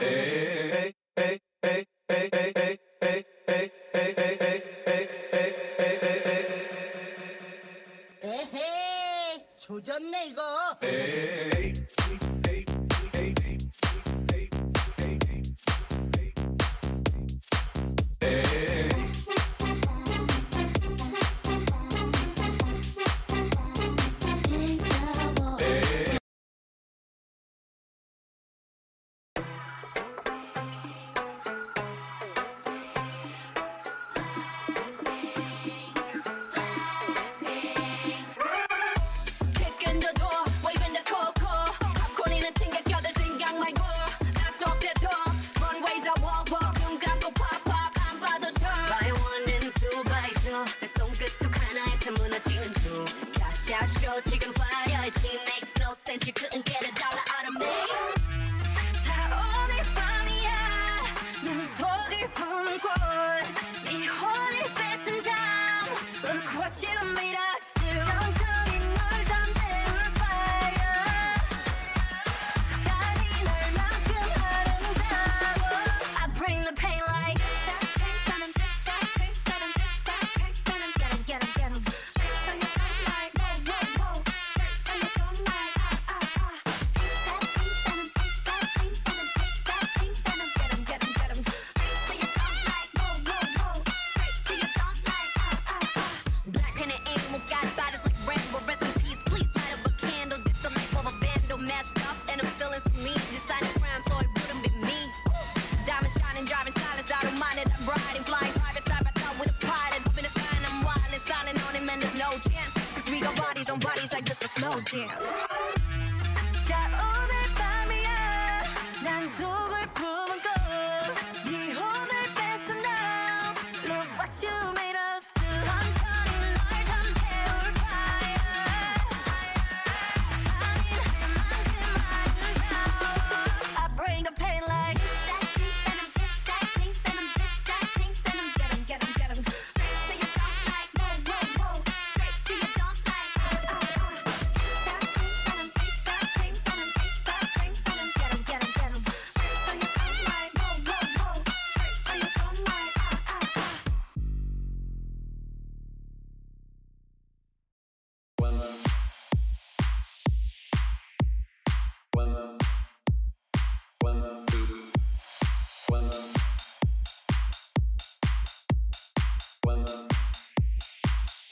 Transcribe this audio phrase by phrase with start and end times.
[0.00, 0.57] 에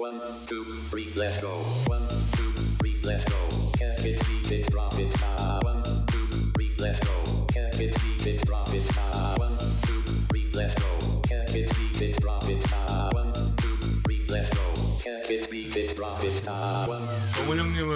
[0.07, 1.49] One, two, three, let's go.
[1.91, 2.07] One,
[2.37, 3.35] two, three, let's go.
[3.77, 5.59] Can't it, beat it, drop it, ah.
[5.65, 7.47] One, two, three, let's go.
[7.53, 9.35] Can't it, beat it, drop it, ah.
[9.37, 10.87] One, two, three, let's go.
[11.27, 13.11] Can't it, beat it, drop it, ah.
[13.15, 14.63] One, two, three, let's go.
[15.03, 16.87] Can't it, beat it, drop it, ah.
[16.87, 17.03] One,
[17.35, 17.91] 정원 형님은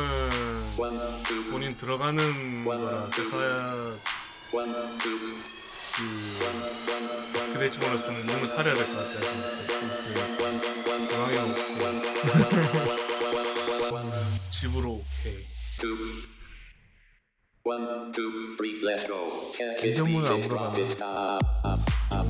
[0.79, 2.19] one, two, 본인 들어가는
[3.15, 3.95] 대사야
[4.53, 5.31] one, two,
[7.55, 9.61] 그래 지 몰라서 좀 몸을 사려야 될 것 같아요.
[11.41, 11.80] 없고
[14.51, 15.37] 집으로 오케이.
[19.93, 20.49] 이정문은 it,
[21.03, 21.39] ah.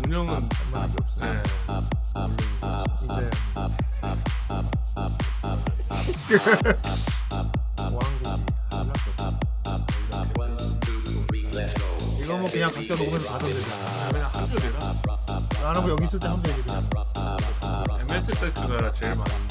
[0.07, 1.43] 운영은 말이 없어요.
[11.75, 12.21] Go.
[12.21, 13.59] 이거 뭐 그냥 각자 녹음해서 다 던져.
[14.13, 14.79] 그냥 한 줄이라.
[15.69, 16.63] 안 하고 여기 있을 때 하면 되지.
[16.69, 16.89] 그냥.
[18.01, 19.50] MLT 사이트가 제일 많은데.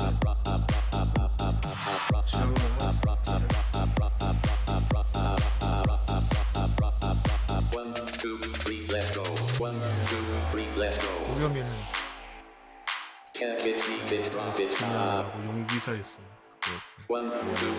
[14.39, 16.23] 하고 용기사 있어요.
[17.09, 17.73] One, two,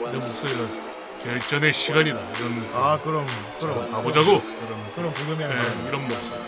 [0.00, 0.92] 내 목소리가
[1.22, 2.18] 결전의 시간이다.
[2.18, 3.26] 이런 아 그럼
[3.60, 4.40] 그럼 가보자고.
[4.40, 6.42] 그럼 그럼 아니라 네, 이런 목소리.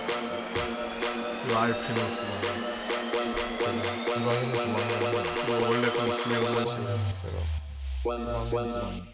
[1.47, 2.35] 그 알피노스가
[3.45, 4.55] 이방인은
[4.99, 6.75] 좋아하는 뭐 원래 그 구명만 씨.
[8.07, 9.14] one,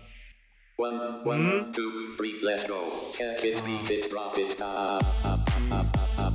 [0.81, 0.99] one.
[0.99, 2.81] One, one, two, three, let's go.
[3.12, 4.99] Can't it, beat it, drop it, ah.
[6.17, 6.30] One,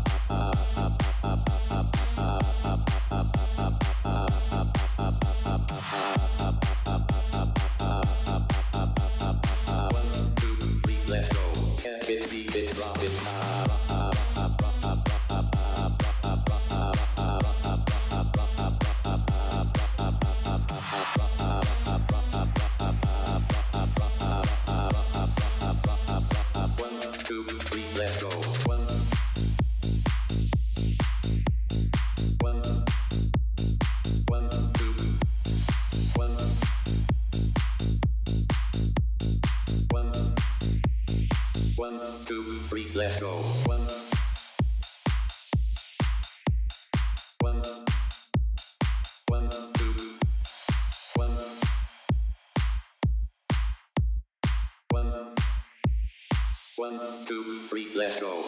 [56.95, 58.41] One, two, three, let's go.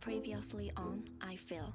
[0.00, 1.72] Previously on I Feel.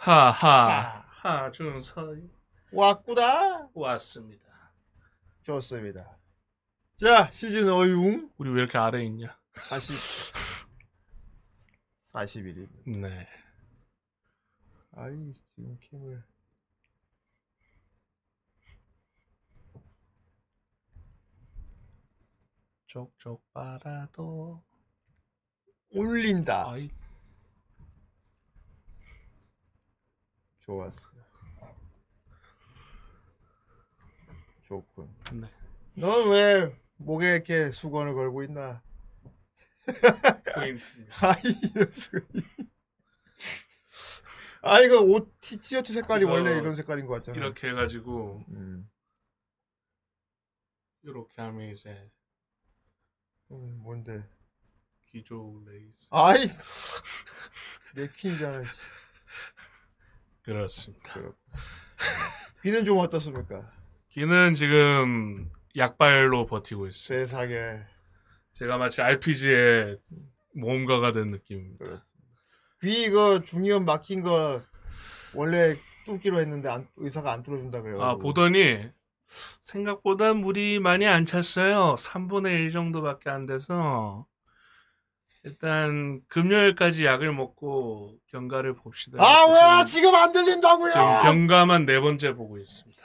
[0.00, 2.16] 하하 하준서
[2.72, 3.68] 왔구다.
[3.74, 4.72] 왔습니다.
[5.42, 6.16] 좋습니다.
[6.96, 9.38] 자, 시즌 어융 우리 왜 이렇게 아래 있냐?
[9.68, 10.34] 40
[12.14, 12.68] 41일.
[12.98, 13.28] 네.
[14.92, 16.24] 아이, 지금 캠을
[22.86, 24.64] 쪽쪽 빨아도
[25.90, 26.70] 올린다.
[26.70, 26.90] 아이
[30.60, 31.10] 좋았어.
[34.62, 35.08] 좋군.
[35.34, 35.48] 네.
[35.94, 38.82] 넌 왜 목에 이렇게 수건을 걸고 있나?
[40.54, 41.28] 포인트입니다.
[41.28, 41.40] 아이,
[41.74, 42.20] 이럴 수가.
[44.62, 47.36] 아, 이거 옷 티- 티셔츠 색깔이 이거 원래 이런 색깔인 것 같잖아.
[47.38, 48.88] 이렇게 해가지고 음,
[51.02, 52.10] 이렇게 하면 이제
[53.50, 54.22] 음, 뭔데?
[55.04, 56.36] 기조 레이스 아이,
[57.96, 58.62] 내 퀸이잖아.
[58.62, 58.78] 씨.
[60.42, 61.14] 그렇습니다.
[62.62, 63.70] 귀는 좀 어떻습니까?
[64.10, 67.18] 귀는 지금 약발로 버티고 있어요.
[67.20, 67.54] 세상에.
[68.54, 69.98] 제가 마치 RPG의
[70.54, 71.84] 모험가가 된 느낌입니다.
[71.84, 72.10] 그렇습니다.
[72.82, 74.62] 귀 이거 중이염 막힌 거
[75.34, 78.02] 원래 뚫기로 했는데 안- 의사가 안 뚫어준다 그래요.
[78.02, 78.88] 아 보더니
[79.62, 81.94] 생각보다 물이 많이 안 찼어요.
[81.96, 84.26] 3분의 1 정도밖에 안 돼서
[85.42, 89.18] 일단 금요일까지 약을 먹고 경과를 봅시다.
[89.22, 90.92] 아, 왜 지금, 안 들린다고요?
[90.92, 93.00] 지금 경과만 네 번째 보고 있습니다.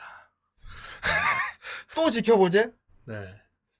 [1.95, 2.71] 또 지켜보제?
[3.05, 3.15] 네.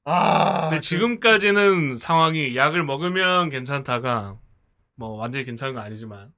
[0.05, 4.37] 아, 근데 지금까지는 상황이 약을 먹으면 괜찮다가
[4.95, 6.31] 뭐 완전히 괜찮은 건 아니지만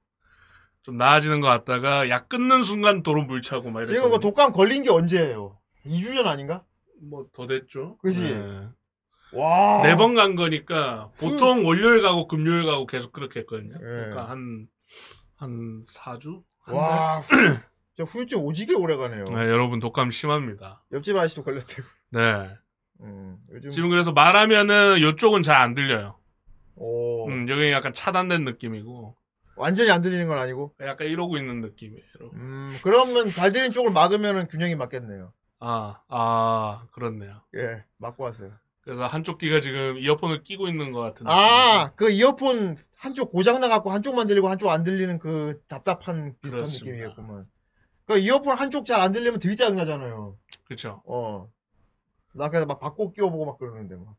[0.82, 4.90] 좀 나아지는 것 같다가 약 끊는 순간 도로 물차고 막 지금 그 독감 걸린 게
[4.90, 5.58] 언제예요?
[5.86, 6.64] 2주 전 아닌가?
[7.00, 7.98] 뭐 더 됐죠.
[7.98, 8.34] 그지?
[8.34, 8.68] 네.
[9.32, 9.82] 와.
[9.82, 13.74] 네 번 간 거니까 보통 월요일 가고 금요일 가고 계속 그렇게 했거든요.
[13.74, 13.78] 예.
[13.80, 14.68] 그러니까 한,
[15.36, 16.42] 한 4주?
[16.60, 17.22] 한 와.
[17.96, 19.24] 저 후유증 오지게 오래 가네요.
[19.24, 19.34] 달?
[19.46, 20.84] 네, 여러분 독감 심합니다.
[20.92, 21.86] 옆집 아저씨도 걸렸대고.
[22.10, 22.50] 네.
[23.00, 23.70] 음, 요즘.
[23.70, 26.16] 지금 그래서 말하면은 요쪽은 잘 안 들려요.
[26.76, 27.28] 오.
[27.28, 29.16] 음, 여기 약간 차단된 느낌이고
[29.56, 30.74] 완전히 안 들리는 건 아니고.
[30.80, 32.04] 약간 이러고 있는 느낌이에요.
[32.34, 35.32] 음, 그러면 잘 들리는 쪽을 막으면 균형이 맞겠네요.
[35.60, 37.42] 아, 아, 그렇네요.
[37.56, 38.52] 예, 맞고 왔어요.
[38.88, 43.90] 그래서 한쪽 귀가 지금 이어폰을 끼고 있는 것 같은 아, 그 이어폰 한쪽 고장 나갖고
[43.90, 46.96] 한쪽만 들리고 한쪽 안 들리는 그 답답한 비슷한 그렇습니다.
[46.96, 47.46] 느낌이었구만.
[48.06, 50.38] 그 이어폰 한쪽 잘 안 들리면 되게 짜증 나잖아요.
[50.64, 51.02] 그렇죠.
[51.04, 51.50] 어.
[52.32, 54.16] 나 그래서 막 바꿔 끼워보고 막 그러는데 막.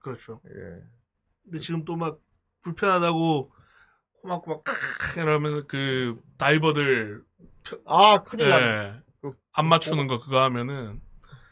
[0.00, 0.40] 그렇죠.
[0.48, 0.82] 예.
[1.44, 2.18] 근데 지금 또 막
[2.62, 3.52] 불편하다고
[4.22, 4.64] 코막코막
[5.18, 7.22] 이러면 그 다이버들
[7.86, 8.46] 아, 큰일.
[8.48, 11.00] 예, 그안 맞추는 거 그거 하면은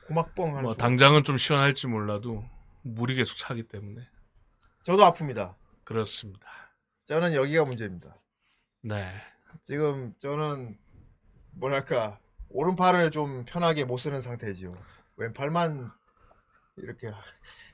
[0.09, 2.45] 고막뻥 뭐수 당장은 좀 시원할지 몰라도
[2.83, 4.09] 물이 계속 차기 때문에
[4.83, 5.55] 저도 아픕니다.
[5.85, 6.49] 그렇습니다.
[7.07, 8.17] 저는 여기가 문제입니다.
[8.83, 9.13] 네.
[9.65, 10.79] 지금 저는
[11.53, 12.19] 뭐랄까
[12.49, 14.73] 오른팔을 좀 편하게 못 쓰는 상태지요.
[15.17, 15.91] 왼팔만
[16.77, 17.13] 이렇게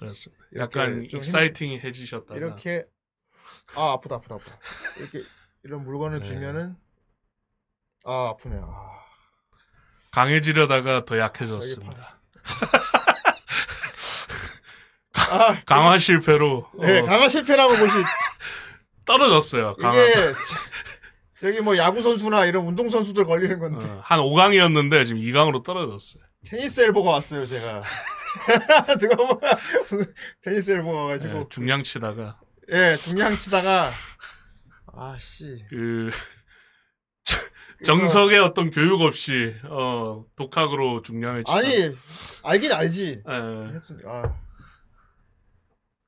[0.01, 0.45] 그렇습니다.
[0.57, 2.85] 약간 익사이팅해지셨다가 이렇게
[3.77, 4.59] 아 아프다 아프다 아프다
[4.99, 5.23] 이렇게
[5.63, 6.25] 이런 물건을 네.
[6.25, 6.77] 쥐면은
[8.05, 8.73] 아 아프네요.
[8.75, 9.05] 아,
[10.13, 12.14] 강해지려다가 더 약해졌습니다.
[15.15, 17.93] 아 강화 실패로 네, 어, 강화 실패라고 보시
[19.05, 19.77] 떨어졌어요.
[19.77, 19.95] 강화.
[20.03, 25.21] 이게 저- 저기 뭐 야구 선수나 이런 운동 선수들 걸리는 건데 어, 한 5강이었는데 지금
[25.21, 26.23] 2강으로 떨어졌어요.
[26.47, 27.83] 테니스 엘보가 왔어요 제가.
[28.99, 29.41] 누가 뭐
[30.43, 32.41] 테니스 엘보가 와가지고 예, 중량 치다가
[32.73, 33.91] 예, 중량 치다가
[34.97, 36.11] 아씨 그
[37.85, 41.57] 정석의 어떤 교육 없이 어 독학으로 중량을 치다.
[41.59, 41.97] 아니
[42.43, 43.23] 알긴 알지.
[43.29, 44.09] 예, 했습니다.
[44.11, 44.37] 아.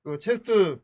[0.05, 0.81] 그 chest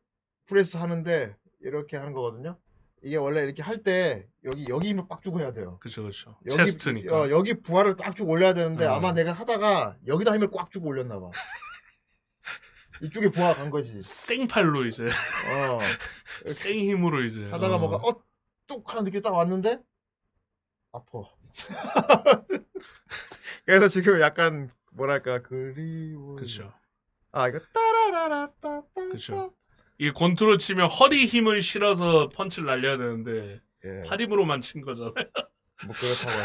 [0.46, 2.58] press 하는데 이렇게 하는 거거든요.
[3.04, 5.78] 이게 원래 이렇게 할 때 여기 여기 힘을 빡 주고 해야 돼요.
[5.80, 6.36] 그쵸 그쵸.
[6.46, 7.16] 여기, chest니까.
[7.22, 8.94] 어, 여기 부하를 딱 주고 올려야 되는데 어.
[8.94, 11.30] 아마 내가 하다가 여기다 힘을 꽉 주고 올렸나 봐.
[13.02, 14.00] 이쪽에 부하 간 거지.
[14.02, 15.78] 생팔로 이제 어.
[16.52, 19.78] 생 힘으로 이제 하다가 어, 뭐가 어뚝 하는 느낌이 딱 왔는데
[20.92, 21.22] 아파.
[23.64, 26.36] 그래서 지금 약간 뭐랄까 그리워.
[26.36, 26.72] 그쵸
[27.30, 29.52] 아 이거 따라라라따 그쵸.
[29.98, 35.12] 이 권투를 치면 허리 힘을 실어서 펀치를 날려야 되는데 예, 팔 힘으로만 친 거잖아요.
[35.86, 36.44] 뭐 그렇다고 할 수 있어요.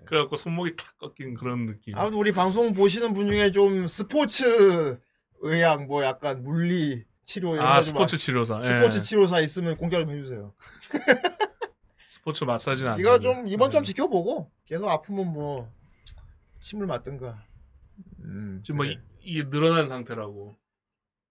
[0.00, 0.04] 예.
[0.04, 1.96] 그래갖고 손목이 탁 꺾인 그런 느낌.
[1.96, 4.98] 아무튼 우리 방송 보시는 분 중에 좀 스포츠
[5.40, 8.60] 의학 뭐 약간 물리 치료 이런 아 스포츠 아- 치료사.
[8.60, 9.02] 스포츠 예.
[9.02, 10.54] 치료사 있으면 공개 좀 해주세요.
[12.18, 13.18] 스포츠 마사지는 안 이거.
[13.20, 13.86] 좀 이번 좀 예.
[13.86, 15.72] 지켜보고 계속 아프면 뭐
[16.60, 17.42] 침을 맞든가.
[18.24, 18.96] 음, 지금 뭐 그래.
[19.20, 20.58] 이, 이게 늘어난 상태라고.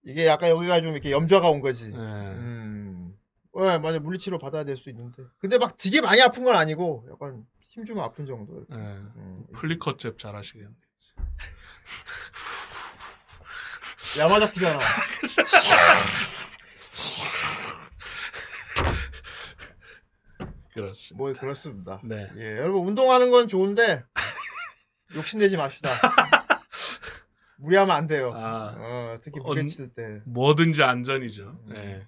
[0.04, 1.90] 이게 약간 여기가 좀 이렇게 염좌가 온 거지.
[1.92, 1.96] 예.
[1.96, 3.14] 음.
[3.52, 3.98] 어, 맞아.
[3.98, 5.22] 물리치료 받아야 될 수 있는데.
[5.38, 8.64] 근데 막 되게 많이 아픈 건 아니고, 약간 힘 주면 아픈 정도.
[8.72, 8.74] 예.
[8.76, 9.44] 음.
[9.54, 10.70] 플리커잽 잘하시겠네.
[14.20, 14.78] 야마자키잖아.
[20.82, 21.16] 그렇습니다.
[21.22, 22.00] 뭐, 그렇습니다.
[22.04, 22.28] 네.
[22.36, 24.04] 예, 여러분, 운동하는 건 좋은데,
[25.14, 25.88] 욕심내지 맙시다.
[27.60, 28.32] 무리하면 안 돼요.
[28.34, 30.20] 아 어, 특히 언- 무게 칠 때.
[30.26, 31.60] 뭐든지 안전이죠.
[31.68, 31.74] 음.
[31.76, 32.06] 예.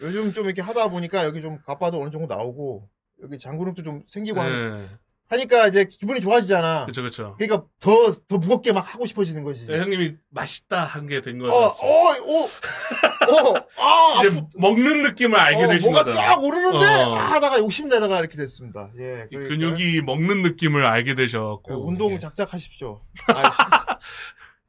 [0.00, 2.88] 요즘 좀 이렇게 하다 보니까 여기 좀 가빠도 어느 정도 나오고,
[3.22, 4.50] 여기 장구름도 좀 생기고 하니-
[4.82, 4.88] 예.
[5.34, 6.86] 하니까 이제 기분이 좋아지잖아.
[6.86, 7.34] 그쵸 그쵸.
[7.38, 9.66] 그러니까 더, 더 무겁게 막 하고 싶어지는 거지.
[9.70, 11.56] 예, 형님이 맛있다 한 게된 어, 거죠.
[11.84, 16.30] 어, 어, 어, 아, 이제 아프- 먹는 느낌을 알게 어, 되신 뭐가 거잖아요.
[16.32, 17.14] 쫙 오르는데 어.
[17.16, 18.90] 아, 하다가 욕심내다가 이렇게 됐습니다.
[18.98, 21.62] 예, 이 그러니까 근육이 먹는 느낌을 알게 되셔갖고.
[21.62, 22.18] 그 운동 이게.
[22.18, 23.02] 작작하십시오.
[23.28, 23.98] 아,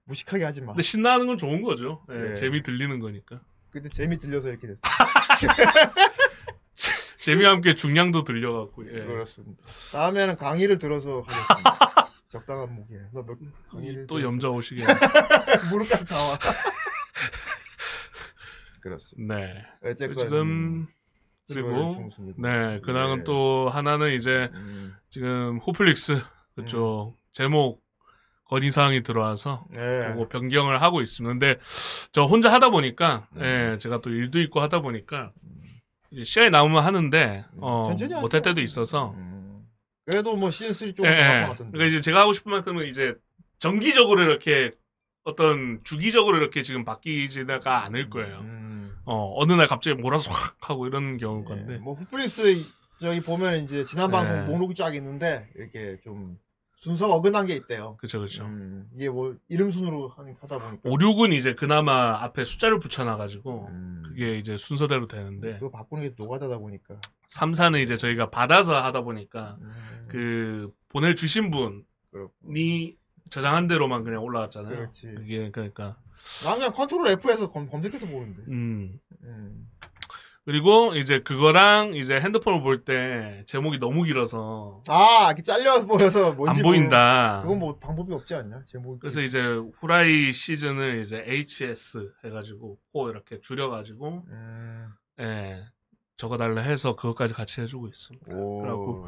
[0.06, 0.73] 무식하게 하지 마.
[0.73, 2.04] 근데 신나는 건 좋은 거죠.
[2.12, 2.36] 예, 예.
[2.36, 3.39] 재미 들리는 거니까.
[3.71, 4.80] 근데 재미 들려서 이렇게 됐어.
[7.25, 8.85] 재미와 함께 중량도 들려갖고.
[8.88, 9.03] 예.
[9.05, 9.63] 그렇습니다.
[9.91, 12.05] 다음에는 강의를 들어서 하겠습니다.
[12.27, 12.95] 적당한 무게.
[13.13, 13.38] 너몇
[13.71, 14.83] 강의를 또 들어서- 염자 오시게.
[15.71, 16.38] 무릎까지 다 와.
[18.81, 19.35] 그렇습니다.
[19.35, 19.65] 네.
[19.83, 20.88] 어쨌건 지금
[21.47, 21.95] 그리고.
[22.38, 23.23] 네 그다음은 예.
[23.23, 26.21] 또 하나는 이제 음, 지금 호플릭스
[26.55, 27.83] 그쪽 제목
[28.45, 29.79] 건의 사항이 들어와서 네.
[30.13, 31.33] 그거 변경을 하고 있습니다.
[31.33, 31.59] 근데
[32.11, 33.41] 저 혼자 하다 보니까 음.
[33.43, 35.31] 예, 제가 또 일도 있고 하다 보니까
[35.63, 35.64] 이제
[36.23, 37.97] 시간이 남으면 하는데 어, 음.
[37.97, 38.41] 천천히 못할.
[38.41, 39.65] 때도 있어서 음.
[40.06, 41.21] 그래도 뭐 시즌 3 쪽은 예, 예.
[41.23, 41.71] 바꿔놨던데.
[41.71, 43.15] 그러니까 이제 제가 하고 싶은 만큼은 이제
[43.60, 44.71] 정기적으로 이렇게
[45.23, 48.39] 어떤 주기적으로 이렇게 지금 바뀌지가 않을 거예요.
[48.41, 48.95] 음.
[49.06, 51.73] 어, 어느 날 갑자기 몰아서 확 하고 이런 경우일 건데.
[51.73, 52.63] 예, 뭐 fut플릭스
[53.01, 54.45] 저기 보면 이제 지난 방송 네.
[54.45, 56.38] 목록이 쫙 있는데 이렇게 좀
[56.77, 57.97] 순서가 어긋난 게 있대요.
[57.97, 58.45] 그쵸, 그쵸.
[58.45, 63.67] 음, 이게 뭐 이름 순으로 하- 하다 보니까 5, 6은 이제 그나마 앞에 숫자를 붙여놔가지고,
[63.69, 66.95] 음, 그게 이제 순서대로 되는데, 그거 바꾸는 게 노가다다 보니까
[67.29, 72.33] 3, 4는 이제 저희가 받아서 하다 보니까, 음, 그, 보내주신 분이 그렇고.
[73.31, 74.75] 저장한 대로만 그냥 올라왔잖아요.
[74.75, 75.07] 그렇지.
[75.07, 75.97] 그게, 그러니까,
[76.43, 78.43] 난 그냥 컨트롤 F에서 검, 검색해서 보는데.
[78.49, 78.99] 음.
[79.23, 79.67] 음.
[80.45, 86.60] 그리고 이제 그거랑 이제 핸드폰을 볼 때 제목이 너무 길어서 아, 이렇게 잘려 보여서 뭔지
[86.60, 87.38] 안 보인다.
[87.38, 88.63] 모르- 그건 뭐 방법이 없지 않냐?
[88.65, 88.99] 제목이.
[88.99, 89.41] 그래서 이제
[89.79, 95.63] 후라이 시즌을 이제 HS 해가지고 코 이렇게 줄여가지고 음, 예
[96.17, 98.36] 적어달라 해서 그것까지 같이 해주고 있습니다.
[98.36, 98.62] 오.
[98.62, 99.08] 그래갖고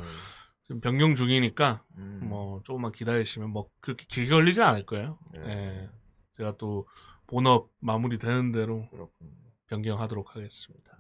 [0.63, 2.21] 지금 변경 중이니까 음.
[2.23, 5.19] 뭐 조금만 기다리시면 뭐 그렇게 길게 걸리진 않을 거예요.
[5.35, 5.41] 네.
[5.45, 5.89] 예
[6.37, 6.87] 제가 또
[7.27, 9.31] 본업 마무리 되는 대로 그렇군요.
[9.67, 10.96] 변경하도록 하겠습니다.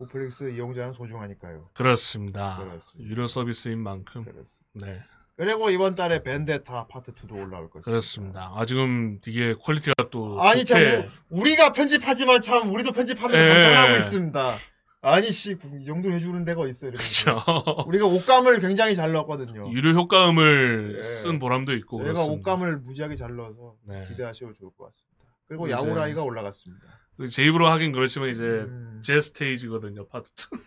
[0.00, 1.68] 후플릭스 이용자는 소중하니까요.
[1.74, 2.56] 그렇습니다.
[2.58, 3.10] 그렇습니다.
[3.10, 4.86] 유료 서비스인 만큼 그렇습니다.
[4.86, 5.02] 네
[5.36, 7.80] 그리고 이번 달에 벤데타 파트 2도 올라올 것입니다.
[7.82, 8.52] 그렇습니다.
[8.54, 13.48] 아 지금 되게 퀄리티가 또 아니 참 뭐, 우리가 편집하지만 참 우리도 편집하면서 예.
[13.48, 14.56] 감탄하고 있습니다.
[15.02, 17.42] 아니 씨, 이 정도 해주는 데가 있어 이러면서.
[17.42, 17.88] 그렇죠.
[17.88, 19.72] 우리가 옷감을 굉장히 잘 넣었거든요.
[19.72, 21.02] 유료 효과음을 예.
[21.02, 22.34] 쓴 보람도 있고 저희가 그렇습니다.
[22.34, 24.04] 옷감을 무지하게 잘 넣어서 네.
[24.08, 25.24] 기대하셔도 좋을 것 같습니다.
[25.48, 26.86] 그리고 야구라이가 올라갔습니다.
[27.28, 30.58] 제 입으로 하긴 그렇지만 이제 음, 제 스테이지거든요 파트 2.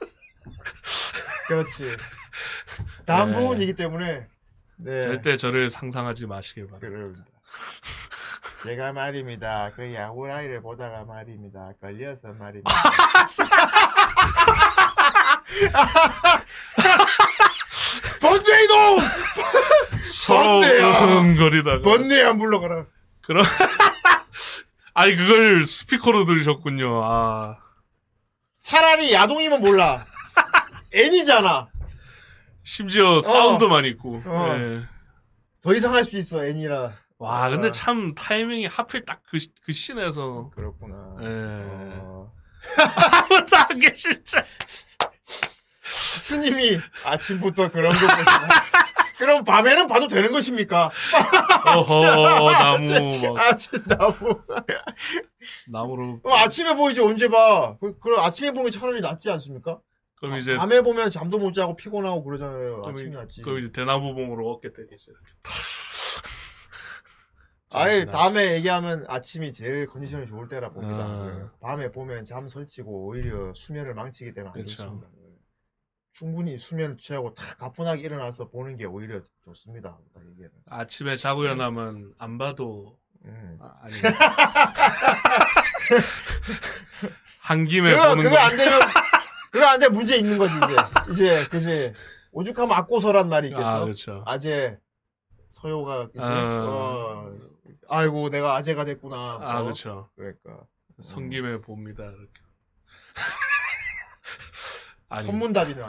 [1.47, 1.97] 그렇지.
[3.05, 3.37] 다음 네.
[3.37, 4.27] 부분이기 때문에
[4.77, 5.03] 네.
[5.03, 7.25] 절대 저를 상상하지 마시길 바랍니다.
[8.63, 9.71] 제가 말입니다.
[9.75, 11.73] 그 야구라이를 보다가 말입니다.
[11.81, 12.71] 걸려서 말입니다.
[18.21, 18.99] 번뇌이동!
[20.03, 21.81] 서로 번뇌야!
[21.81, 22.85] 번뇌 안 불러가라.
[23.21, 23.43] 그런
[24.93, 27.01] 아니 그걸 스피커로 들으셨군요.
[27.03, 27.58] 아
[28.60, 30.06] 차라리 야동이면 몰라.
[30.93, 31.67] 애니잖아.
[32.63, 34.21] 심지어 사운드만 있고.
[34.25, 34.56] 어.
[34.58, 34.84] 예.
[35.62, 36.93] 더 이상 할 수 있어, 애니라.
[37.17, 37.71] 와 근데 어.
[37.71, 41.15] 참 타이밍이 하필 딱 그 그 씬에서 그렇구나.
[41.21, 41.27] 예.
[42.01, 42.32] 어.
[42.77, 44.43] 아무도 안 계신자.
[45.84, 48.47] 스님이 아침부터 그런 거 보시나.
[49.17, 50.91] 그럼 밤에는 봐도 되는 것입니까?
[51.76, 52.06] 어허
[52.52, 54.41] 나무 막 아침 나무.
[55.67, 56.21] 나무로.
[56.21, 57.78] 그럼 아침에 보이지 언제 봐?
[57.80, 59.80] 그, 그럼 아침에 보는 게 차라리 낫지 않습니까?
[60.15, 62.82] 그럼 이제 밤에 보면 잠도 못 자고 피곤하고 그러잖아요.
[62.82, 63.41] 그럼, 아침이 이- 낫지.
[63.41, 65.12] 그럼 이제 대나무봉으로 어깨 때리죠.
[65.12, 65.28] 이렇게.
[67.76, 71.04] 아예 좀 다음에 얘기하면 아침이 제일 컨디션이 좋을 때라 봅니다.
[71.04, 71.26] 아.
[71.36, 71.43] 네.
[71.60, 74.76] 밤에 보면 잠 설치고 오히려 수면을 망치게 되면 안 그쵸.
[74.78, 75.08] 좋습니다.
[76.13, 76.19] 네.
[76.19, 79.97] 충분히 수면을 취하고 다 가뿐하게 일어나서 보는 게 오히려 좋습니다.
[80.13, 80.49] 딱 얘기는.
[80.69, 83.58] 아침에 자고 일어나면 안 봐도 음.
[83.62, 83.93] 아, 아니
[87.39, 88.41] 한 김에 그거 보는 그거 거.
[88.41, 88.80] 안 되면
[89.52, 91.93] 그거 안 되면 문제 있는 거지 이제 이제 그지
[92.32, 93.67] 오죽하면 악고서란 말이 있겠어.
[93.67, 94.23] 아 그렇죠.
[94.26, 94.78] 아재
[95.49, 96.19] 서요가 그지.
[96.19, 96.65] 아.
[96.67, 97.34] 어,
[97.89, 99.39] 아이고 내가 아재가 됐구나.
[99.41, 99.63] 아 어?
[99.63, 100.10] 그렇죠.
[100.15, 100.60] 그러니까
[101.02, 102.41] 성김에 봅니다 이렇게.
[105.13, 105.80] 아니 선문답이네.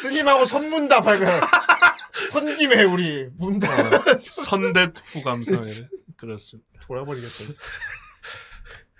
[0.00, 1.26] 스님하고 선문답 할거
[2.30, 4.00] 선김에 우리 문답 어,
[5.24, 5.88] 감성 이래.
[6.16, 6.70] 그렇습니다.
[6.82, 7.52] 돌아버리겠어.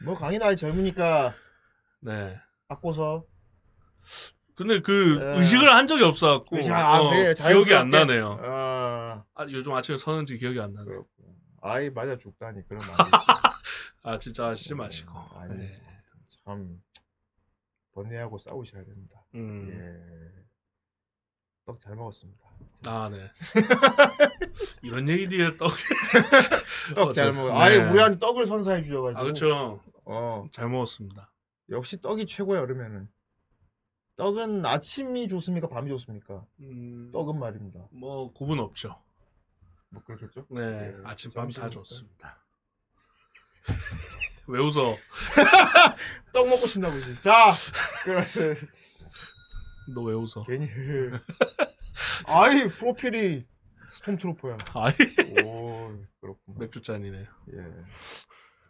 [0.04, 1.34] 뭐 강이 나이 젊으니까
[2.00, 2.36] 네.
[2.66, 3.24] 바꿔서
[4.56, 5.38] 근데 그 예.
[5.38, 7.90] 의식을 한 적이 없어갖고 아, 어, 네, 기억이 안.
[7.90, 8.40] 나네요.
[8.42, 10.86] 아, 아, 요즘 아침에 서는지 기억이 안 나네.
[10.86, 11.08] 그렇고.
[11.62, 12.90] 아이 맞아 죽다니 그런 말.
[14.02, 15.12] 아 진짜 하시지 마시고.
[15.36, 15.80] 아니 네.
[16.44, 16.80] 참
[17.92, 19.24] 번뇌하고 싸우셔야 됩니다.
[19.34, 19.68] 음.
[19.70, 20.42] 예.
[21.64, 22.42] 떡 잘 먹었습니다.
[22.84, 23.30] 아 네.
[24.82, 25.70] 이런 얘기 뒤에 떡.
[26.96, 27.48] 떡잘 어째- 먹어.
[27.52, 27.54] 네.
[27.60, 29.20] 아예 우리한테 떡을 선사해 주셔가지고.
[29.20, 29.80] 아 그렇죠.
[30.04, 31.32] 어 잘 먹었습니다.
[31.70, 33.08] 역시 떡이 최고야 여름에는.
[34.16, 35.68] 떡은 아침이 좋습니까?
[35.68, 36.44] 밤이 좋습니까?
[36.60, 37.86] 음, 떡은 말입니다.
[37.92, 39.00] 뭐 구분 없죠.
[39.90, 40.46] 뭐 그렇겠죠?
[40.50, 41.70] 네, 네, 아침 밤 다.
[41.70, 42.38] 좋습니다.
[44.48, 44.96] 왜 웃어?
[46.32, 47.20] 떡 먹고 싶나 보지.
[47.20, 47.52] 자,
[48.04, 48.40] 그래서
[49.94, 50.44] 너 왜 웃어?
[50.46, 50.68] 괜히
[52.26, 53.46] 아이 프로필이
[53.92, 54.56] 스톰트루퍼야.
[54.74, 54.92] 아이
[55.44, 56.54] 오 그렇군.
[56.58, 57.18] 맥주 잔이네.
[57.18, 57.58] 예.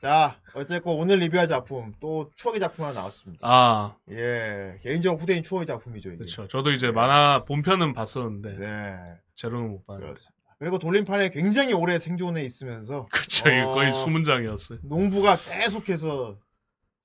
[0.00, 3.38] 자, 어쨌건 오늘 리뷰할 작품 또 추억의 작품 하나 나왔습니다.
[3.48, 6.08] 아 예, 개인적으로 후대인 추억의 작품이죠.
[6.10, 6.18] 이게.
[6.18, 6.48] 그렇죠.
[6.48, 8.96] 저도 이제 만화 본편은 봤었는데 네,
[9.36, 10.06] 제로는 못 봤는데.
[10.08, 10.41] 그렇습니다.
[10.62, 13.92] 그리고 돌림판에 굉장히 오래 생존해 있으면서 그쵸, 이게 거의 어.
[13.94, 14.78] 수문장이었어요.
[14.84, 16.38] 농부가 계속해서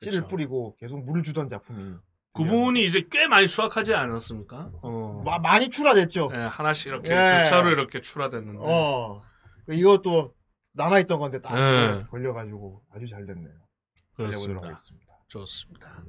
[0.02, 0.28] 씨를 그쵸.
[0.28, 1.96] 뿌리고 계속 물을 주던 작품이
[2.34, 4.70] 그 부분이 이제 꽤 많이 수확하지 않았습니까?
[4.84, 5.24] 어.
[5.26, 6.30] 마- 많이 출하됐죠.
[6.34, 7.40] 예, 하나씩 이렇게 예.
[7.46, 8.60] 교차로 이렇게 출하됐는데.
[8.62, 9.24] 어.
[9.66, 10.36] 그 이것도
[10.74, 12.04] 남아있던 건데 딱 네.
[12.12, 13.56] 걸려가지고 아주 잘 됐네요.
[14.14, 14.68] 그렇습니다.
[14.68, 15.18] 하겠습니다.
[15.30, 16.04] 좋습니다.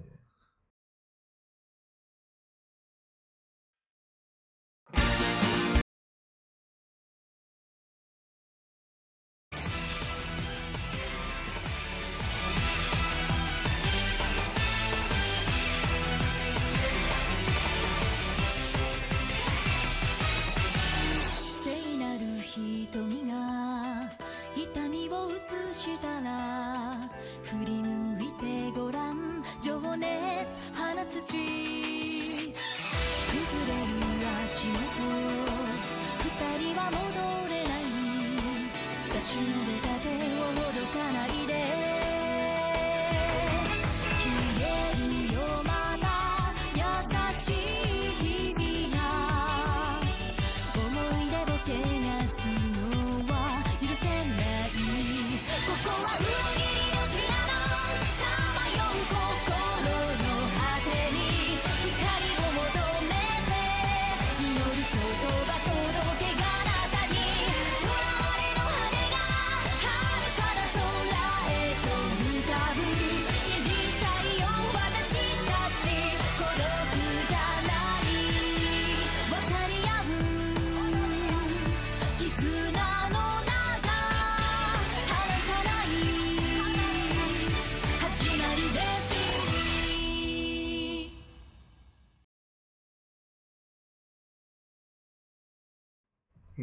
[22.59, 23.35] 瞳が
[24.57, 25.35] 痛みを映
[25.73, 26.99] したら
[27.45, 28.27] 振り向い
[28.73, 29.43] てごらん。
[29.63, 30.09] 情熱
[30.75, 32.57] 放つ血崩
[33.67, 33.95] れる
[34.45, 34.75] 足元。
[36.25, 36.27] 二
[36.59, 36.97] 人は戻
[37.49, 37.81] れない。
[39.07, 41.38] 差し伸べた手をほどかない。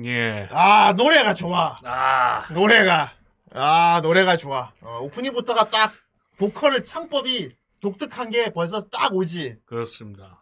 [0.03, 0.47] 예.
[0.51, 1.75] 아 노래가 좋아.
[1.85, 3.11] 아, 노래가
[3.53, 4.71] 아 노래가 좋아.
[4.83, 5.93] 어, 오프닝부터가 딱
[6.37, 9.57] 보컬을 창법이 독특한 게 벌써 딱 오지.
[9.65, 10.39] 그렇습니다.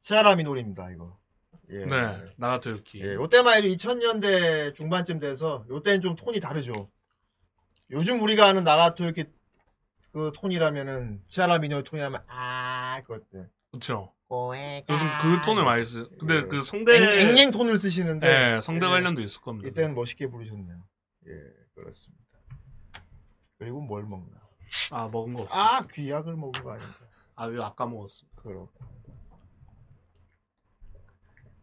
[0.00, 1.18] 시아라미 노래입니다 이거.
[1.70, 1.84] 예.
[1.84, 3.00] 네, 나가토 유키.
[3.00, 6.90] 예, 요때만 해도 2000년대 중반쯤 돼서 요때는 좀 톤이 다르죠.
[7.90, 9.24] 요즘 우리가 아는 나가토 이렇게
[10.12, 13.48] 그 톤이라면은 치아라 미녀의 톤이라면 아 그것들.
[14.28, 14.92] 꼬에까.
[14.92, 16.08] 요즘 그 톤을 많이 쓰.
[16.18, 16.42] 근데 예.
[16.42, 16.96] 그 성대.
[16.96, 18.90] 앵, 앵앵 톤을 쓰시는데 예, 성대 예.
[18.90, 19.68] 관련도 있을 겁니다.
[19.68, 20.84] 이때는 멋있게 부르셨네요.
[21.28, 21.32] 예,
[21.74, 22.24] 그렇습니다.
[23.58, 24.36] 그리고 뭘 먹나?
[24.92, 25.54] 아, 먹은 거 없어.
[25.58, 26.94] 아, 귀약을 먹은 거 아닌가?
[27.36, 28.42] 아, 이거 아까 먹었습니다.
[28.42, 28.70] 그렇고.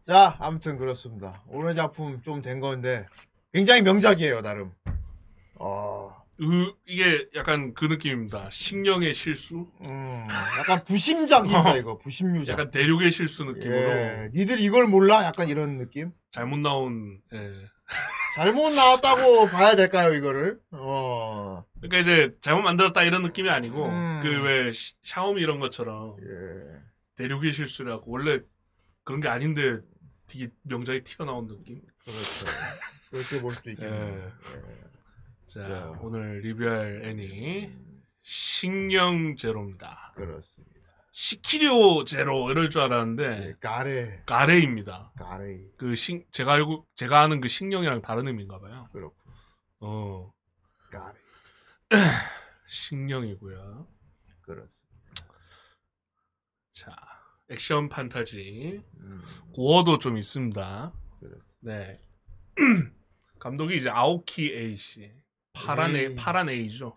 [0.04, 1.44] 자, 아무튼 그렇습니다.
[1.48, 3.06] 오늘 작품 좀 된 건데
[3.54, 4.74] 굉장히 명작이에요, 나름.
[5.56, 8.50] 어, 으, 이게 약간 그 느낌입니다.
[8.52, 9.68] 식령의 실수?
[9.82, 10.26] 음,
[10.60, 11.98] 약간 부심작입니다, 이거.
[12.00, 12.54] 부심유작.
[12.54, 13.76] 약간 대륙의 실수 느낌으로.
[13.76, 15.24] 예, 니들 이걸 몰라?
[15.24, 16.12] 약간 이런 느낌?
[16.32, 17.54] 잘못 나온, 예.
[18.36, 20.60] 잘못 나왔다고 봐야 될까요, 이거를?
[20.72, 24.20] 어, 그러니까 이제 잘못 만들었다 이런 느낌이 아니고, 음.
[24.24, 24.72] 그왜
[25.04, 26.80] 샤오미 이런 것처럼 예.
[27.18, 28.40] 대륙의 실수라고 원래
[29.04, 29.80] 그런 게 아닌데
[30.26, 31.82] 되게 명작이 튀어나온 느낌?
[32.04, 32.48] 그렇죠.
[33.12, 34.04] 그렇게 볼 수도 있겠네요.
[34.04, 34.58] 예.
[34.58, 34.84] 예.
[35.48, 36.00] 자, 자.
[36.02, 37.72] 오늘 리뷰할 애니,
[38.24, 40.14] 식령 제로입니다.
[40.16, 40.74] 그렇습니다.
[41.12, 45.12] 시키료 제로 이럴 줄 알았는데, 예, 가레, 가레입니다.
[45.16, 45.72] 가레.
[45.78, 48.90] 그 식, 제가 알고, 제가 아는 그 식령이랑 다른 의미인가 봐요.
[48.92, 49.16] 그렇고,
[49.80, 50.34] 어,
[50.92, 51.20] 가레.
[52.68, 53.88] 식령이고요.
[54.42, 54.94] 그렇습니다.
[56.72, 56.96] 자,
[57.50, 58.82] 액션 판타지.
[58.98, 59.22] 음,
[59.54, 60.94] 고어도 좀 있습니다.
[61.20, 61.58] 그렇습니다.
[61.60, 62.02] 네.
[63.40, 65.12] 감독이 이제 아오키 A 씨.
[65.54, 66.16] 파란 에이.
[66.16, 66.96] 파란 A죠.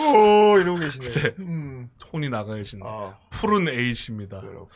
[0.00, 1.10] 오, 이러고 계시네.
[1.10, 1.34] 네.
[1.38, 2.82] 음, 톤이 나가 계시네.
[2.84, 3.68] 아, 푸른.
[4.40, 4.70] 그렇고.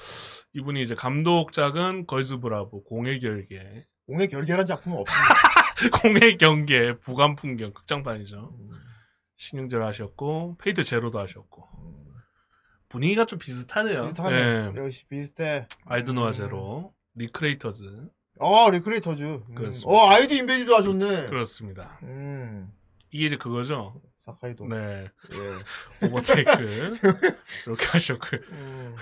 [0.53, 5.35] 이분이 이제 감독작은 걸즈 브라보, 공의 결계, 공의 결계란 작품은 없습니다.
[6.03, 8.55] 공의 경계, 부관 풍경, 극장판이죠.
[8.59, 8.71] 음,
[9.37, 11.69] 신경절 하셨고, 페이트 제로도 하셨고.
[11.79, 11.93] 음.
[12.89, 14.05] 분위기가 좀 비슷하네요.
[14.05, 14.37] 비슷하네.
[14.37, 14.73] 예.
[14.77, 15.67] 역시 비슷해.
[15.87, 16.33] 알드노아 음.
[16.33, 18.09] 제로, 리크레이터즈.
[18.43, 19.23] 어, 리크레이터즈.
[19.23, 19.55] 음.
[19.55, 19.91] 그렇습니다.
[19.91, 21.27] 어, 아이디 인베디도 하셨네.
[21.27, 21.99] 그렇습니다.
[22.03, 22.73] 음,
[23.11, 24.01] 이게 이제 그거죠.
[24.19, 24.67] 사카이도.
[24.67, 25.05] 네.
[25.33, 26.07] 예.
[26.07, 26.95] 오버테이크.
[27.67, 28.41] 이렇게 하셨고요.
[28.51, 28.97] 음,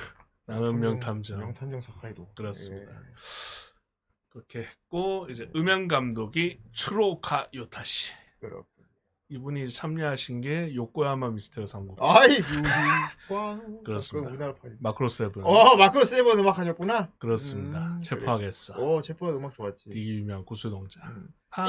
[0.47, 1.39] 나는 명탐정.
[1.39, 2.35] 명탐정 사카이도.
[2.35, 2.93] 그렇습니다.
[2.93, 2.97] 예.
[4.31, 8.13] 그렇게 했고, 이제 음향 감독이 추로카 요타시.
[8.41, 8.70] 그렇고.
[9.31, 11.97] 이분이 참여하신 게 요코야마 미스테리 삼국.
[12.03, 12.41] 아이.
[13.85, 14.29] 그렇습니다.
[14.29, 14.77] 그 우리나라 파일.
[14.81, 15.45] 마크로 세븐.
[15.45, 17.13] 어, 마크로 세븐 음악 하셨구나.
[17.19, 17.79] 그렇습니다.
[17.79, 18.75] 음, 체포하겠어.
[18.75, 19.91] 어, 체포 음악 좋았지.
[19.91, 21.01] 되게 유명한 구수동자.
[21.07, 21.29] 음.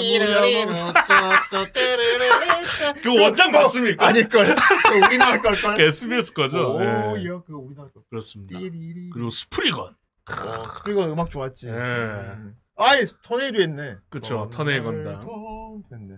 [3.04, 4.08] 그 원작 맞습니까?
[4.08, 4.56] 아닐걸.
[4.56, 5.78] 그 우리나라 걸걸.
[5.78, 6.76] 그 SBS 거죠.
[6.78, 6.86] 오, 예.
[7.28, 8.02] 야, 그 우리나라 걸.
[8.10, 8.58] 그렇습니다.
[8.58, 9.12] 띠리리.
[9.12, 9.86] 그리고 스프리건.
[9.86, 11.68] 어, 스프리건 음악 좋았지.
[11.70, 11.74] 예.
[11.74, 12.56] 음.
[12.76, 13.98] 아이 터네이도 했네.
[14.10, 15.22] 그쵸, 터네이 건담.
[15.22, 16.16] 턴 했네.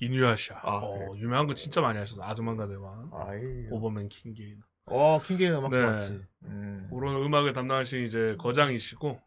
[0.00, 0.60] 이누야샤.
[0.62, 2.22] 아, 어, 유명한 거 진짜 많이 하셨어.
[2.22, 3.10] 아즈만가 대왕.
[3.12, 3.66] 아이.
[3.70, 4.62] 오버맨 킹게인.
[4.86, 5.80] 어 킹게인 음악 네.
[5.80, 6.24] 좋았지.
[6.44, 6.88] 음.
[6.90, 9.20] 그런 음악을 담당하신 이제 거장이시고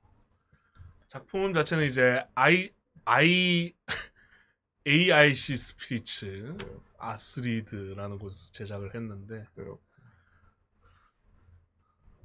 [1.08, 2.72] 작품 자체는 이제 I
[3.06, 3.74] I
[4.88, 6.56] AIC 스피리츠
[6.98, 9.46] 아스리드라는 곳에서 제작을 했는데.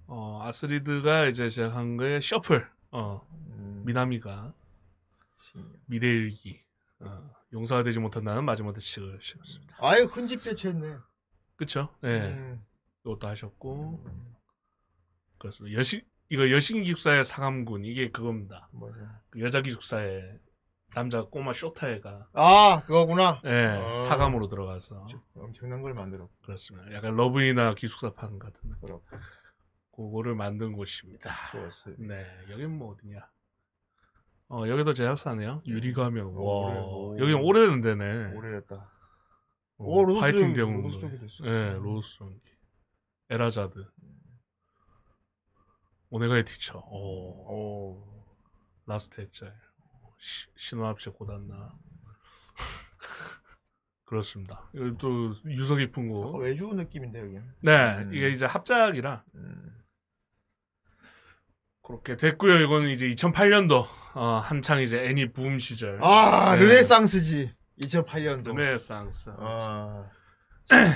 [0.07, 3.83] 어 아스리드가 이제 제작한 게 셔플 어 음.
[3.85, 4.55] 미나미가.
[5.87, 6.61] 미래일기
[7.01, 9.77] 어, 용서가 되지 못한다는 마지막에 책을 실었습니다.
[9.81, 10.97] 아유 흔직 세체했네.
[11.57, 11.89] 그쵸?
[12.03, 12.21] 네.
[12.33, 12.65] 음.
[13.05, 14.05] 이것도 하셨고
[15.39, 15.79] 그렇습니다.
[15.79, 18.69] 여신 이거 여신 기숙사의 사감군 이게 그겁니다.
[19.31, 20.39] 그 여자 기숙사에
[20.95, 23.41] 남자 꼬마 쇼타애가 아 그거구나.
[23.45, 23.97] 예, 어.
[23.97, 26.33] 사감으로 들어가서 엄청난 걸 만들었고.
[26.43, 26.93] 그렇습니다.
[26.95, 28.71] 약간 러브히나 기숙사판 같은.
[28.81, 29.05] 그렇고.
[29.95, 31.31] 그거를 만든 곳입니다.
[31.53, 31.95] 좋았어요.
[31.99, 33.21] 네, 여긴 뭐 어디냐?
[34.49, 35.63] 어, 여기도 제작사네요.
[35.67, 36.27] 유리가면.
[36.27, 37.17] 와, 오래, 오.
[37.19, 38.35] 여긴 오래된 데네.
[38.37, 38.77] 오래됐다.
[39.79, 40.83] 어, 오, 파이팅 대운.
[40.83, 41.45] 로도스도 했어.
[41.45, 42.33] 예, 로도스도.
[43.31, 43.87] 엘하자드.
[46.11, 46.79] 오네가이 티처.
[46.79, 47.53] 오,
[47.99, 48.25] 오.
[48.87, 49.53] Last Exile.
[50.19, 51.73] 시- 신혼합체 고단나.
[54.05, 54.71] 그렇습니다.
[54.73, 56.39] 이거 또 유서 깊은 약간 거.
[56.39, 57.39] 외주 느낌인데 여기.
[57.63, 58.15] 네, 음.
[58.15, 59.83] 이게 이제 합작이라 음.
[61.83, 62.61] 그렇게 됐고요.
[62.61, 63.85] 이거는 이제 2008년도
[64.17, 66.03] 어, 한창 이제 애니 붐 시절.
[66.03, 66.63] 아 네.
[66.63, 67.53] 르네상스지.
[67.83, 68.57] 2008년도.
[68.57, 69.31] 르네상스.
[69.39, 70.09] 아.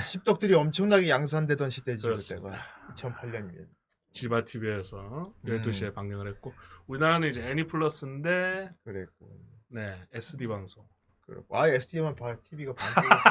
[0.09, 2.49] 십덕들이 엄청나게 양산되던 시대지 그렇습니다.
[2.95, 3.67] 그때가 2008년이면.
[4.11, 5.61] 지바 TV에서 음.
[5.61, 6.53] 12시에 방영을 했고
[6.87, 9.29] 우리나라는 이제 애니 플러스인데 그랬고.
[9.69, 10.83] 네, SD 방송.
[11.27, 11.57] 그렇고.
[11.57, 12.35] 아 SD만 봐.
[12.49, 12.73] TV가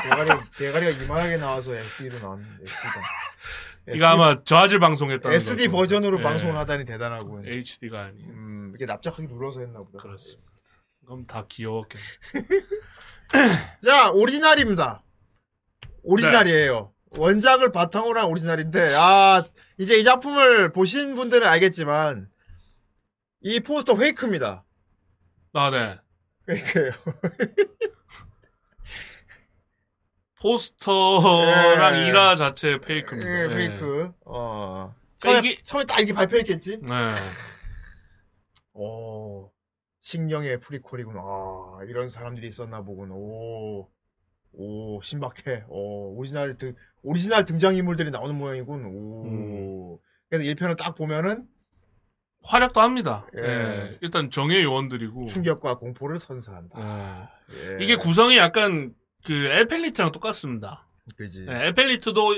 [0.05, 2.63] 대가리 대가리가 이만하게 나와서 SD로 나왔는데.
[2.63, 3.01] SD가.
[3.93, 5.71] 이거 아마 저화질 방송했다는 SD 거죠.
[5.73, 6.23] 버전으로 네.
[6.23, 7.43] 방송을 하다니 대단하고.
[7.45, 8.25] HD가 아니에
[8.71, 9.99] 이렇게 납작하게 눌러서 했나 보다.
[9.99, 10.51] 그렇습니다.
[11.05, 12.05] 그럼 다 귀여웠겠네.
[13.85, 15.03] 자, 오리지널입니다.
[16.03, 16.93] 오리지널이에요.
[17.19, 19.43] 원작을 바탕으로 한 오리지널인데, 아,
[19.79, 22.29] 이제 이 작품을 보신 분들은 알겠지만,
[23.43, 24.65] 이 포스터 페이크입니다.
[25.53, 25.99] 아, 네.
[26.47, 26.93] 페이크예요.
[30.41, 32.09] 포스터랑 예.
[32.09, 33.31] 일화 자체 페이크입니다.
[33.31, 33.49] 예, 예.
[33.49, 34.13] 페이크.
[34.25, 34.95] 어.
[35.21, 36.79] 그러니까 처음에, 이게- 처음에 딱 이렇게 발표했겠지?
[36.83, 36.89] 네.
[38.81, 39.53] 오,
[40.01, 41.21] 식령의 prequel이구나.
[41.21, 43.11] 아, 이런 사람들이 있었나 보군.
[43.13, 43.91] 오,
[44.53, 45.65] 오, 신박해.
[45.69, 48.85] 오, 오리지널 등, 오리지널 등장인물들이 나오는 모양이군.
[48.87, 49.25] 오.
[49.27, 49.99] 음.
[50.29, 51.47] 그래서 1편을 딱 보면은
[52.43, 53.27] 활약도 합니다.
[53.37, 53.43] 예.
[53.43, 53.99] 예.
[54.01, 55.27] 일단 정예 요원들이고.
[55.27, 57.31] 충격과 공포를 선사한다.
[57.53, 57.73] 예.
[57.79, 57.85] 예.
[57.85, 58.95] 이게 구성이 약간
[59.27, 60.87] 그 엘펜리트랑 똑같습니다.
[61.17, 61.47] 그지.
[61.51, 62.35] 예, 엘펜리트도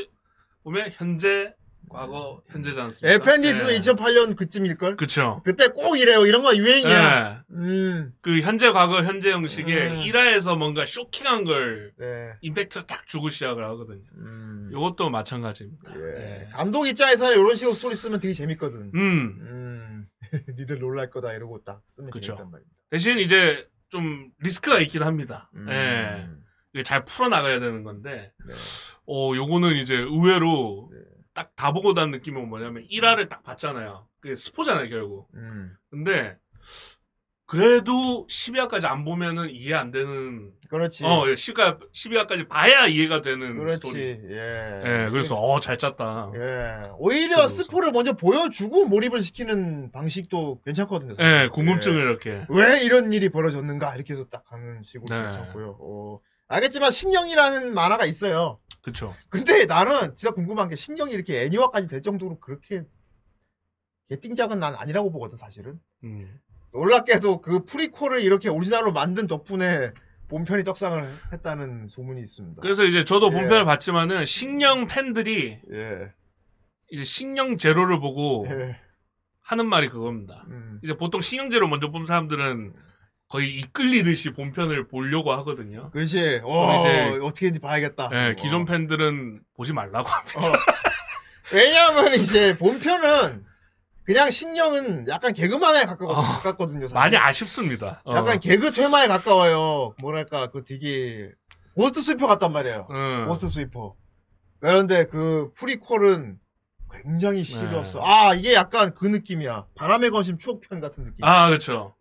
[0.64, 1.54] 보면 현재,
[1.88, 3.14] 과거, 현재지 않습니까?
[3.14, 3.78] 에펜디스도 예.
[3.78, 4.96] 2008년 그쯤일걸?
[4.96, 5.42] 그쵸.
[5.44, 6.24] 그때 꼭 이래요.
[6.26, 7.44] 이런 거 유행이야.
[7.50, 7.54] 예.
[7.54, 10.00] 음, 그 현재, 과거, 현재 형식의 음.
[10.00, 12.32] 1화에서 뭔가 쇼킹한 걸 네.
[12.40, 14.02] 임팩트를 딱 주고 시작을 하거든요.
[14.16, 14.70] 음.
[14.72, 15.92] 이것도 마찬가지입니다.
[15.94, 16.00] 예.
[16.16, 16.48] 예.
[16.52, 18.90] 감독 입장에서는 이런 식으로 스토리 쓰면 되게 재밌거든.
[18.94, 18.96] 음.
[18.96, 20.06] 음,
[20.58, 22.28] 니들 놀랄 거다 이러고 딱 쓰면 그쵸.
[22.28, 22.76] 재밌단 말입니다.
[22.90, 25.50] 대신 이제 좀 리스크가 있긴 합니다.
[25.56, 25.66] 음.
[25.68, 26.82] 예.
[26.84, 28.54] 잘 풀어나가야 되는 건데, 네.
[29.06, 30.98] 어, 요거는 이제 의외로 네.
[31.34, 34.06] 딱 다 보고 난 느낌은 뭐냐면 1화를 딱 봤잖아요.
[34.20, 35.28] 그게 스포잖아요, 결국.
[35.34, 35.74] 음.
[35.90, 36.36] 근데,
[37.46, 41.04] 그래도 12화까지 안 보면은 이해 안 되는, 그렇지.
[41.04, 43.74] 어, 10화, 12화까지 봐야 이해가 되는 그렇지.
[43.76, 44.00] 스토리.
[44.30, 44.82] 예.
[45.06, 46.32] 예, 그래서, 어, 잘 짰다.
[46.34, 46.90] 예.
[46.98, 47.46] 오히려.
[47.48, 51.14] 스포를 먼저 보여주고 몰입을 시키는 방식도 괜찮거든요.
[51.20, 52.02] 예, 궁금증을 예.
[52.02, 52.46] 이렇게.
[52.48, 55.22] 왜 이런 일이 벌어졌는가 이렇게 해서 딱 하는 식으로 네.
[55.24, 55.76] 괜찮고요.
[55.78, 56.20] 어,
[56.52, 58.58] 알겠지만 신령이라는 만화가 있어요.
[58.82, 59.14] 그쵸.
[59.28, 62.84] 근데 나는 진짜 궁금한 게 신령이 이렇게 애니화까지 될 정도로 그렇게
[64.08, 65.80] 개띵작은 난 아니라고 보거든 사실은.
[66.04, 66.40] 음.
[66.72, 69.92] 놀랍게도 그 프리퀄을 이렇게 오리지널로 만든 덕분에
[70.28, 72.62] 본편이 떡상을 했다는 소문이 있습니다.
[72.62, 73.32] 그래서 이제 저도 예.
[73.32, 76.12] 본편을 봤지만은, 식령 팬들이 예.
[76.90, 78.76] 이제 식령 제로를 보고 예.
[79.42, 80.44] 하는 말이 그겁니다.
[80.48, 80.80] 음.
[80.82, 82.72] 이제 보통 식령제로 먼저 본 사람들은
[83.32, 85.90] 거의 이끌리듯이 본편을 보려고 하거든요.
[85.90, 86.42] 그렇지.
[86.44, 88.10] 어, 이제- 어떻게인지 봐야겠다.
[88.12, 88.64] 예, 기존 어.
[88.66, 90.40] 팬들은 보지 말라고 합니다.
[90.48, 90.52] 어.
[91.54, 93.44] 왜냐하면 이제 본편은
[94.04, 96.14] 그냥 식령은 약간 개그만화에 가깝, 어.
[96.14, 96.82] 가깝거든요.
[96.88, 96.94] 사실.
[96.94, 98.02] 많이 아쉽습니다.
[98.04, 98.14] 어.
[98.16, 99.94] 약간 개그 테마에 가까워요.
[100.02, 101.30] 뭐랄까 그 되게
[101.74, 102.86] Ghost Sweeper 같단 말이에요.
[102.90, 103.26] 응.
[103.28, 103.94] Ghost Sweeper.
[104.60, 106.38] 그런데 그 prequel은
[106.92, 107.96] 굉장히 serious.
[107.96, 108.02] 네.
[108.04, 109.64] 아 이게 약간 그 느낌이야.
[109.74, 111.24] 바람의 검심 추억편 같은 느낌.
[111.24, 111.94] 아, 그렇죠.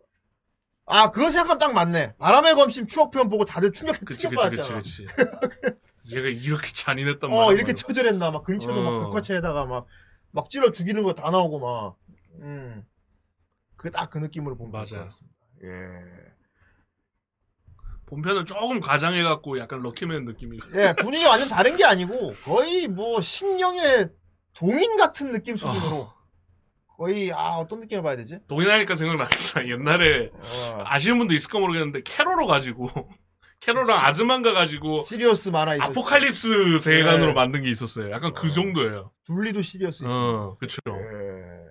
[0.86, 2.16] 아 그거 생각하면 딱 맞네.
[2.18, 4.78] 바람의 검심 추억편 보고 다들 충격 그치, 그치, 그치, 충격받았잖아.
[4.82, 5.06] 그치.
[6.10, 7.44] 얘가 이렇게 잔인했단 말이야.
[7.46, 8.82] 어 이렇게 처절했나 막 근처도 어.
[9.00, 9.86] 막 극화체에다가 막
[10.34, 11.96] 막 찔러 죽이는 거 다 나오고 막.
[12.40, 12.84] 음.
[13.76, 15.04] 그 딱 그 느낌으로 보면 맞아요.
[15.04, 15.36] 같습니다.
[15.64, 16.32] 예.
[18.06, 20.58] 본편은 조금 과장해갖고 약간 럭키맨 느낌이.
[20.74, 24.10] 예, 분위기 완전 다른 게 아니고 거의 뭐 신령의
[24.54, 26.10] 동인 같은 느낌 수준으로
[27.02, 28.38] 거의 아 어떤 느낌을 봐야 되지?
[28.46, 29.66] 동인하니까 생각났다.
[29.66, 32.88] 옛날에 어, 아시는 분도 있을까 모르겠는데 케로로 가지고
[33.58, 35.90] 케로로랑 아즈만가 가지고 serious 만화 있었죠.
[35.90, 37.32] apocalypse 세계관으로 네.
[37.32, 38.12] 만든 게 있었어요.
[38.12, 39.10] 약간 그 정도예요.
[39.24, 40.12] 둘리도 serious 있어.
[40.12, 40.58] 어.
[40.62, 41.61] 예.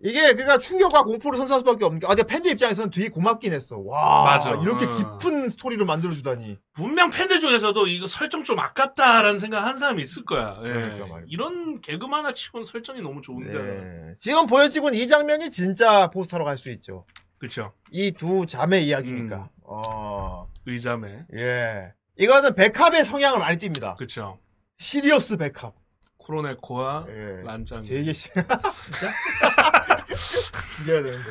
[0.00, 3.78] 이게 그러니까 충격과 공포를 선사할 수밖에 없는 게 아, 근데 팬들 입장에서는 되게 고맙긴 했어.
[3.80, 4.54] 와, 맞아.
[4.54, 4.92] 이렇게 어.
[5.18, 6.56] 깊은 스토리를 만들어 주다니.
[6.72, 10.56] 분명 팬들 중에서도 이거 설정 좀 아깝다라는 생각 한 사람이 있을 거야.
[10.62, 10.68] 예.
[10.72, 11.26] 그러니까 말이야.
[11.28, 13.52] 이런 개그 만화 치고는 설정이 너무 좋은데.
[13.52, 14.14] 네.
[14.20, 17.04] 지금 보여지고 있는 이 장면이 진짜 포스터로 갈 수 있죠.
[17.38, 17.72] 그쵸.
[17.90, 19.36] 이두 자매 이야기니까.
[19.36, 19.46] 음.
[19.64, 21.24] 어, 의자매.
[21.36, 21.92] 예.
[22.16, 23.96] 이거는 백합의 성향을 많이 띱니다.
[23.96, 24.38] 그쵸.
[24.78, 25.74] 시리어스 백합.
[26.18, 27.42] 쿠로네코와 예.
[27.44, 27.84] 란짱.
[27.84, 28.30] 되게 시...
[28.32, 28.48] 진짜?
[30.76, 31.30] 죽여야 되는데.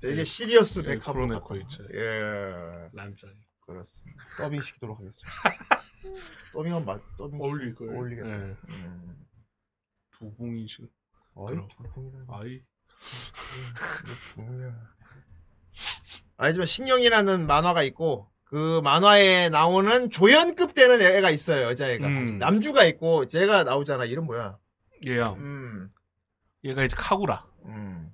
[0.00, 1.12] 되게 시리어스 예, 백합.
[1.14, 1.84] 쿠로네코 있죠.
[1.92, 2.88] 예.
[2.92, 3.30] 란짱.
[3.66, 4.22] 그렇습니다.
[4.36, 5.32] 더빙 시키도록 하겠습니다.
[6.52, 7.40] 더빙은 맞, 더빙.
[7.40, 7.92] 어울릴 거예요.
[7.92, 8.28] 어울리겠다.
[8.28, 8.56] 예.
[8.68, 9.26] 음.
[10.12, 10.88] 두 붕이 지금.
[11.34, 11.68] 어이, 그럼.
[11.68, 12.26] 두 붕이라니.
[12.30, 12.62] 아이.
[14.34, 14.74] 두 붕이야.
[16.36, 22.04] 아니지만 신영이라는 만화가 있고, 그 만화에 나오는 조연급 되는 애가 있어요, 여자애가.
[22.04, 22.38] 음.
[22.38, 24.04] 남주가 있고, 쟤가 나오잖아.
[24.06, 24.58] 이름 뭐야?
[25.06, 25.34] 얘야.
[25.34, 25.88] 음.
[26.64, 27.46] 얘가 이제 카구라.
[27.66, 28.12] 음.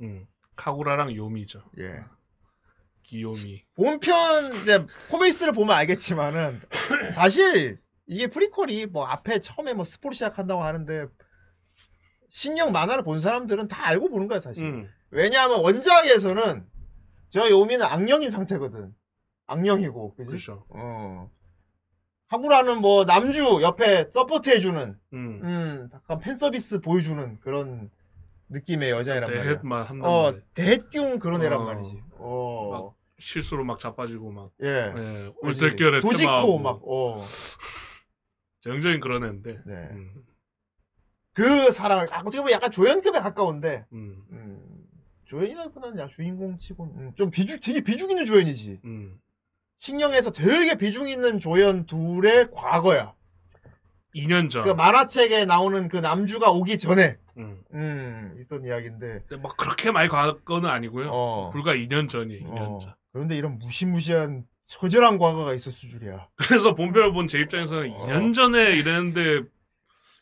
[0.00, 0.26] 음.
[0.56, 1.62] 카구라랑 요미죠.
[1.80, 2.02] 예.
[3.02, 3.66] 그 요미.
[3.74, 6.62] 본편, 이제, 코믹스를 보면 알겠지만은,
[7.14, 11.08] 사실, 이게 prequel이 뭐 앞에 처음에 뭐 스포를 시작한다고 하는데,
[12.30, 14.64] 식령 만화를 본 사람들은 다 알고 보는 거야, 사실.
[14.64, 14.88] 음.
[15.10, 16.66] 왜냐하면 원작에서는,
[17.28, 18.94] 저 요미는 악령인 상태거든.
[19.48, 20.28] 악령이고, 그지?
[20.28, 20.64] 그렇죠.
[20.68, 21.30] 어.
[22.28, 25.40] 카구라는 뭐, 남주 옆에 서포트 해주는, 음.
[25.42, 27.90] 음, 약간 팬 서비스 보여주는 그런
[28.50, 29.42] 느낌의 여자애란 말이야.
[29.42, 30.40] 대햇만 한단 어, 말이야.
[30.54, 31.64] 대충 그런 애란 어.
[31.64, 32.02] 말이지.
[32.18, 32.94] 어.
[33.18, 34.52] 실수로 막 자빠지고 막.
[34.62, 34.92] 예.
[34.96, 35.32] 예.
[35.42, 36.58] 얼떨결에 도지코.
[36.58, 37.20] 막, 어.
[38.60, 39.60] 정적인 그런 애인데.
[39.66, 39.74] 네.
[39.92, 40.22] 음.
[41.32, 44.22] 그 사랑을, 아, 어떻게 보면 약간 조연급에 가까운데, 음.
[44.32, 44.84] 음,
[45.24, 48.80] 조연이라기보다는 야, 주인공 치곤, 음, 좀 비중, 되게 비중 있는 조연이지.
[48.84, 49.20] 음.
[49.78, 53.12] 신령에서 되게 비중 있는 조연 둘의 과거야.
[54.14, 54.64] 2년 전.
[54.64, 57.60] 그 만화책에 나오는 그 남주가 오기 전에, 음.
[57.74, 61.08] 음, 있던 이야기인데, 근데 막 그렇게 많이 과거는 아니고요.
[61.12, 61.50] 어.
[61.52, 62.78] 불과 2년 전이 2년 어.
[62.82, 62.94] 전.
[63.12, 66.26] 그런데 이런 무시무시한 처절한 과거가 있었을 줄이야.
[66.36, 68.06] 그래서 본편을 본 제 입장에서는 어.
[68.06, 69.42] 2년 전에 이랬는데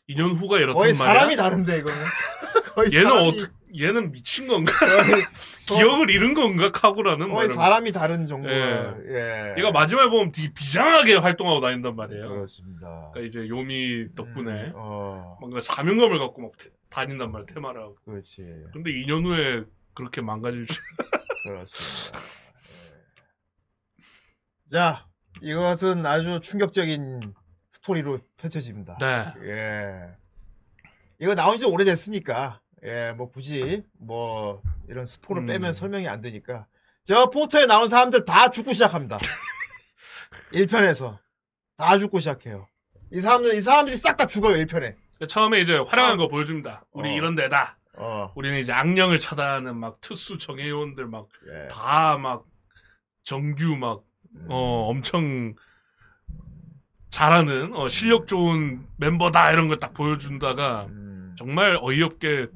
[0.09, 1.13] 2년 후가 이렇단 거의 말이야.
[1.13, 1.97] 사람이 다른데, 이거는.
[2.75, 4.71] 거의 얘는 사람이, 어떻게 얘는 미친 건가?
[5.67, 6.71] 기억을 잃은 건가?
[6.71, 7.49] 카구라는 거의.
[7.49, 8.95] 사람이 다른 정도야.
[9.09, 9.55] 예.
[9.57, 12.27] 얘가 마지막에 보면 되게 비장하게 활동하고 다닌단 말이에요.
[12.29, 13.11] 그렇습니다.
[13.13, 17.95] 그러니까 이제 요미 덕분에 음, 어, 뭔가 사명감을 갖고 막 태- 다닌단 말이야 테마를 하고.
[18.05, 18.41] 그렇지.
[18.73, 19.63] 근데 2년 후에
[19.93, 20.77] 그렇게 망가질 줄.
[21.47, 22.19] 그렇습니다.
[24.69, 24.71] 예.
[24.71, 25.07] 자,
[25.41, 27.19] 이것은 아주 충격적인
[27.71, 28.97] 스토리로 펼쳐집니다.
[28.99, 29.25] 네.
[29.43, 30.15] 예.
[31.19, 35.47] 이거 나온 지 오래됐으니까, 예, 뭐 굳이, 뭐, 이런 스포를 음.
[35.47, 36.67] 빼면 설명이 안 되니까.
[37.03, 39.17] 저 포스터에 나온 사람들 다 죽고 시작합니다.
[40.53, 41.17] 1편에서.
[41.77, 42.67] 다 죽고 시작해요.
[43.11, 44.95] 이 사람들, 이 사람들이 싹 다 죽어요, 1편에.
[45.27, 46.17] 처음에 이제 활용한 어.
[46.17, 46.85] 거 보여줍니다.
[46.91, 47.13] 우리 어.
[47.13, 47.77] 이런 데다.
[47.99, 51.67] 어, 우리는 이제 악령을 처단하는 막 특수 정예요원들 막 예.
[51.69, 52.45] 다막
[53.23, 54.03] 정규 막
[54.35, 54.45] 음.
[54.49, 55.55] 어, 엄청
[57.09, 61.35] 잘하는 어, 실력 좋은 멤버다 이런 걸 딱 보여준다가 음.
[61.39, 62.47] 정말 어이없게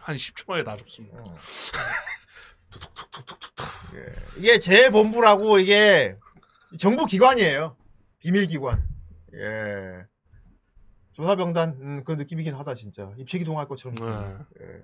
[0.00, 1.18] 한 10초 만에 다 죽습니다.
[1.18, 1.36] 어.
[2.70, 3.66] 툭툭툭툭툭툭.
[3.96, 4.38] 예.
[4.38, 6.16] 이게 재본부라고 이게
[6.78, 7.76] 정부 기관이에요.
[8.18, 8.82] 비밀 기관.
[9.34, 10.04] 예.
[11.12, 13.10] 조사병단 음, 그 느낌이긴 하다 진짜.
[13.18, 13.96] 입체기동할 것처럼.
[13.96, 14.64] 네.
[14.64, 14.80] 예.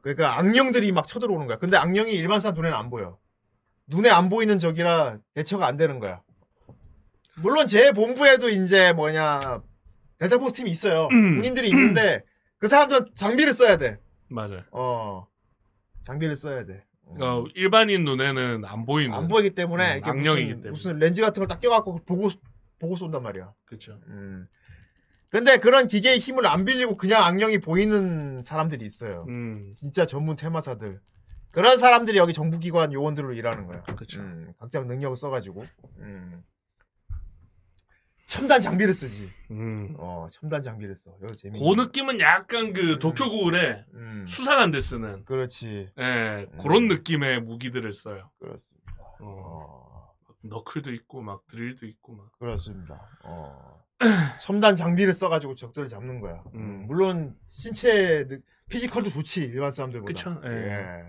[0.00, 1.58] 그러니까 악령들이 막 쳐들어오는 거야.
[1.58, 3.18] 근데 악령이 일반 사람 눈에는 안 보여.
[3.88, 6.22] 눈에 안 보이는 적이라 대처가 안 되는 거야.
[7.36, 9.62] 물론 제 본부에도 이제 뭐냐
[10.18, 11.08] 델타포스 팀이 있어요.
[11.36, 12.24] 군인들이 있는데
[12.58, 13.98] 그 사람들은 장비를 써야 돼.
[14.28, 14.62] 맞아요.
[14.72, 15.26] 어.
[16.04, 16.84] 장비를 써야 돼.
[17.04, 17.14] 어.
[17.14, 19.14] 그러니까 일반인 눈에는 안 보이는.
[19.16, 20.70] 안 보이기 때문에 음, 이렇게 악령이기 무슨, 때문에.
[20.70, 22.28] 무슨 렌즈 같은 걸 딱 껴갖고 보고
[22.78, 23.52] 보고 쏜단 말이야.
[23.64, 23.98] 그렇죠.
[24.08, 24.46] 음.
[25.30, 29.24] 근데 그런 기계의 힘을 안 빌리고 그냥 악령이 보이는 사람들이 있어요.
[29.28, 30.98] 음, 진짜 전문 테마사들.
[31.52, 33.82] 그런 사람들이 여기 정부기관 요원들로 일하는 거야.
[33.82, 34.20] 그렇죠.
[34.20, 35.64] 음, 각자 능력을 써가지고.
[35.98, 36.42] 음.
[38.26, 39.30] 첨단 장비를 쓰지.
[39.52, 39.94] 음.
[39.98, 41.12] 어, 첨단 장비를 써.
[41.22, 41.58] 이거 재밌네.
[41.64, 44.24] 그 느낌은 약간 그 도쿄구울에 음.
[44.26, 45.90] 수상한 데 쓰는 그렇지.
[45.98, 46.58] 예, 음.
[46.60, 48.30] 그런 느낌의 무기들을 써요.
[48.40, 48.92] 그렇습니다.
[49.20, 50.12] 어, 어,
[50.42, 53.00] 너클도 있고 막 드릴도 있고 막 그렇습니다.
[53.24, 53.80] 어.
[54.42, 56.42] 첨단 장비를 써가지고 적들을 잡는 거야.
[56.54, 56.84] 음.
[56.88, 60.08] 물론 신체 느- 피지컬도 좋지 일반 사람들보다.
[60.08, 60.50] 그쵸, 예.
[60.50, 61.02] 예.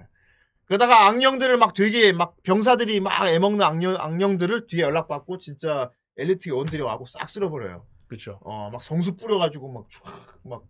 [0.65, 6.81] 그러다가 악령들을 막 되게 막 병사들이 막 애먹는 악령 악령들을 뒤에 연락받고 진짜 엘리트 요원들이
[6.81, 7.85] 와고 싹 쓸어버려요.
[8.07, 8.39] 그쵸.
[8.43, 10.63] 어, 막 성수 뿌려가지고 막 촤악 막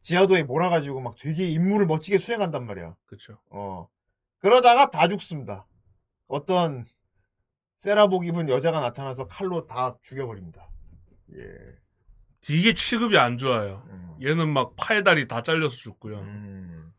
[0.00, 2.94] 지하도에 몰아가지고 막 되게 임무를 멋지게 수행한단 말이야.
[3.06, 3.38] 그쵸.
[3.50, 3.88] 어.
[4.38, 5.66] 그러다가 다 죽습니다.
[6.28, 6.86] 어떤
[7.76, 10.68] 세라복 입은 여자가 나타나서 칼로 다 죽여버립니다.
[11.34, 11.42] 예.
[12.40, 13.84] 되게 취급이 안 좋아요.
[13.90, 14.16] 음.
[14.22, 16.20] 얘는 막 팔다리 다 잘려서 죽고요.
[16.20, 16.92] 음,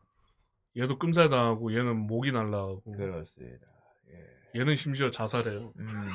[0.76, 3.66] 얘도 끔살 당하고 얘는 목이 날라가고 그렇습니다.
[4.58, 4.62] 예.
[4.62, 5.72] 얘는 심지어 자살해요.
[5.78, 6.10] 음,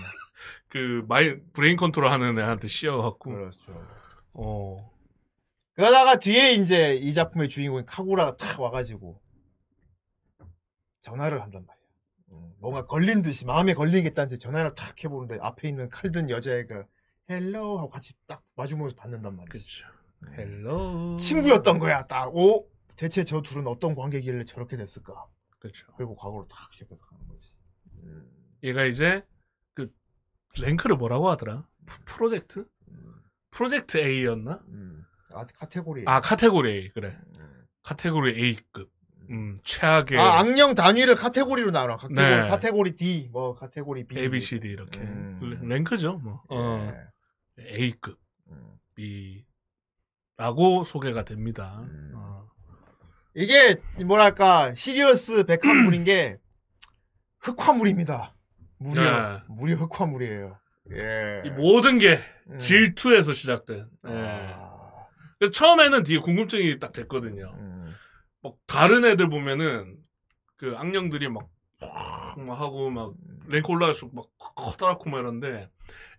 [0.69, 3.87] 그 마이 brain control 하는 애한테 씌워갖고 그렇죠.
[4.35, 4.91] 어
[5.75, 9.21] 그러다가 뒤에 이제 이 작품의 주인공인 카구라가 탁 와가지고
[11.01, 11.83] 전화를 한단 말이야.
[12.33, 16.85] 음, 뭔가 걸린 듯이 마음에 걸리겠다는 듯이 전화를 탁 해보는데 앞에 있는 칼든 여자애가
[17.31, 19.49] hello 하고 같이 딱 마주보면서 받는단 말이야.
[19.51, 19.87] 그쵸.
[20.37, 22.07] Hello 친구였던 거야.
[22.07, 22.35] 딱.
[22.35, 25.27] 오 대체 저 둘은 어떤 관계길래 저렇게 됐을까?
[25.59, 25.93] 그쵸.
[25.97, 27.52] 그리고 과거로 탁 시작해서 가는 거지.
[28.63, 29.25] 음, 얘가 이제
[29.75, 29.87] 그
[30.59, 31.67] 랭크를 뭐라고 하더라?
[31.87, 32.67] 프- 프로젝트?
[33.51, 34.61] 프로젝트 A였나?
[34.69, 35.03] 음.
[35.35, 36.05] 아 카테고리.
[36.07, 37.17] 아 카테고리 A 그래.
[37.39, 37.65] 음.
[37.83, 38.91] 카테고리 A급.
[39.31, 41.97] 음 최악의 아 악령 단위를 카테고리로 나눠.
[41.97, 42.49] 카테고리, 네.
[42.49, 44.19] 카테고리 D, 뭐 카테고리 B.
[44.19, 45.59] A, B, C, D 이렇게 음.
[45.63, 46.19] 랭크죠.
[46.19, 46.93] 뭐 어,
[47.59, 47.65] 예.
[47.83, 48.19] A급
[48.51, 48.79] 음.
[50.37, 51.81] B라고 소개가 됩니다.
[51.83, 52.13] 음.
[52.15, 52.51] 어.
[53.35, 56.39] 이게 뭐랄까 시리어스 백합물인 게
[57.41, 58.35] 흑화물입니다.
[58.83, 59.03] 물이요.
[59.05, 59.41] 네.
[59.49, 60.59] 물이 흑화물이에요.
[60.93, 61.43] 예.
[61.47, 62.19] 이 모든 게
[62.51, 62.59] 음.
[62.59, 63.87] 질투에서 시작된.
[64.09, 64.13] 예.
[64.13, 65.07] 아,
[65.39, 67.55] 그래서 처음에는 되게 궁금증이 딱 됐거든요.
[67.57, 67.95] 음.
[68.43, 69.97] 막 다른 애들 보면은
[70.57, 71.49] 그 악령들이 막,
[71.81, 73.15] 막 하고 막
[73.49, 75.71] 랭크 올라갈수록 막 커다랗고 막 이런데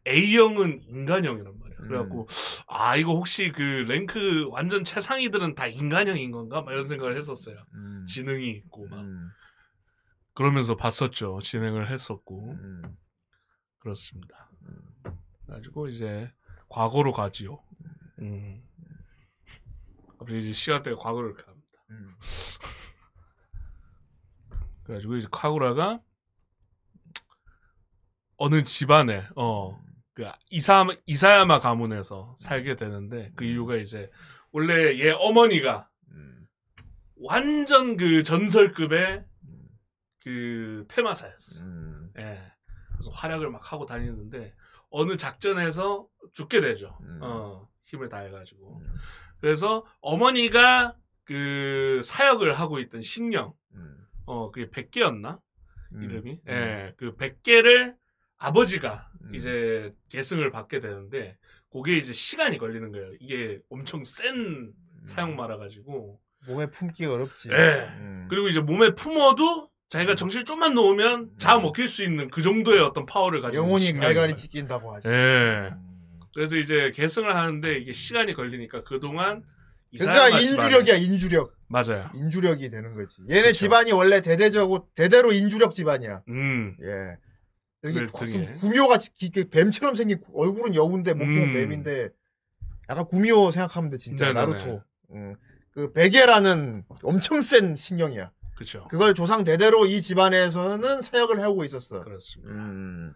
[0.08, 1.78] A형은 인간형이란 말이야.
[1.80, 1.88] 음.
[1.88, 2.28] 그래갖고
[2.68, 6.62] 아 이거 혹시 그 랭크 완전 최상위들은 다 인간형인 건가?
[6.62, 7.58] 막 이런 생각을 했었어요.
[7.74, 8.06] 음.
[8.08, 9.30] 지능이 있고 막 음.
[10.34, 11.40] 그러면서 봤었죠.
[11.42, 12.98] 진행을 했었고 음.
[13.80, 14.50] 그렇습니다.
[15.46, 16.32] 그래가지고 이제
[16.70, 17.62] 과거로 가지요.
[18.20, 18.64] 음.
[20.18, 21.86] 갑자기 이제 시간대가 과거로 이렇게 갑니다.
[21.92, 22.16] 음.
[24.84, 26.02] 그래가지고 이제 카구라가
[28.38, 34.10] 어느 집안에 어그 이사 이사야마 가문에서 살게 되는데 그 이유가 이제
[34.52, 36.48] 원래 얘 어머니가 음.
[37.16, 39.26] 완전 그 전설급의
[40.24, 41.64] 그 테마사였어.
[41.64, 42.12] 음.
[42.18, 42.42] 예.
[42.94, 44.56] 그래서 활약을 막 하고 다니는데
[44.90, 46.98] 어느 작전에서 죽게 되죠.
[47.02, 47.20] 음.
[47.22, 48.78] 어 힘을 다해가지고.
[48.78, 48.94] 음.
[49.42, 50.96] 그래서 어머니가
[51.26, 54.08] 그 사역을 하고 있던 신령 음.
[54.26, 55.42] 어 그게 백개였나
[55.94, 56.04] 음.
[56.04, 56.52] 이름이 음.
[56.52, 57.98] 예그 백개를
[58.38, 59.36] 아버지가 음.
[59.36, 61.38] 이제 계승을 받게 되는데
[61.72, 64.74] 그게 이제 시간이 걸리는 거예요 이게 엄청 센 음.
[65.06, 67.50] 사용마라 가지고 몸에 품기 어렵지.
[67.52, 67.88] 예.
[68.00, 68.28] 음.
[68.30, 73.42] 그리고 이제 몸에 품어도 자기가 정신을 좀만 놓으면 잡아먹힐 수 있는 그 정도의 어떤 파워를
[73.42, 74.90] 가지고 영혼이 갈갈이 찢긴다고.
[74.90, 75.02] 거예요.
[75.06, 75.80] 예 음.
[76.34, 79.44] 그래서 이제 계승을 하는데 이게 시간이 걸리니까 그동안
[79.96, 81.56] 그러니까 인주력이야 인주력.
[81.68, 83.22] 맞아요 인주력이 되는 거지.
[83.30, 83.54] 얘네 그쵸.
[83.54, 86.24] 집안이 원래 대대적으로 대대로 인주력 집안이야.
[86.28, 87.18] 음 예.
[87.84, 88.00] 여기
[89.14, 91.54] 기- 뱀처럼 생긴 구- 얼굴은 여우인데 몸통은 음.
[91.54, 92.10] 뱀인데
[92.90, 94.40] 약간 구미호 생각하면 돼 진짜 네네네.
[94.54, 94.82] 나루토.
[95.12, 95.36] 음.
[95.72, 98.32] 그 베게라는 엄청 센 신령이야.
[98.56, 102.04] 그렇죠 그걸 조상 대대로 이 집안에서는 사역을 하고 있었어.
[102.04, 103.14] 그렇습니다 음.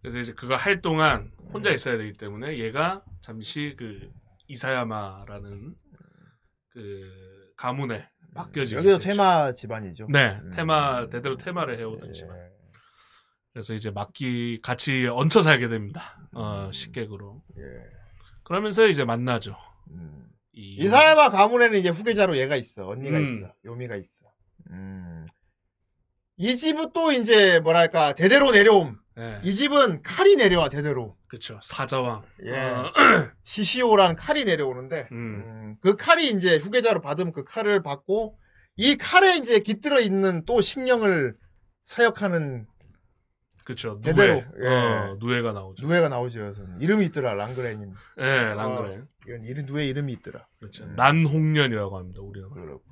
[0.00, 4.10] 그래서 이제 그거 할 동안 혼자 있어야 되기 때문에 얘가 잠시 그
[4.46, 5.74] 이사야마라는
[6.70, 9.10] 그 가문에 맡겨지게 여기도 됐죠.
[9.10, 10.06] 테마 집안이죠.
[10.10, 10.52] 네 음.
[10.54, 12.12] 테마 대대로 테마를 해오던 예.
[12.12, 12.36] 집안
[13.52, 17.62] 그래서 이제 맡기 같이 얹혀 살게 됩니다 어 식객으로 예.
[18.44, 19.56] 그러면서 이제 만나죠
[19.90, 20.28] 음.
[20.52, 22.88] 이 이사야마 가문에는 이제 후계자로 얘가 있어.
[22.88, 23.24] 언니가 음.
[23.24, 23.52] 있어.
[23.64, 24.26] 요미가 있어.
[24.70, 25.26] 음.
[26.36, 28.98] 이 집은 또 이제 뭐랄까 대대로 내려옴.
[29.18, 31.16] 예, 이 집은 칼이 내려와 대대로.
[31.26, 32.58] 그쵸 사자왕 예.
[32.58, 32.92] 어,
[33.44, 38.38] 시시오라는 칼이 내려오는데 음, 음, 그 칼이 이제 후계자로 받으면 그 칼을 받고
[38.76, 41.32] 이 칼에 이제 깃들어 있는 또 식령을
[41.82, 42.66] 사역하는
[43.64, 44.68] 그쵸 대대로, 누에 예.
[44.68, 46.38] 어, 누에가 나오죠 누에가 나오죠.
[46.38, 47.92] 그래서 이름이 있더라 랑그레님.
[48.20, 50.46] 예 랑그레 이건 이름 누에 이름이 있더라.
[50.60, 50.94] 그렇죠 음.
[50.96, 52.87] 난홍련이라고 합니다 우리는 그렇군.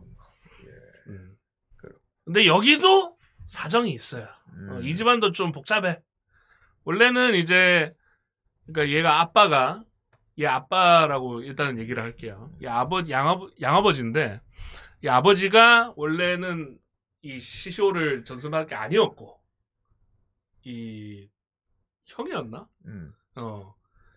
[2.27, 2.33] 음.
[2.33, 3.17] 근데 여기도
[3.47, 4.27] 사정이 있어요.
[4.55, 4.71] 음.
[4.71, 6.01] 어, 이 집안도 좀 복잡해.
[6.85, 7.95] 원래는 이제
[8.67, 9.83] 그러니까 얘가 아빠가
[10.39, 12.53] 얘 아빠라고 일단은 얘기를 할게요.
[12.63, 14.41] 얘 아버 양아버 양아버지인데
[15.03, 16.79] 이 아버지가 원래는
[17.23, 19.41] 이 시쇼를 전승할 게 아니었고
[20.65, 21.29] 이
[22.05, 22.69] 형이었나?
[22.87, 23.13] 음.
[23.37, 23.75] 어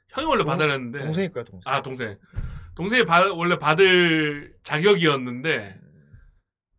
[0.09, 0.99] 형이 원래 동- 받아야 했는데.
[0.99, 1.73] 동생일 거야 동생.
[1.73, 2.17] 아, 동생.
[2.75, 5.79] 동생이 받- 원래 받을 자격이었는데,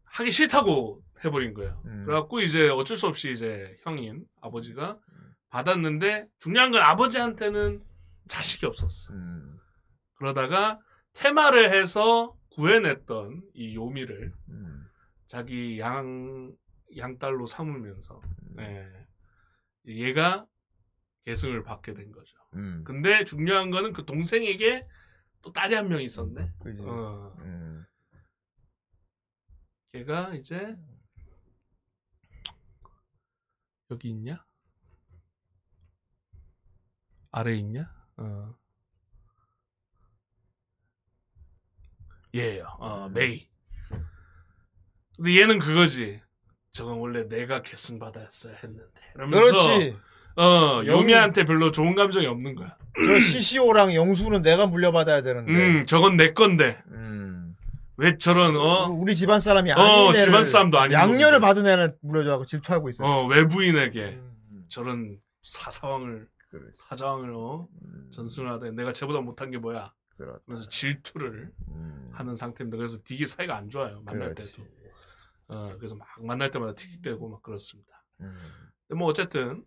[0.05, 1.81] 하기 싫다고 해버린 거예요.
[1.87, 2.05] 음.
[2.07, 4.99] 그래갖고 이제 어쩔 수 없이 이제 형인 아버지가
[5.51, 7.85] 받았는데, 중요한 건 아버지한테는
[8.29, 9.13] 자식이 없었어.
[9.13, 9.59] 음.
[10.15, 10.81] 그러다가
[11.15, 14.87] 테마를 해서 구해냈던 이 요미를 음.
[15.27, 16.55] 자기 양,
[16.97, 18.55] 양딸로 삼으면서, 음.
[18.57, 18.89] 네.
[19.87, 20.47] 얘가
[21.25, 22.37] 계승을 받게 된 거죠.
[22.55, 22.83] 음.
[22.85, 24.87] 근데 중요한 거는 그 동생에게
[25.43, 26.53] 또 딸이 한 명 있었네.
[26.61, 26.83] 그지.
[26.83, 27.85] 어, 음.
[29.93, 30.77] 걔가 이제
[33.91, 34.45] 여기 있냐?
[37.33, 37.91] 아래 있냐?
[38.17, 38.55] 어.
[42.35, 42.65] 얘예요.
[42.79, 43.49] 어, 메이.
[45.17, 46.21] 근데 얘는 그거지.
[46.73, 48.85] 저건 원래 내가 계승 받았어야 했는데.
[49.17, 49.97] 이러면서 그렇지.
[50.37, 50.43] 어,
[50.87, 52.77] 영- 요미한테 별로 좋은 감정이 없는 거야.
[52.97, 55.53] 저 CCO랑 영수는 내가 물려받아야 되는데.
[55.53, 56.81] 음, 저건 내 건데.
[56.89, 57.00] 음.
[58.01, 61.39] 왜 저런 어, 우리 집안 사람이 어, 아닌 애를 집안 사람도 아닌 양녀를.
[61.39, 63.07] 받은 애는 물려줘갖고 질투하고 있어요.
[63.07, 64.65] 어, 외부인에게 음.
[64.71, 66.63] 저런 사사왕을 그래.
[66.73, 68.11] 사자왕을 어, 음.
[68.11, 69.93] 전승을 하되 내가 쟤보다 못한 게 뭐야?
[70.17, 70.39] 그렇다.
[70.47, 72.11] 그래서 질투를 음.
[72.13, 72.79] 하는 상태입니다.
[72.79, 74.01] 그래서 되게 사이가 안 좋아요.
[74.05, 74.57] 만날 그렇지.
[74.57, 74.69] 때도.
[75.49, 78.03] 어, 그래서 막 만날 때마다 틱틱대고 막 그렇습니다.
[78.21, 78.35] 음.
[78.89, 79.63] 근데 뭐 어쨌든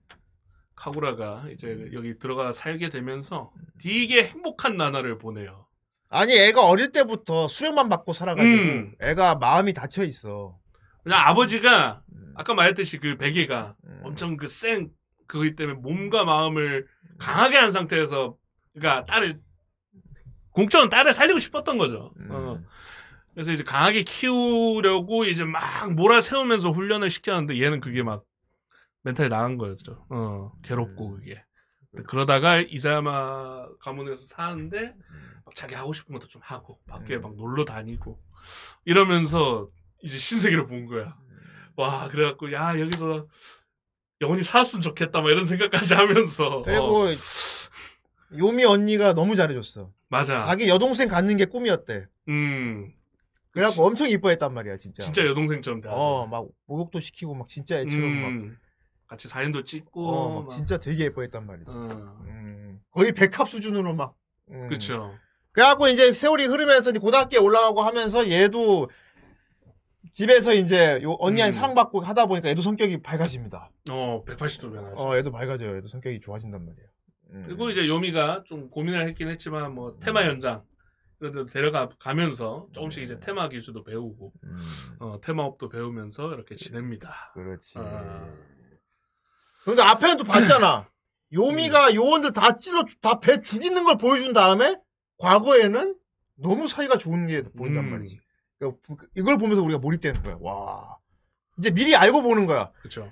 [0.75, 5.67] 카구라가 이제 여기 들어가 살게 되면서 되게 행복한 나날을 보내요.
[6.13, 8.95] 아니 애가 어릴 때부터 수련만 받고 살아가지고 음.
[9.01, 10.57] 애가 마음이 닫혀 있어.
[11.03, 12.33] 그냥 아버지가 음.
[12.35, 14.01] 아까 말했듯이 그 베개가 음.
[14.03, 14.89] 엄청 그 센
[15.27, 16.87] 그거 때문에 몸과 마음을
[17.17, 18.37] 강하게 한 상태에서
[18.73, 19.39] 그러니까 딸을
[20.51, 22.13] 궁적은 딸을 살리고 싶었던 거죠.
[22.19, 22.27] 음.
[22.31, 22.59] 어.
[23.33, 28.23] 그래서 이제 강하게 키우려고 이제 막 몰아세우면서 훈련을 시켰는데 얘는 그게 막
[29.01, 30.05] 멘탈이 나간 거였죠.
[30.09, 31.15] 어, 괴롭고 음.
[31.17, 31.43] 그게.
[32.07, 34.95] 그러다가 이사야마 가문에서 사는데 막
[35.55, 37.21] 자기 하고 싶은 것도 좀 하고 밖에 음.
[37.21, 38.19] 막 놀러 다니고
[38.85, 39.69] 이러면서
[40.01, 41.17] 이제 신세계를 본 거야.
[41.75, 43.27] 와 그래갖고 야 여기서
[44.21, 47.07] 영원히 살았으면 좋겠다 막 이런 생각까지 하면서 그리고 어,
[48.37, 49.91] 요미 언니가 너무 잘해줬어.
[50.09, 50.39] 맞아.
[50.39, 52.07] 자기 여동생 갖는 게 꿈이었대.
[52.29, 52.93] 음
[53.51, 55.03] 그래갖고 엄청 이뻐했단 말이야 진짜.
[55.03, 55.99] 진짜 여동생처럼 대하죠.
[55.99, 58.27] 어, 막 목욕도 시키고 막 진짜 애처럼 막.
[58.29, 58.57] 음,
[59.07, 60.49] 같이 사진도 찍고 어, 막 막.
[60.49, 61.71] 진짜 되게 예뻐했단 말이지.
[61.71, 64.15] 어, 음, 거의 백합 수준으로 막.
[64.49, 64.67] 음.
[64.69, 65.15] 그쵸.
[65.53, 68.89] 그래갖고 이제 세월이 흐르면서 이제 고등학교에 올라가고 하면서 얘도
[70.11, 71.59] 집에서 이제 요 언니한테 음.
[71.59, 73.71] 사랑받고 하다 보니까 얘도 성격이 밝아집니다.
[73.89, 74.95] 어 180도 변하죠.
[74.97, 75.77] 어, 얘도 밝아져요.
[75.77, 76.85] 얘도 성격이 좋아진단 말이야.
[77.31, 77.43] 음.
[77.47, 80.63] 그리고 이제 요미가 좀 고민을 했긴 했지만 뭐 테마 연장
[81.19, 84.61] 그래도 데려가 가면서 조금씩 이제 테마 기술도 배우고 음,
[84.99, 87.31] 어, 테마업도 배우면서 이렇게 지냅니다.
[87.33, 87.73] 그렇지.
[87.77, 88.27] 아.
[89.63, 90.89] 그러니까 앞에는 또 봤잖아.
[91.33, 94.75] 요미가 요원들 다 찔러, 다 배 죽이는 걸 보여준 다음에,
[95.17, 95.95] 과거에는
[96.35, 97.91] 너무 사이가 좋은 게 보인단 음.
[97.91, 98.19] 말이지.
[98.59, 100.37] 그러니까 이걸 보면서 우리가 몰입되는 거야.
[100.39, 100.97] 와.
[101.57, 102.71] 이제 미리 알고 보는 거야.
[102.81, 103.11] 그쵸.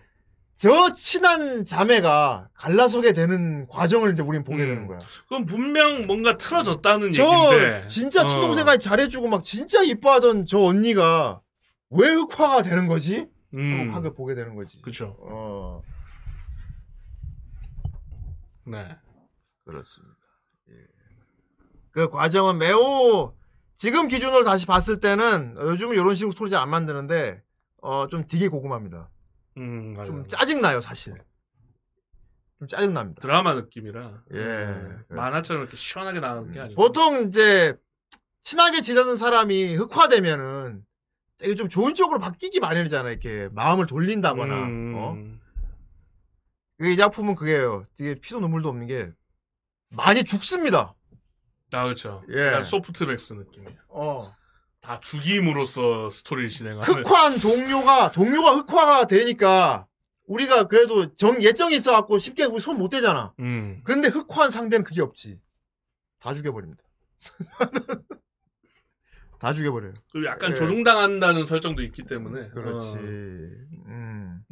[0.53, 4.67] 저 친한 자매가 갈라서게 되는 과정을 이제 우린 보게 음.
[4.67, 4.99] 되는 거야.
[5.27, 7.87] 그럼 분명 뭔가 틀어졌다는 저 얘기인데.
[7.87, 8.25] 진짜 어.
[8.27, 11.41] 친동생한테 잘해주고 막 진짜 이뻐하던 저 언니가
[11.89, 13.27] 왜 흑화가 되는 거지?
[13.53, 13.93] 음.
[13.93, 14.81] 하고 보게 되는 거지.
[14.81, 15.17] 그쵸.
[15.19, 15.81] 어.
[18.65, 18.87] 네.
[19.65, 20.20] 그렇습니다.
[21.95, 21.99] 예.
[22.01, 23.33] 그 과정은 매우
[23.75, 27.41] 지금 기준으로 다시 봤을 때는 요즘은 이런 식으로 스토리 잘 안 만드는데
[27.81, 29.09] 어 좀 되게 고구마입니다.
[29.57, 30.05] 음, 맞아요.
[30.05, 31.15] 좀 짜증 나요 사실.
[32.59, 33.19] 좀 짜증 납니다.
[33.21, 34.23] 드라마 느낌이라.
[34.33, 36.81] 예, 음, 만화처럼 이렇게 시원하게 나가는 게 아니고.
[36.81, 37.75] 보통 이제
[38.41, 40.85] 친하게 지내는 사람이 흑화되면은
[41.39, 43.09] 되게 좀 좋은 쪽으로 바뀌기 마련이잖아.
[43.09, 44.63] 이렇게 마음을 돌린다거나.
[44.65, 45.17] 음, 어?
[46.85, 47.85] 이 작품은 그게요.
[47.97, 49.11] 되게 피도 눈물도 없는 게
[49.89, 50.93] 많이 죽습니다.
[51.73, 52.23] 아, 그렇죠.
[52.35, 52.47] 예.
[52.47, 53.77] 약간 소프트맥스 느낌이에요.
[53.89, 54.35] 어.
[54.81, 56.83] 다 죽임으로써 스토리를 진행하는.
[56.83, 59.87] 흑화한 동료가 동료가 흑화가 되니까
[60.27, 63.33] 우리가 그래도 정 예정이 있어갖고 쉽게 우리 손 못 대잖아.
[63.39, 63.81] 음.
[63.83, 65.39] 근데 흑화한 상대는 그게 없지.
[66.19, 66.83] 다 죽여버립니다.
[69.39, 69.93] 다 죽여버려요.
[70.11, 70.53] 그리고 약간 예.
[70.55, 72.49] 조종당한다는 설정도 있기 때문에.
[72.49, 72.95] 그렇지.
[72.95, 72.99] 어.
[72.99, 74.43] 음.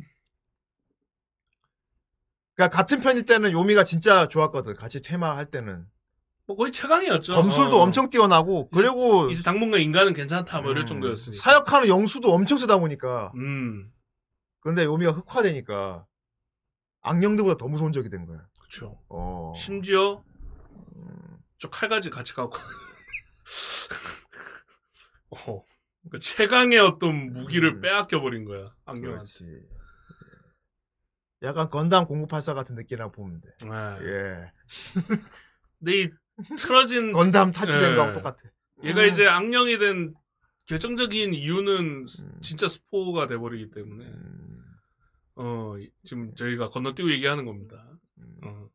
[2.55, 4.75] 그러니까 같은 편일 때는 요미가 진짜 좋았거든.
[4.75, 5.85] 같이 퇴마할 때는
[6.49, 7.35] 뭐 거의 최강이었죠.
[7.35, 7.83] 검술도 어.
[7.83, 11.39] 엄청 뛰어나고 그리고 이제 당분간 인간은 괜찮다 뭐 이럴 음, 정도였으니까.
[11.43, 13.91] 사역하는 영수도 엄청 세다 보니까 음.
[14.59, 16.07] 근데 요미가 흑화되니까
[17.01, 18.47] 악령들보다 더 무서운 적이 된 거야.
[18.59, 18.99] 그렇죠.
[19.09, 19.53] 어.
[19.55, 20.23] 심지어
[21.59, 22.57] 저 칼까지 같이 갖고.
[25.29, 25.63] 어.
[26.09, 27.81] 그 최강의 어떤 무기를 음.
[27.81, 28.73] 빼앗겨 버린 거야.
[28.85, 29.31] 악령한테.
[29.37, 29.45] 그렇지.
[31.43, 33.49] 약간 건담 0984 같은 느낌이라고 보면 돼.
[33.61, 33.69] 네.
[34.07, 34.51] 예.
[35.77, 36.09] 근데 이
[36.57, 37.95] 틀어진 건담 타치된 예.
[37.95, 38.37] 거하고 똑같아.
[38.83, 39.09] 얘가 음.
[39.09, 40.13] 이제 악령이 된
[40.65, 44.63] 결정적인 이유는 스- 진짜 스포가 돼버리기 때문에 음.
[45.35, 47.85] 어 이- 지금 저희가 건너뛰고 얘기하는 겁니다.
[48.43, 48.67] 어.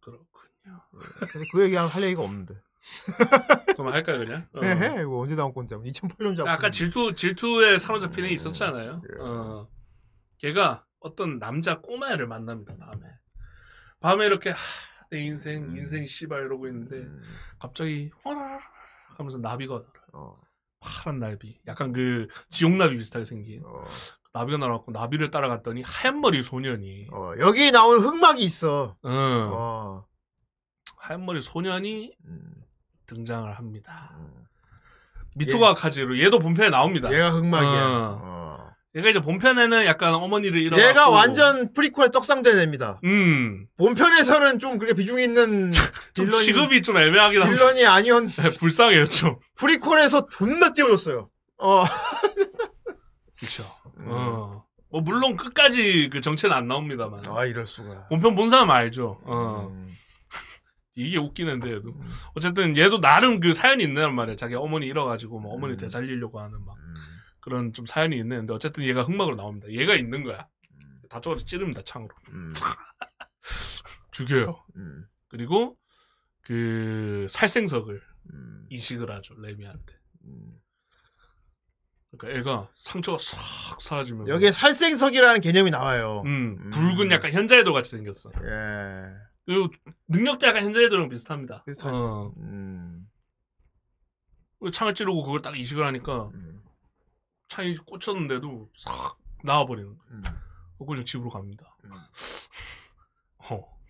[0.00, 0.80] 그렇군요.
[1.32, 2.54] 근데 그 얘기하면 할 얘기가 없는데.
[3.76, 4.48] 그럼 할까요 그냥?
[4.54, 4.60] 어.
[4.64, 5.02] 해, 해.
[5.02, 5.74] 이거 언제 나온 건지.
[5.74, 6.48] 2008년 작품.
[6.48, 9.02] 아까 질투 질투에 사로잡힌 애 있었잖아요.
[9.20, 9.68] 어.
[10.38, 13.06] 걔가 어떤 남자 꼬마애를 만납니다 밤에.
[14.00, 14.56] 밤에 이렇게 하,
[15.10, 17.06] 내 인생 인생 씨발 이러고 있는데
[17.58, 18.62] 갑자기 화라락
[19.16, 19.90] 하면서 나비가 날아요.
[20.12, 20.40] 어,
[20.78, 21.60] 파란 나비.
[21.66, 23.84] 약간 그 지옥나비 비슷하게 생긴 어,
[24.32, 27.32] 나비가 날아왔고 나비를 따라갔더니 하얀 머리 소년이 어.
[27.40, 28.96] 여기 나온 흑막이 있어.
[29.02, 30.06] 어, 어.
[30.96, 32.54] 하얀 머리 소년이 음,
[33.06, 34.16] 등장을 합니다.
[34.18, 34.46] 음.
[35.36, 37.12] 미토가와 카즈히로 얘도 본편에 나옵니다.
[37.12, 38.20] 얘가 흑막이야.
[38.96, 43.00] 얘가 이제 본편에는 약간 어머니를 잃어갖고 얘가 완전 프리퀄 떡상된 애입니다.
[43.04, 45.70] 음 본편에서는 좀 그렇게 비중 있는
[46.14, 47.56] 좀 빌런이, 취급이 좀 애매하긴 합니다.
[47.64, 48.24] 빌런이 아니었
[48.58, 49.36] 불쌍해요 좀.
[49.56, 51.30] 프리퀄에서 존나 띄워줬어요.
[51.58, 51.84] 어.
[53.38, 53.64] 그렇죠.
[53.98, 54.06] 음.
[54.08, 54.64] 어.
[54.90, 57.22] 뭐 물론 끝까지 그 정체는 안 나옵니다만.
[57.28, 58.08] 아 이럴 수가.
[58.08, 59.20] 본편 본 사람 알죠.
[59.24, 59.68] 어.
[59.70, 59.94] 음.
[60.96, 61.94] 이게 웃기는데 얘도.
[62.34, 64.34] 어쨌든 얘도 나름 그 사연이 있는 말이야.
[64.34, 65.76] 자기 어머니 잃어가지고 뭐 어머니 음.
[65.78, 66.79] 되살리려고 하는 막 음.
[67.40, 69.68] 그런 좀 사연이 있는데 어쨌든 얘가 흑막으로 나옵니다.
[69.70, 70.46] 얘가 있는 거야.
[71.08, 72.14] 다 쪼가서 찌릅니다 창으로.
[72.30, 72.52] 음.
[74.12, 74.64] 죽여요.
[74.76, 75.06] 음.
[75.28, 75.76] 그리고
[76.42, 78.00] 그 살생석을
[78.32, 78.66] 음.
[78.70, 79.94] 이식을 하죠 레미한테.
[80.24, 80.60] 음.
[82.16, 86.22] 그러니까 애가 상처가 싹 사라지면 여기에 살생석이라는 개념이 나와요.
[86.26, 86.70] 음, 음.
[86.70, 88.30] 붉은 약간 현자애도 같이 생겼어.
[88.44, 89.14] 예.
[89.46, 89.68] 그리고
[90.08, 91.64] 능력도 약간 현자애도랑 비슷합니다.
[91.64, 91.96] 비슷하지.
[91.96, 92.32] 어.
[92.38, 93.08] 음.
[94.72, 96.30] 창을 찌르고 그걸 딱 이식을 하니까
[97.50, 97.56] 음.
[97.60, 100.12] 창이 꽂혔는데도 싹 나와버리는 거예요.
[100.12, 100.22] 음.
[100.78, 101.76] 어, 그냥 집으로 갑니다.
[101.84, 101.90] 음.
[103.50, 103.80] 어.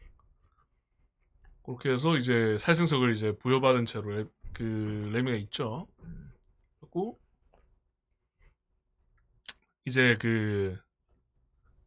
[1.62, 5.86] 그렇게 해서 이제 살생석을 이제 부여받은 채로 레, 그 레미가 있죠.
[6.02, 6.32] 음.
[6.80, 7.20] 그리고
[9.84, 10.78] 이제 그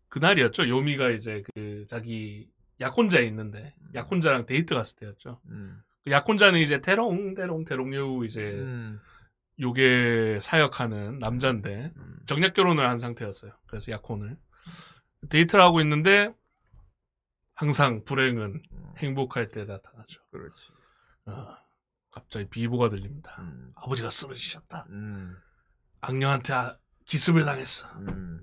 [0.10, 0.70] 그날이었죠.
[0.70, 2.50] 요미가 이제 그 자기
[2.80, 5.42] 약혼자에 있는데 약혼자랑 데이트 갔을 때였죠.
[5.48, 5.82] 음.
[6.04, 9.00] 그 약혼자는 이제 대롱 대롱 대롱류 이제 음.
[9.60, 12.16] 요게 사역하는 남자인데 음.
[12.26, 13.52] 정략 결혼을 한 상태였어요.
[13.68, 14.38] 그래서 약혼을
[15.30, 16.34] 데이트를 하고 있는데
[17.54, 18.62] 항상 불행은
[18.98, 20.22] 행복할 때 나타나죠.
[20.32, 20.72] 그렇지.
[21.28, 21.56] 어,
[22.12, 23.36] 갑자기 비보가 들립니다.
[23.40, 23.72] 음.
[23.76, 24.88] 아버지가 쓰러지셨다.
[24.90, 25.36] 음.
[26.02, 27.88] 악녀한테 아- 기습을 당했어.
[28.00, 28.42] 음.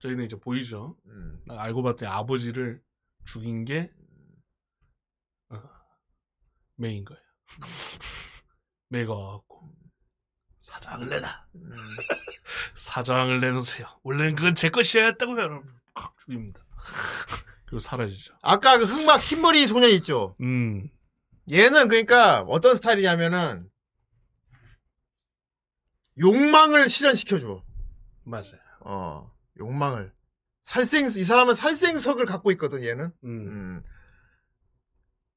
[0.00, 0.98] 저희는 이제 보이죠.
[1.06, 1.40] 음.
[1.48, 2.82] 알고 봤더니 아버지를
[3.24, 3.92] 죽인 게
[5.50, 5.62] 어,
[6.76, 7.22] 메이인 거예요.
[9.00, 9.72] 와갖고
[10.58, 11.46] 사장을 내놔.
[11.56, 11.72] 음.
[12.76, 13.86] 사장을 내놓으세요.
[14.02, 15.38] 원래는 그건 제 것이어야 했다고요.
[15.38, 15.74] 여러분.
[15.94, 16.60] 콱 죽입니다.
[17.66, 18.34] 그리고 사라지죠.
[18.42, 20.36] 아까 그 흑막 흰머리 소년 있죠.
[20.40, 20.88] 음,
[21.50, 23.68] 얘는 그러니까 어떤 스타일이냐면은
[26.18, 27.62] 욕망을 실현시켜줘.
[28.24, 28.60] 맞아요.
[28.80, 30.12] 어, 욕망을.
[30.62, 33.06] 살생, 이 사람은 살생석을 갖고 있거든, 얘는.
[33.06, 33.82] 음, 음.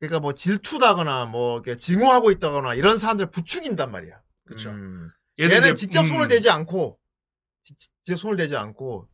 [0.08, 4.14] 그러니까 뭐 질투다거나 뭐 이렇게 증오하고 있다거나 이런 사람들 부추긴단 말이야.
[4.48, 4.70] 그쵸.
[4.72, 5.10] 음.
[5.40, 6.98] 얘는 얘는 이제- 직접 음, 손을 대지 않고
[7.64, 9.08] 지- 직접 손을 대지 않고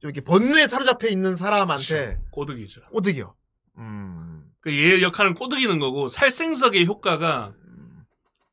[0.00, 2.22] 좀 이렇게 번뇌에 사로잡혀 있는 사람한테 그쵸.
[2.30, 2.82] 꼬드기죠.
[2.92, 3.34] 꼬드겨.
[3.78, 4.44] 음.
[4.60, 7.52] 그얘 역할은 꼬드기는 거고 살생석의 효과가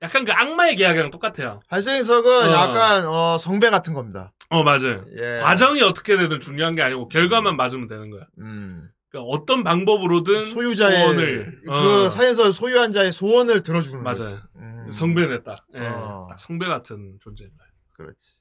[0.01, 1.59] 약간 그 악마의 계약이랑 똑같아요.
[1.69, 2.51] 살생석은 어.
[2.51, 4.34] 약간 어, 성배 같은 겁니다.
[4.49, 5.05] 어 맞아요.
[5.17, 5.38] 예.
[5.41, 8.27] 과정이 어떻게 되든 중요한 게 아니고 결과만 맞으면 되는 거야.
[8.39, 8.89] 음.
[9.14, 14.18] 그러니까 어떤 방법으로든 소유자의 소원을 그 어, 사연서 소유한 자의 소원을 들어주는 맞아요.
[14.18, 14.38] 거지.
[14.55, 14.91] 음.
[14.91, 16.26] 성배네 딱, 예, 어.
[16.30, 17.72] 딱 성배 같은 존재인 거예요.
[17.95, 18.32] 그렇지.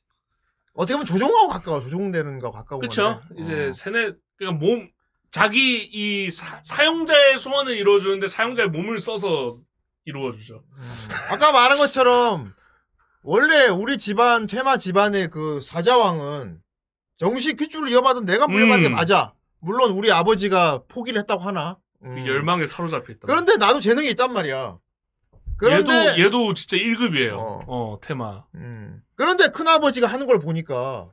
[0.73, 1.81] 어떻게 보면 조종하고 가까워.
[1.83, 2.81] 조종되는 거 가까워.
[2.81, 3.21] 그렇죠.
[3.39, 4.89] 이제 세뇌 그러니까 몸
[5.31, 9.53] 자기 이 사, 사용자의 소원을 이루어주는데 사용자의 몸을 써서
[10.07, 10.65] 이루어주죠.
[11.31, 12.55] 아까 말한 것처럼
[13.23, 16.63] 원래 우리 집안 퇴마 집안의 그 사자왕은
[17.19, 18.95] 정식 핏줄을 이어받은 내가 물려받은 게 음.
[18.95, 19.35] 맞아.
[19.63, 21.79] 물론 우리 아버지가 포기를 했다고 하나.
[22.03, 22.27] 그 음.
[22.27, 23.21] 열망에 사로잡혀 있다.
[23.27, 24.79] 그런데 나도 재능이 있단 말이야.
[25.57, 27.35] 그런데 얘도 얘도 진짜 1급이에요.
[27.39, 27.61] 어.
[27.69, 28.45] 어, 테마.
[28.57, 29.03] 음.
[29.15, 31.11] 그런데 큰아버지가 하는 걸 보니까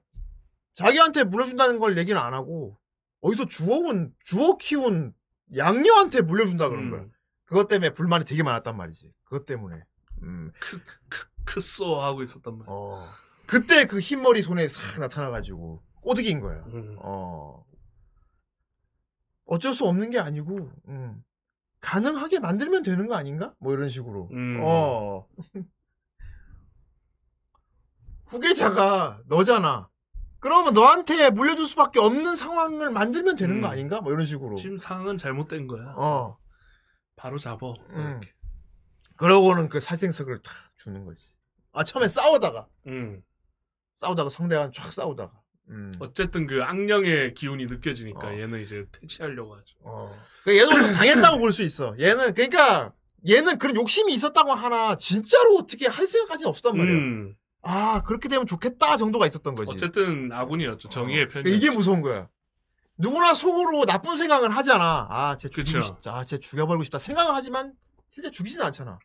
[0.74, 2.76] 자기한테 물려준다는 걸 얘기는 안 하고
[3.22, 5.14] 어디서 주워온 주워 키운
[5.56, 7.02] 양녀한테 물려준다 그런 거야.
[7.02, 7.12] 음.
[7.46, 9.12] 그것 때문에 불만이 되게 많았단 말이지.
[9.26, 9.84] 그것 때문에.
[10.24, 10.52] 음.
[11.46, 12.66] 크쏘 하고 있었단 말이야.
[12.68, 13.08] 어.
[13.46, 16.64] 그때 그 흰머리 손에 싹 나타나가지고 꼬드긴 거야.
[16.74, 16.96] 음.
[17.00, 17.64] 어.
[19.50, 21.24] 어쩔 수 없는 게 아니고, 음.
[21.82, 23.54] 가능하게 만들면 되는 거 아닌가?
[23.60, 24.30] 뭐 이런 식으로.
[24.32, 24.60] 음.
[24.64, 25.26] 어.
[28.28, 29.90] 후계자가 너잖아.
[30.40, 33.62] 그러면 너한테 물려줄 수밖에 없는 상황을 만들면 되는 음.
[33.62, 34.02] 거 아닌가?
[34.02, 34.56] 뭐 이런 식으로.
[34.56, 35.94] 지금 상황은 잘못된 거야.
[35.98, 36.38] 어.
[37.16, 37.74] 바로 잡어.
[37.90, 38.22] 음.
[39.18, 41.26] 그러고는 그 살생석을 탁 주는 거지.
[41.72, 43.22] 아 처음에 싸우다가 음.
[43.96, 45.42] 싸우다가 상대랑 쫙 싸우다가.
[45.70, 45.94] 음.
[46.00, 48.34] 어쨌든 그 악령의 기운이 느껴지니까 어.
[48.34, 49.76] 얘는 이제 퇴치하려고 하죠.
[49.82, 50.16] 어.
[50.44, 51.96] 그 얘도 좀 당했다고 볼 수 있어.
[52.00, 52.94] 얘는 그러니까
[53.28, 56.96] 얘는 그런 욕심이 있었다고 하나 진짜로 어떻게 할 생각까지는 없었단 말이야.
[56.96, 57.36] 음.
[57.62, 59.72] 아 그렇게 되면 좋겠다 정도가 있었던 거지.
[59.72, 60.90] 어쨌든 아군이었죠.
[60.90, 61.30] 정의의 어.
[61.30, 61.52] 편이.
[61.56, 62.30] 이게 무서운 거야.
[62.98, 65.08] 누구나 속으로 나쁜 생각을 하잖아.
[65.10, 65.82] 아, 쟤 죽이고.
[65.82, 66.18] 싶다.
[66.18, 66.98] 아, 쟤 죽여버리고 싶다.
[67.00, 67.74] 생각을 하지만
[68.10, 69.00] 실제 죽이지는 않잖아.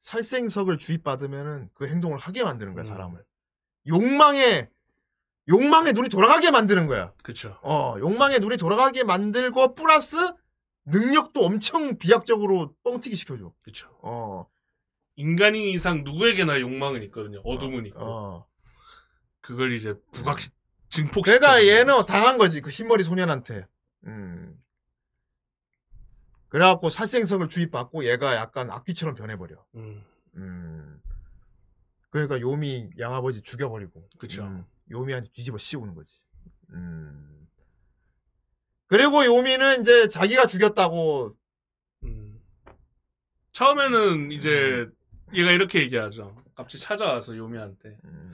[0.00, 2.84] 살생석을 주입받으면은 그 행동을 하게 만드는 거야, 음.
[2.84, 3.24] 사람을.
[3.88, 4.68] 욕망에,
[5.48, 7.12] 욕망에 눈이 돌아가게 만드는 거야.
[7.22, 7.58] 그쵸.
[7.62, 10.16] 어, 욕망에 눈이 돌아가게 만들고, 플러스,
[10.86, 13.52] 능력도 엄청 비약적으로 뻥튀기 시켜줘.
[13.62, 13.88] 그쵸.
[14.02, 14.46] 어,
[15.16, 17.40] 인간인 이상 누구에게나 욕망은 있거든요.
[17.44, 18.00] 어둠은 있고.
[18.00, 18.46] 어.
[19.40, 20.38] 그걸 이제 부각,
[20.90, 21.38] 증폭시켜.
[21.38, 23.66] 그러니까 얘는 당한 거지, 그 흰머리 소년한테.
[24.06, 24.60] 음.
[26.48, 29.64] 그래갖고 살생석을 주입받고 얘가 약간 악귀처럼 변해버려.
[29.76, 30.04] 음.
[30.36, 31.00] 음.
[32.10, 34.08] 그러니까 요미 양아버지 죽여버리고.
[34.18, 34.44] 그쵸.
[34.44, 36.20] 음, 요미한테 뒤집어 씌우는 거지.
[36.70, 37.48] 음.
[38.86, 41.36] 그리고 요미는 이제 자기가 죽였다고.
[42.04, 42.40] 음.
[43.52, 44.88] 처음에는 이제
[45.34, 46.36] 얘가 이렇게 얘기하죠.
[46.54, 47.98] 갑자기 찾아와서 요미한테.
[48.04, 48.32] 음.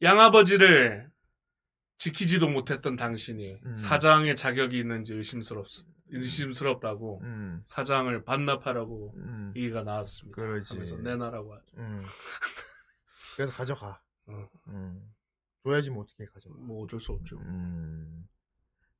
[0.00, 1.10] 양아버지를
[1.98, 3.74] 지키지도 못했던 당신이 음.
[3.74, 5.66] 사장의 자격이 있는지 의심스럽,
[6.10, 7.60] 의심스럽다고 음.
[7.64, 9.52] 사장을 반납하라고 음.
[9.56, 10.40] 얘기가 나왔습니다.
[10.40, 10.74] 그러지.
[10.74, 11.76] 하면서 내놔라고 하죠.
[11.78, 12.04] 음.
[13.34, 14.00] 그래서 가져가.
[14.26, 14.48] 어.
[15.68, 15.70] 음.
[15.70, 16.56] 줘야지 뭐 어떻게 가져가.
[16.58, 17.38] 뭐 어쩔 수 없죠.
[17.38, 18.28] 음.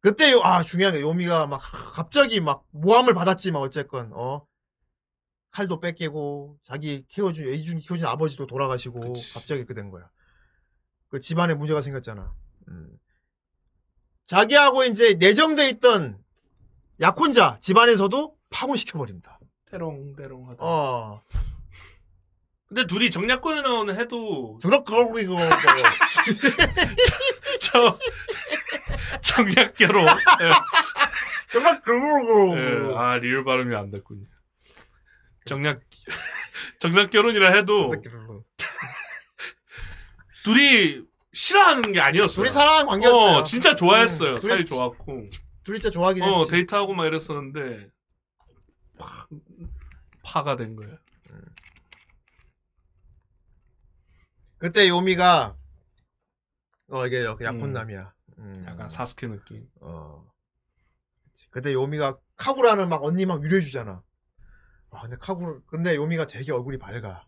[0.01, 1.61] 그때 요, 아 중요한 게 요미가 막
[1.95, 4.47] 갑자기 막 모함을 받았지만 어쨌건 어
[5.51, 9.35] 칼도 뺏기고 자기 키워준 애준 키워준 아버지도 돌아가시고 그치.
[9.35, 10.09] 갑자기 이렇게 된 거야.
[11.09, 12.33] 그 집안에 문제가 생겼잖아.
[12.69, 12.99] 음.
[14.27, 16.23] 자기하고 이제 내정돼 있던
[17.01, 19.41] 약혼자 집안에서도 파혼시켜 버립니다.
[19.71, 20.65] 때롱때롱 하다.
[20.65, 21.21] 어.
[22.69, 25.37] 근데 둘이 정략결혼이라 해도 그러고 이거
[27.61, 27.99] 저
[29.23, 30.07] 정략결혼.
[31.51, 34.27] 저렇게 그러고 예, 아 리얼 발음이 안 됐군요.
[35.47, 35.81] 정략
[36.81, 37.91] 정략결혼이라 해도
[40.45, 41.03] 둘이
[41.33, 42.45] 싫어하는 게 아니었어요.
[42.45, 43.39] 둘이 사랑하는 관계였어요.
[43.39, 44.35] 어, 진짜 좋아했어요.
[44.35, 45.29] 음, 사이 좋았고.
[45.65, 46.51] 둘이 진짜 좋아하긴 어, 했지.
[46.51, 47.89] 데이트하고 막 이랬었는데,
[48.99, 49.29] 확
[50.25, 50.97] 파가 된 거예요.
[54.59, 55.57] 그때 요미가
[56.91, 58.15] 어 이게 약혼남이야.
[58.39, 58.65] 음.
[58.67, 59.69] 약간 사스케 느낌.
[59.81, 60.29] 어.
[61.51, 64.03] 그때 요미가 카구라는 막 언니 막 위로해주잖아.
[64.91, 67.27] 아 근데 카구 근데 요미가 되게 얼굴이 밝아.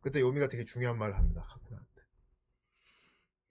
[0.00, 1.42] 그때 요미가 되게 중요한 말을 합니다.
[1.42, 1.88] 카구라한테.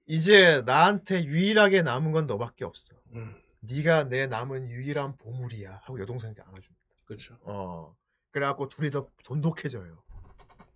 [0.05, 2.95] 이제 나한테 유일하게 남은 건 너밖에 없어.
[3.13, 5.81] 음, 네가 내 남은 유일한 보물이야.
[5.83, 6.85] 하고 여동생한테 안아줍니다.
[7.03, 7.37] 그렇죠.
[7.41, 7.95] 어.
[8.31, 10.01] 그래갖고 둘이 더 돈독해져요.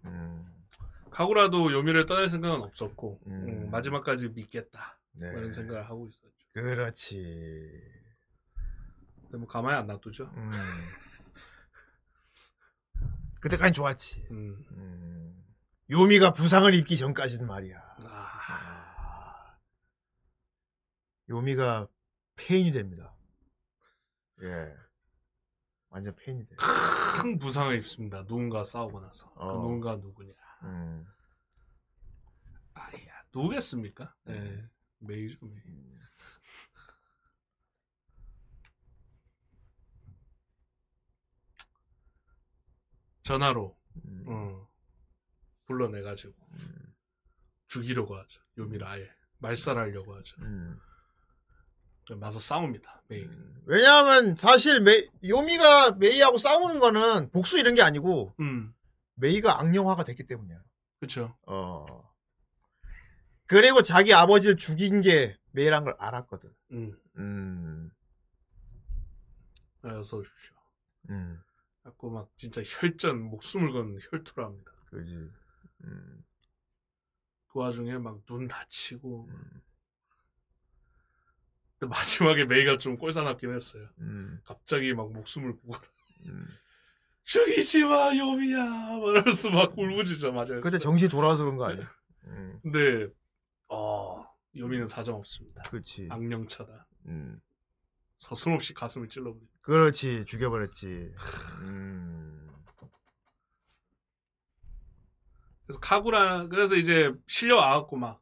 [0.06, 0.61] 음.
[1.12, 3.32] 카구라도 요미를 떠날 생각은 없었고, 음.
[3.48, 4.98] 음, 마지막까지 믿겠다.
[5.14, 5.30] 네.
[5.30, 6.32] 뭐 이런 생각을 하고 있었죠.
[6.54, 7.72] 그렇지.
[9.24, 10.26] 근데 뭐 가만히 안 놔두죠.
[10.36, 10.52] 음.
[13.42, 14.28] 그때까지 좋았지.
[14.32, 14.66] 음.
[14.72, 15.46] 음.
[15.90, 17.78] 요미가 부상을 입기 전까지는 말이야.
[17.78, 19.58] 아, 아.
[21.30, 21.88] 요미가
[22.36, 23.14] 페인이 됩니다.
[24.44, 24.74] 예.
[25.90, 26.56] 완전 페인이 돼.
[27.22, 28.26] 큰 부상을 입습니다.
[28.26, 29.30] 누군가 싸우고 나서.
[29.34, 29.54] 그 어.
[29.62, 30.34] 누군가 누구냐.
[30.64, 31.08] 음.
[32.74, 34.14] 아야, 누구겠습니까?
[34.26, 34.70] 네.
[35.00, 35.62] 메이죠, 메이.
[43.24, 44.26] 전화로, 음.
[44.28, 44.68] 어,
[45.66, 46.34] 불러내가지고,
[47.68, 48.42] 죽이려고 하죠.
[48.58, 49.10] 요미를 아예.
[49.38, 50.36] 말살하려고 하죠.
[50.42, 50.80] 음.
[52.18, 53.26] 마서 싸웁니다, 메이.
[53.66, 58.74] 왜냐하면 사실 메, 요미가 메이하고 싸우는 거는 복수 이런 게 아니고 음,
[59.22, 60.62] 메이가 악령화가 됐기 때문이야.
[61.00, 61.36] 그쵸.
[61.48, 61.86] 어.
[63.48, 66.54] 그리고 자기 아버지를 죽인 게 메이란 걸 알았거든.
[66.72, 67.92] 음, 음.
[69.84, 70.56] 아, 어서 오십시오.
[71.10, 71.42] 음.
[71.84, 74.72] 자꾸 막 진짜 혈전, 목숨을 건 혈투를 합니다.
[74.90, 75.30] 그지.
[75.84, 76.24] 음.
[77.48, 79.28] 그 와중에 막 눈 다치고.
[81.80, 83.90] 근데 마지막에 메이가 좀 꼴사납긴 했어요.
[84.00, 84.40] 음.
[84.46, 85.74] 갑자기 막 목숨을 구고
[86.28, 86.48] 음.
[87.32, 88.66] 죽이지 마 요미야
[89.00, 91.90] 말하면서 막 울부짖자마자 그때 정신이 돌아와서 그런 거 아니야?
[92.26, 92.60] 음.
[92.62, 93.08] 근데
[93.70, 94.26] 어
[94.58, 96.10] 요미는 사정 없습니다 그렇지.
[96.10, 97.40] 악령차다 음.
[98.18, 100.26] 서슴없이 가슴을 찔러버리 그렇지.
[100.26, 101.14] 죽여버렸지.
[101.64, 102.50] 음.
[105.66, 108.22] 그래서 카구라 그래서 이제 실려와갖고 막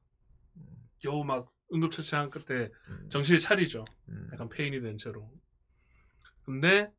[0.99, 3.09] 겨우 막 응급처치한 끝에 음.
[3.09, 3.85] 정신을 차리죠.
[4.09, 4.29] 음.
[4.33, 5.31] 약간 페인이 된 채로.
[6.45, 6.91] 근데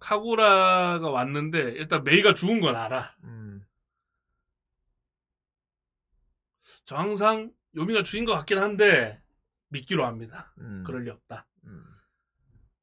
[0.00, 3.14] 카구라가 왔는데 일단 메이가 죽은 건 알아.
[3.24, 3.64] 음.
[6.84, 9.22] 저 항상 요미가 죽인 것 같긴 한데
[9.68, 10.52] 믿기로 합니다.
[10.58, 10.82] 음.
[10.84, 11.46] 그럴 리 없다.
[11.64, 11.84] 음.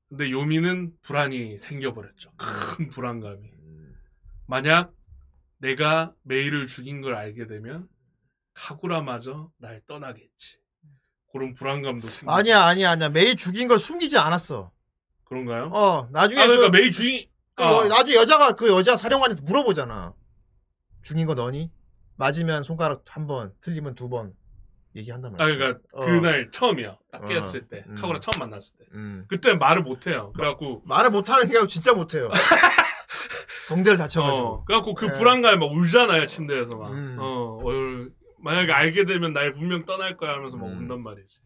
[0.07, 2.31] 근데 요미는 불안이 생겨버렸죠.
[2.37, 3.49] 큰 불안감이.
[3.51, 3.99] 음.
[4.45, 4.93] 만약
[5.57, 7.89] 내가 메이를 죽인 걸 알게 되면
[8.53, 10.59] 카구라마저 날 떠나겠지.
[11.31, 12.31] 그런 불안감도 생기죠.
[12.31, 13.09] 아니야, 아니야, 아니야.
[13.09, 14.71] 메이 죽인 걸 숨기지 않았어.
[15.29, 15.69] 그런가요?
[15.73, 17.25] 어, 나중에 아, 그러니까 그, 메이 죽인
[17.55, 20.13] 그 아, 여- 나중에 여자가 그 여자 사령관한테 물어보잖아.
[21.01, 21.71] 죽인 거 너니?
[22.17, 24.33] 맞으면 손가락 한 번, 틀리면 두 번
[24.95, 25.57] 얘기한단 아, 말이야.
[25.57, 26.05] 그러니까 어.
[26.05, 26.97] 그날 처음이야.
[27.11, 27.25] 딱 어.
[27.27, 27.83] 깨었을 때.
[27.87, 27.95] 음.
[27.95, 28.85] 카구라 처음 만났을 때.
[28.93, 29.25] 음.
[29.29, 30.31] 그때 말을 못해요.
[30.33, 32.29] 그래갖고 말을 못하는 게 진짜 못해요.
[33.67, 34.37] 성대를 다쳐가지고.
[34.47, 35.13] 어, 그래갖고 그 네.
[35.13, 36.91] 불안감에 막 울잖아요, 침대에서 막.
[36.93, 37.17] 음.
[37.19, 38.07] 어, 어,
[38.39, 40.77] 만약에 알게 되면 날 분명 떠날 거야 하면서 막 음.
[40.79, 41.41] 운단 말이지.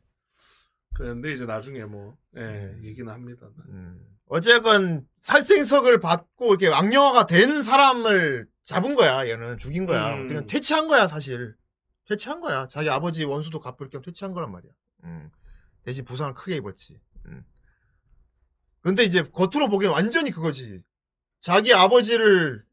[1.02, 3.48] 그런데 이제 나중에 뭐, 예, 얘기는 합니다.
[3.70, 4.06] 음.
[4.28, 9.28] 어쨌건 살생석을 받고 이렇게 악령화가 된 사람을 잡은 거야.
[9.28, 10.14] 얘는 죽인 거야.
[10.14, 10.26] 음.
[10.26, 11.56] 어떻게 퇴치한 거야 사실.
[12.08, 12.68] 퇴치한 거야.
[12.68, 14.72] 자기 아버지 원수도 갚을 겸 퇴치한 거란 말이야.
[15.06, 15.32] 음.
[15.82, 17.00] 대신 부상을 크게 입었지.
[17.26, 17.44] 음.
[18.82, 20.84] 근데 이제 겉으로 보기엔 완전히 그거지.
[21.40, 22.64] 자기 아버지를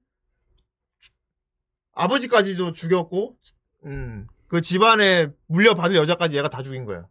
[1.93, 3.39] 아버지까지도 죽였고,
[3.87, 4.27] 음.
[4.49, 7.09] 그 집안에 물려받을 여자까지 얘가 다 죽인 거야.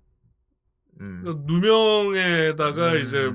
[1.00, 1.24] 음.
[1.24, 3.02] 그 누명에다가 음.
[3.02, 3.32] 이제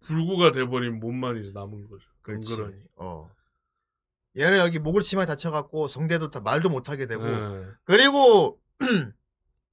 [0.00, 2.10] 불구가 돼버린 몸만 이제 남은 거죠.
[2.22, 2.56] 그렇지.
[2.56, 2.74] 그러니.
[2.96, 3.30] 어.
[4.36, 7.66] 얘는 여기 목을 치마에 다쳐갖고 성대도 다 말도 못하게 되고 예.
[7.84, 8.60] 그리고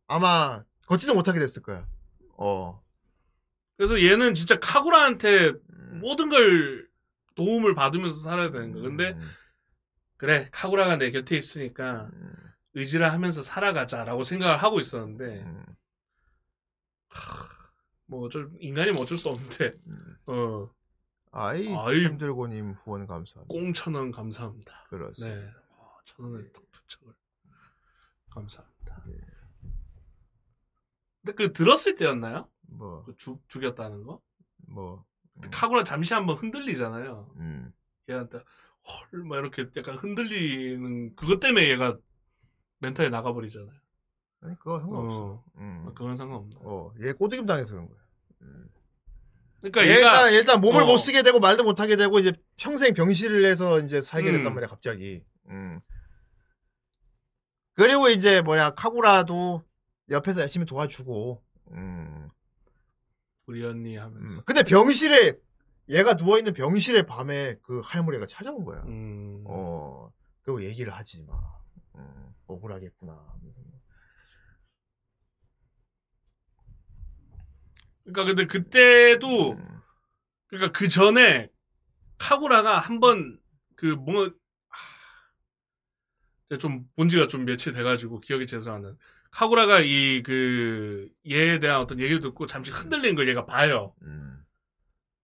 [0.07, 1.87] 아마 걷지도 못하게 됐을 거야.
[2.37, 2.81] 어.
[3.77, 5.99] 그래서 얘는 진짜 카구라한테 음.
[6.01, 6.87] 모든 걸
[7.35, 8.83] 도움을 받으면서 살아야 되는 거야.
[8.83, 9.29] 근데 음.
[10.17, 12.33] 그래 카구라가 내 곁에 있으니까 음.
[12.75, 15.65] 의지를 하면서 살아가자라고 생각을 하고 있었는데 음.
[18.07, 20.17] 뭐 어쩔 인간이면 어쩔 수 없는데 음.
[20.27, 20.69] 어
[21.31, 22.05] 아이, 아이.
[22.05, 23.47] 힘들고님 후원 감사합니다.
[23.47, 24.85] 꽁천원 감사합니다.
[24.89, 25.35] 그렇습니다.
[25.41, 27.13] 네, 어, 천 원의 톡투척을
[28.29, 29.03] 감사합니다.
[29.07, 29.17] 예.
[31.23, 32.49] 근데 그 들었을 때였나요?
[32.67, 34.21] 뭐, 그 죽 죽였다는 거?
[34.67, 35.05] 뭐,
[35.51, 37.31] 카구라 잠시 한번 흔들리잖아요.
[37.37, 37.73] 음.
[38.09, 38.39] 얘한테
[39.13, 41.97] 헐, 막 이렇게 약간 흔들리는 그것 때문에 얘가
[42.79, 43.79] 멘탈이 나가버리잖아요.
[44.41, 45.19] 아니, 그거 상관없어.
[45.19, 45.91] 어, 음.
[45.95, 46.57] 그건 상관없나.
[46.61, 47.99] 어, 얘 꼬드김 당해서 그런 거야.
[49.61, 50.85] 그러니까 얘 얘가 일단, 일단 몸을 어.
[50.87, 54.55] 못 쓰게 되고 말도 못 하게 되고 이제 평생 병실을 해서 이제 살게 됐단 음.
[54.55, 55.23] 말이야, 갑자기.
[55.49, 55.79] 음.
[57.73, 59.63] 그리고 이제 뭐냐, 카구라도
[60.09, 62.29] 옆에서 열심히 도와주고, 음.
[63.45, 64.39] 우리 언니 하면서.
[64.39, 64.41] 음.
[64.45, 65.33] 근데 병실에,
[65.89, 68.81] 얘가 누워 있는 병실에 밤에 그 하얀머리가 찾아온 거야.
[68.83, 69.43] 음.
[69.45, 70.11] 어,
[70.41, 71.63] 그리고 얘기를 하지, 막.
[71.95, 73.13] 음, 억울하겠구나.
[73.13, 73.61] 하면서.
[78.03, 79.79] 그러니까 근데 그때도 음.
[80.47, 81.49] 그러니까 그 전에
[82.17, 83.39] 카구라가 한번
[83.75, 84.33] 그 뭔가
[86.49, 88.93] 하, 좀 본지가 좀 며칠 돼가지고 기억이 죄송한데
[89.31, 93.95] 카구라가 이 그 얘에 대한 어떤 얘기를 듣고 잠시 흔들리는 걸 얘가 봐요.
[94.01, 94.43] 음.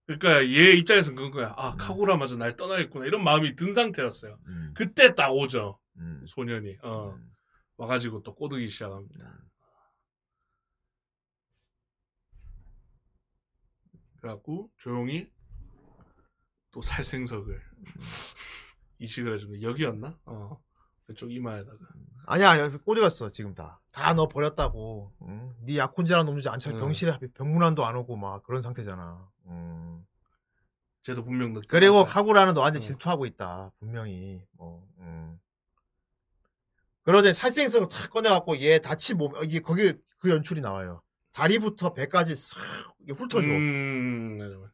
[0.06, 1.54] 그러니까 얘 입장에서는 그런 거야.
[1.58, 4.40] 아 카구라마저 날 떠나겠구나 이런 마음이 든 상태였어요.
[4.48, 4.74] 음.
[4.74, 6.24] 그때 딱 오죠 음.
[6.28, 7.30] 소년이 어 음.
[7.76, 9.38] 와가지고 또 꼬드기 시작합니다.
[14.22, 15.30] 그래갖고 조용히
[16.72, 17.62] 또 살생석을
[19.00, 20.18] 이식을 해주는 여기였나?
[20.26, 20.60] 어
[21.08, 21.78] 왼쪽 이마에다가
[22.30, 23.80] 아니야, 여기 꼬리 갔어, 지금 다.
[23.92, 25.14] 다 너 버렸다고.
[25.22, 25.56] 응?
[25.62, 26.80] 네 약혼자란 놈들 안 차, 응.
[26.80, 29.30] 병실에 병문안도 안 오고 막 그런 상태잖아.
[29.46, 30.06] 음.
[31.04, 32.82] 쟤도 분명 느끼 그리고 카구라는 너한테 응.
[32.82, 34.44] 질투하고 있다, 분명히.
[34.52, 35.40] 뭐, 음.
[37.04, 41.02] 그러더니 살생석을 탁 꺼내갖고 얘 다치 몸, 어, 이게 거기 그 연출이 나와요.
[41.38, 42.58] 다리부터 배까지 싹
[43.08, 43.48] 훑어줘.
[43.48, 44.74] 음, 맞아, 맞아.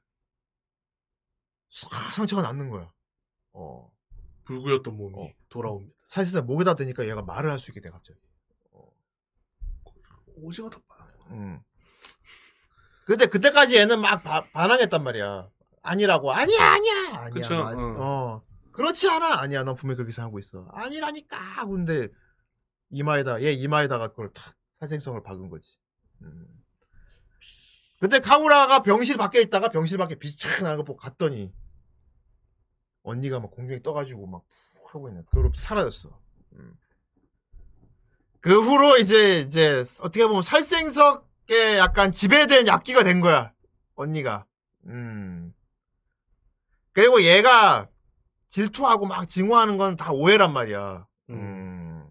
[1.69, 2.89] 싹 상처가 남는 거야.
[3.51, 3.91] 어.
[4.45, 5.27] 불구였던 몸이 어.
[5.49, 5.93] 돌아옵니다.
[6.07, 8.17] 살생석 목에다 대니까 얘가 말을 할 수 있게 돼, 갑자기.
[10.35, 11.07] 오징어 덮밥.
[11.31, 11.59] 음.
[13.05, 15.49] 근데 그때까지 얘는 막 바- 반항했단 말이야.
[15.81, 16.31] 아니라고.
[16.31, 16.93] 아니야, 아니야.
[17.17, 17.29] 아니야.
[17.29, 17.77] 그쵸, 맞아.
[17.85, 17.95] 어.
[17.99, 18.43] 어.
[18.71, 19.39] 그렇지 않아.
[19.41, 19.63] 아니야.
[19.63, 20.65] 넌 분명히 그렇게 생각하고 있어.
[20.71, 21.65] 아니라니까.
[21.65, 22.07] 근데
[22.89, 25.69] 이마에다, 얘 이마에다가 그걸 탁 살생성을 박은 거지.
[26.23, 26.47] 음.
[27.99, 31.53] 그때 카구라가 병실 밖에 있다가 병실 밖에 빛이 촥 나는 거 보고 갔더니
[33.03, 34.43] 언니가 막 공중에 떠가지고 막
[34.75, 36.09] 푹 하고 있는 그로 사라졌어.
[36.53, 36.77] 음.
[38.41, 43.53] 그 후로 이제 이제 어떻게 보면 살생석에 약간 지배된 약기가 된 거야
[43.95, 44.45] 언니가.
[44.85, 45.53] 음.
[46.91, 47.87] 그리고 얘가
[48.49, 51.07] 질투하고 막 증오하는 건 다 오해란 말이야.
[51.29, 52.05] 음.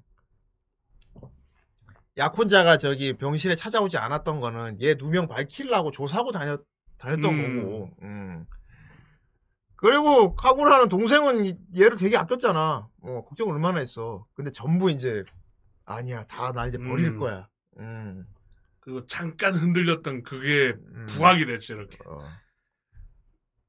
[2.17, 6.63] 약혼자가 저기 병실에 찾아오지 않았던 거는 얘 누명 밝히려고 조사하고 다녔
[6.99, 7.63] 다녔던 음.
[7.63, 7.91] 거고.
[8.03, 8.47] 음.
[9.77, 12.89] 그리고 카구라는 동생은 이- 얘를 되게 아꼈잖아.
[13.01, 14.27] 어, 걱정 얼마나 했어.
[14.35, 15.25] 근데 전부 이제
[15.85, 17.19] 아니야 다 나 이제 버릴 음.
[17.19, 17.49] 거야.
[17.79, 18.25] 음.
[18.79, 21.07] 그리고 잠깐 흔들렸던 그게 음.
[21.09, 21.99] 부각이 됐지 이렇게.
[22.07, 22.21] 어.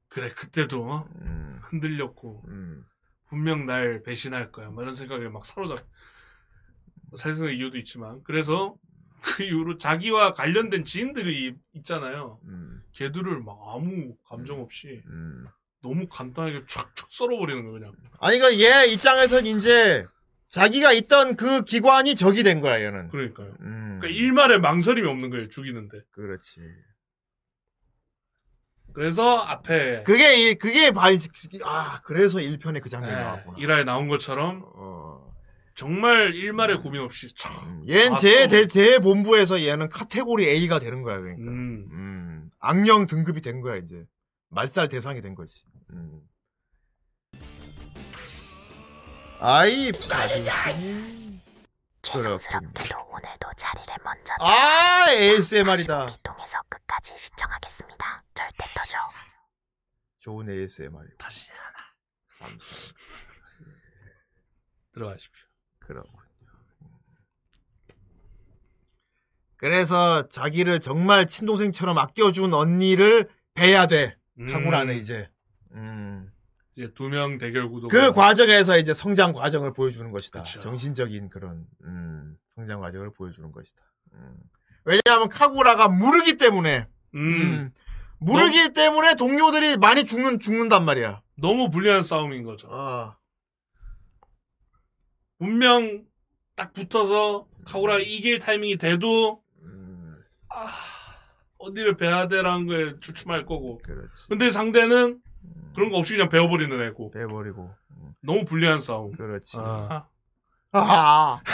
[0.08, 1.08] 그래 그때도 어?
[1.22, 1.58] 음.
[1.62, 2.84] 흔들렸고 음.
[3.26, 4.70] 분명 날 배신할 거야.
[4.70, 5.78] 뭐 이런 생각에 막 사로잡.
[7.14, 8.74] 뭐 사실상 이유도 있지만 그래서
[9.22, 12.40] 그 이후로 자기와 관련된 지인들이 있잖아요.
[12.44, 12.82] 음.
[12.92, 15.46] 걔들을 막 아무 감정 없이 음.
[15.80, 17.92] 너무 간단하게 촥촥 썰어버리는 거 그냥.
[18.20, 20.06] 아니 그러니까 얘 입장에선 이제
[20.50, 23.08] 자기가 있던 그 기관이 적이 된 거야 얘는.
[23.08, 23.54] 그러니까요.
[23.60, 23.98] 음.
[24.00, 25.48] 그러니까 일말에 망설임이 없는 거예요.
[25.48, 26.00] 죽이는데.
[26.10, 26.60] 그렇지.
[28.92, 31.18] 그래서 앞에 그게 일, 그게 바이
[31.64, 33.58] 아 그래서 1편에 그 장면이 예, 나왔구나.
[33.58, 35.13] 일화에 나온 것처럼 어.
[35.74, 37.88] 정말 일말의 고민 없이 촥.
[37.88, 38.48] 얘는 아, 제, 써.
[38.48, 41.42] 대, 제 본부에서 얘는 카테고리 A가 되는 거야 그러니까.
[41.42, 41.88] 음.
[41.90, 42.50] 음.
[42.60, 44.04] 악령 등급이 된 거야 이제.
[44.50, 45.64] 말살 대상이 된 거지.
[45.90, 46.20] 음.
[49.40, 51.40] 아이 파디씨.
[52.02, 56.06] 죄송스럽게도 오늘도 자리를 먼저 아 ASMR이다.
[56.22, 58.22] 통해서 끝까지 시청하겠습니다.
[58.34, 58.98] 절대 터져.
[60.20, 61.16] 좋은 ASMR.
[61.18, 61.78] 다시 하나.
[62.38, 62.92] 감사.
[64.92, 65.44] 들어가십시오.
[65.86, 66.14] 그렇군요.
[69.56, 74.16] 그래서 자기를 정말 친동생처럼 아껴준 언니를 배야 돼.
[74.48, 74.98] 카구라는 음.
[74.98, 75.28] 이제.
[75.72, 76.30] 음.
[76.76, 77.88] 이제 두 명 대결 구도.
[77.88, 80.42] 그 과정에서 이제 성장 과정을 보여주는 것이다.
[80.42, 80.58] 그쵸.
[80.60, 83.80] 정신적인 그런 음, 성장 과정을 보여주는 것이다.
[84.14, 84.36] 음.
[84.84, 87.18] 왜냐하면 카구라가 무르기 때문에 음.
[87.20, 87.72] 음,
[88.18, 91.22] 무르기 때문에 동료들이 많이 죽는 죽는단 말이야.
[91.36, 92.68] 너무 불리한 싸움인 거죠.
[92.72, 93.16] 아,
[95.38, 96.04] 분명
[96.56, 100.68] 딱 붙어서 카구라가 이길 타이밍이 돼도 음, 아,
[101.58, 103.78] 어디를 베야 돼라는 거에 주춤할 거고.
[103.78, 104.28] 그렇지.
[104.28, 105.20] 근데 상대는
[105.74, 107.10] 그런 거 없이 그냥 베어버리는 애고.
[107.90, 109.12] 음, 너무 불리한 싸움.
[109.12, 109.56] 그렇지.
[109.58, 110.06] 아,
[110.72, 111.40] 아.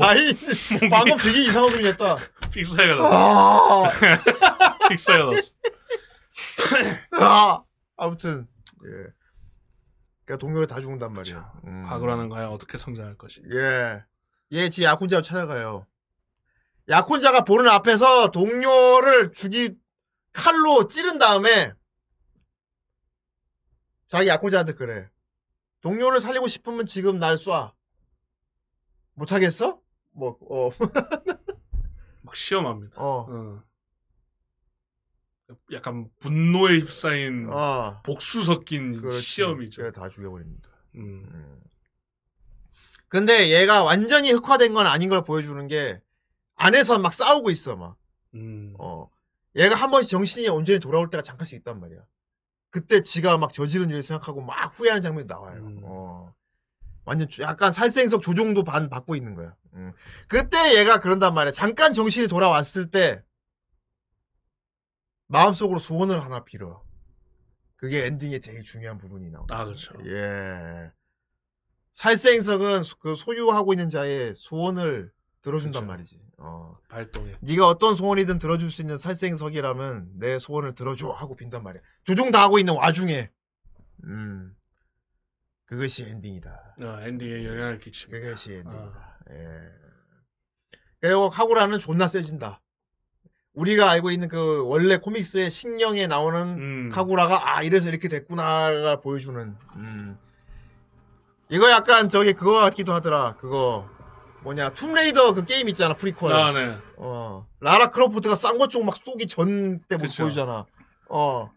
[0.00, 0.32] 아이,
[0.80, 2.16] 몸이 방금 되게 이상한 소리 했다.
[2.52, 3.08] 픽사이가 났어.
[3.12, 3.90] 아,
[4.88, 5.52] 픽사이가 났어.
[7.12, 7.62] 아.
[7.96, 8.48] 아무튼,
[8.84, 9.12] 예.
[10.32, 11.52] 그러니까 동료가 다 죽는단 말이야.
[11.66, 11.82] 음.
[11.86, 13.42] 과거라는 과연 어떻게 성장할 것이.
[13.52, 14.02] 예.
[14.52, 15.86] 얘 지 약혼자로 찾아가요.
[16.88, 19.76] 약혼자가 보는 앞에서 동료를 죽이,
[20.32, 21.72] 칼로 찌른 다음에,
[24.08, 25.08] 자기 약혼자한테 그래.
[25.80, 27.72] 동료를 살리고 싶으면 지금 날 쏴.
[29.14, 29.80] 못하겠어?
[30.12, 30.70] 뭐, 어,
[32.22, 32.94] 막 시험합니다.
[33.00, 33.62] 어, 어.
[35.72, 38.00] 약간 분노에 휩싸인 어.
[38.04, 39.20] 복수 섞인 그렇지.
[39.20, 39.82] 시험이죠.
[39.82, 40.68] 그래, 다 죽여버립니다.
[40.96, 41.24] 음.
[41.32, 41.60] 음.
[43.08, 46.00] 근데 얘가 완전히 흑화된 건 아닌 걸 보여주는 게,
[46.54, 47.96] 안에서 막 싸우고 있어, 막.
[48.34, 48.74] 음.
[48.78, 49.10] 어.
[49.56, 51.98] 얘가 한 번씩 정신이 온전히 돌아올 때가 잠깐씩 있단 말이야.
[52.70, 55.58] 그때 지가 막 저지른 일을 생각하고 막 후회하는 장면이 나와요.
[55.60, 55.80] 음.
[55.84, 56.34] 어.
[57.04, 59.54] 완전 조- 약간 살생석 조종도 반 받고 있는 거야.
[59.74, 59.92] 음.
[60.28, 61.52] 그때 얘가 그런단 말이야.
[61.52, 63.22] 잠깐 정신이 돌아왔을 때
[65.36, 66.84] 마음속으로 소원을 하나 빌어.
[67.76, 69.46] 그게 엔딩에 되게 중요한 부분이 나와.
[69.50, 69.94] 아, 그렇죠.
[70.06, 70.92] 예.
[71.92, 75.10] 살생석은 소- 그 소유하고 있는 자의 소원을
[75.40, 75.86] 들어준단 그쵸.
[75.86, 76.20] 말이지.
[76.38, 76.76] 어.
[76.88, 77.36] 발동에.
[77.40, 81.82] 네가 어떤 소원이든 들어줄 수 있는 살생석이라면 내 소원을 들어줘 하고 빈단 말이야.
[82.04, 83.30] 조종 다 하고 있는 와중에,
[84.04, 84.54] 음,
[85.64, 86.76] 그것이 엔딩이다.
[86.82, 88.20] 어, 엔딩에 영향을 끼칩니다.
[88.20, 88.74] 그것이 엔딩이다.
[88.94, 89.16] 아.
[89.30, 89.70] 예.
[91.00, 92.61] 그리고 카구라는 존나 세진다.
[93.54, 96.90] 우리가 알고 있는 그 원래 코믹스의 식령에 나오는 음.
[96.90, 99.54] 카구라가 아 이래서 이렇게 됐구나를 보여주는.
[99.76, 100.18] 음.
[101.50, 103.36] 이거 약간 저기 그거 같기도 하더라.
[103.38, 103.88] 그거
[104.42, 106.32] 뭐냐 툼레이더 그 게임 있잖아 프리퀄.
[106.32, 106.74] 아, 네.
[106.96, 107.46] 어.
[107.60, 110.24] 라라 크로프트가 쌍권총 막 쏘기 전 때 모습 그쵸.
[110.24, 110.64] 보이잖아.
[111.10, 111.50] 어.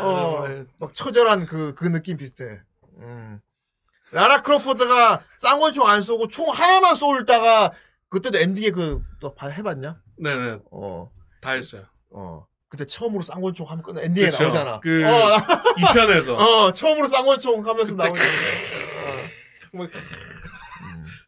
[0.00, 0.44] 어.
[0.78, 2.60] 막 처절한 그, 그 느낌 비슷해.
[3.00, 3.40] 음.
[4.12, 7.72] 라라 크로프트가 쌍권총 안 쏘고 총 하나만 쏘다가
[8.08, 10.00] 그때도 엔딩에 그, 너 봐- 해봤냐?
[10.20, 10.60] 네네.
[10.70, 11.10] 어.
[11.40, 11.84] 다 했어요.
[12.10, 12.46] 어.
[12.68, 14.44] 그때 처음으로 쌍권총 하면 끝나, 엔딩에 그쵸.
[14.44, 14.80] 나오잖아.
[14.80, 16.36] 그- 어, 2편에서.
[16.38, 18.28] 어, 처음으로 쌍권총 하면서 나오잖아.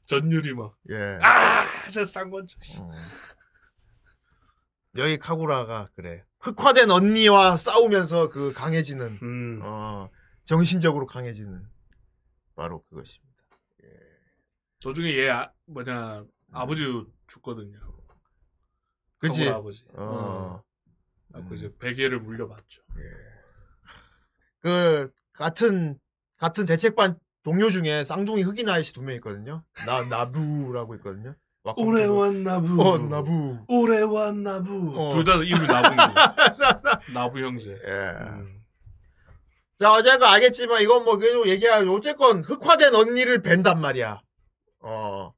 [0.06, 0.74] 전율이 막.
[0.90, 1.18] 예.
[1.22, 2.58] 아, 저 쌍권총.
[2.80, 2.90] 어.
[4.96, 6.24] 여기 카구라가 그래.
[6.40, 9.60] 흑화된 언니와 싸우면서 그 강해지는 음.
[9.62, 10.10] 어,
[10.44, 11.62] 정신적으로 강해지는
[12.56, 13.30] 바로 그것입니다.
[14.80, 16.84] 도중에 얘, 아, 뭐냐, 아버지
[17.28, 17.78] 죽거든요.
[19.20, 19.48] 그치?
[19.48, 19.84] 아버지.
[19.94, 20.62] 어.
[21.34, 21.44] 어.
[21.48, 22.82] 그 이제 베개를 물려받죠.
[24.60, 25.98] 그 같은
[26.36, 29.62] 같은 대책반 동료 중에 쌍둥이 흑인 아이씨 두 명 있거든요.
[29.86, 31.34] 나 나부라고 있거든요.
[31.76, 32.18] 투브.
[32.18, 32.82] 왔나부.
[32.82, 33.58] 어 나부.
[33.68, 34.94] 오래 왔나부.
[34.96, 35.12] 어.
[35.14, 37.00] 둘다 이름이 나부입니다.
[37.14, 37.70] 나부 형제.
[37.72, 37.90] 예.
[37.90, 38.60] 음.
[39.78, 44.20] 자 어쨌건 알겠지만 이건 뭐 계속 얘기하 어쨌건 흑화된 언니를 벤단 말이야.
[44.80, 45.32] 어.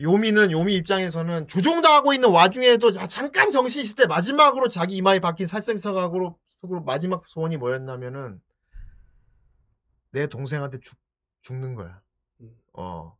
[0.00, 5.46] 요미는 요미 입장에서는 조종당하고 있는 와중에도 자- 잠깐 정신 있을 때 마지막으로 자기 이마에 박힌
[5.46, 8.40] 살생사각으로 속으로 마지막 소원이 뭐였냐면은
[10.10, 10.96] 내 동생한테 죽,
[11.42, 12.00] 죽는 거야.
[12.40, 12.56] 음.
[12.74, 13.16] 어.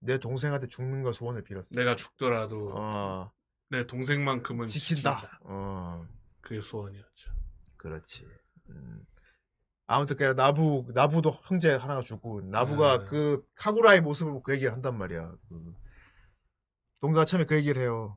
[0.00, 1.74] 내 동생한테 죽는 걸 소원을 빌었어.
[1.76, 3.32] 내가 죽더라도 어.
[3.70, 5.16] 내 동생만큼은 지킨다.
[5.16, 5.38] 지킨다.
[5.44, 6.06] 어.
[6.40, 7.32] 그게 소원이었죠.
[7.76, 8.26] 그렇지.
[8.70, 9.06] 음.
[9.86, 13.04] 아무튼 그 나부 나부도 형제 하나가 죽고 나부가 네.
[13.06, 15.32] 그 카구라의 모습을 그 얘기를 한단 말이야.
[15.48, 15.74] 그
[17.04, 18.16] 동자가 처음에 그 얘기를 해요.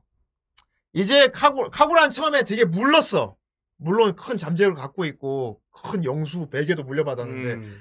[0.94, 3.36] 이제 카구 카구라는 처음에 되게 물렀어.
[3.76, 7.80] 물론 큰 잠재력을 갖고 있고 큰 영수 베개도 물려받았는데 음.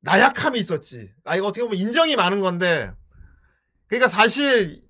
[0.00, 1.12] 나약함이 있었지.
[1.24, 2.90] 아 이거 어떻게 보면 인정이 많은 건데.
[3.86, 4.82] 그러니까 사실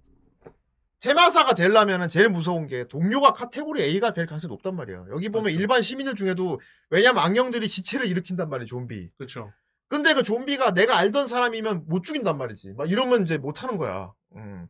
[1.01, 5.07] 테마사가 되려면은 제일 무서운 게 동료가 카테고리 A가 될 가능성이 높단 말이야.
[5.11, 5.61] 여기 보면 그렇죠.
[5.61, 6.61] 일반 시민들 중에도
[6.91, 9.11] 왜냐면 악령들이 시체를 일으킨단 말이야, 좀비.
[9.17, 9.53] 그렇죠.
[9.89, 12.75] 근데 그 좀비가 내가 알던 사람이면 못 죽인단 말이지.
[12.75, 14.13] 막 이러면 이제 못 하는 거야.
[14.37, 14.69] 음.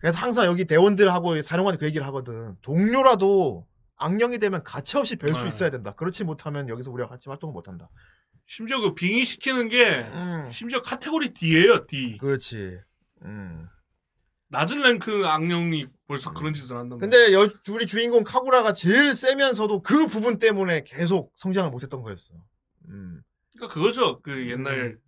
[0.00, 2.56] 그래서 항상 여기 대원들하고 사령관이 그 얘기를 하거든.
[2.62, 3.66] 동료라도
[3.96, 5.48] 악령이 되면 가차없이 뵐 수 네.
[5.48, 5.92] 있어야 된다.
[5.92, 7.90] 그렇지 못하면 여기서 우리가 같이 활동을 못 한다.
[8.46, 10.42] 심지어 그 빙의 시키는 게 음.
[10.50, 12.18] 심지어 카테고리 D예요, D.
[12.18, 12.80] 그렇지.
[13.22, 13.68] 음.
[14.48, 16.98] 낮은 랭크 악령이 벌써 그런 짓을 한단 말이야.
[16.98, 22.34] 근데 여, 우리 주인공 카구라가 제일 세면서도 그 부분 때문에 계속 성장을 못했던 거였어.
[22.88, 23.22] 음,
[23.52, 24.20] 그러니까 그거죠.
[24.22, 24.98] 그 옛날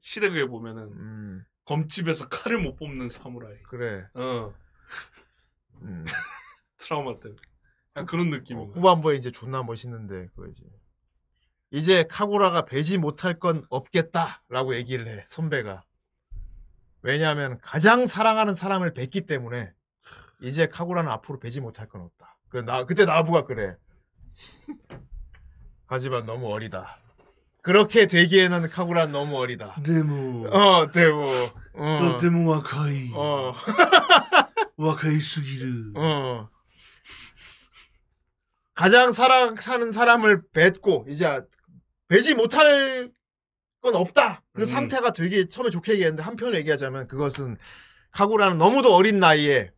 [0.00, 3.62] 시대에 보면은 음, 검집에서 칼을 못 뽑는 사무라이.
[3.62, 4.06] 그래.
[4.14, 4.54] 어,
[5.82, 6.04] 음.
[6.78, 7.40] 트라우마 때문에.
[7.96, 8.72] 약간 그런 느낌인 거.
[8.74, 10.62] 후반부에 이제 존나 멋있는데 그거지.
[11.70, 15.84] 이제 카구라가 배지 못할 건 없겠다라고 얘기를 해 선배가.
[17.02, 19.72] 왜냐하면 가장 사랑하는 사람을 뵀기 때문에
[20.40, 22.38] 이제 카구라는 앞으로 배지 못할 건 없다.
[22.48, 23.76] 그 나 그때 나부가 그래.
[25.86, 26.98] 하지만 너무 어리다.
[27.64, 29.76] 그렇게 되기에는 카구란 너무 어리다.
[29.82, 30.48] 데모.
[30.48, 31.30] 어, 데모.
[31.72, 32.18] 어.
[32.20, 33.10] 데모 와카이.
[33.14, 33.54] 어.
[34.76, 35.92] 와카이 수기르.
[35.96, 36.50] 어.
[38.74, 41.40] 가장 사랑하는 사람을 뵙고, 이제
[42.08, 43.10] 배지 못할
[43.80, 44.42] 건 없다.
[44.52, 44.66] 그 음.
[44.66, 47.56] 상태가 되게 처음에 좋게 얘기했는데 한편으로 얘기하자면 그것은
[48.10, 49.70] 카구라는 너무도 어린 나이에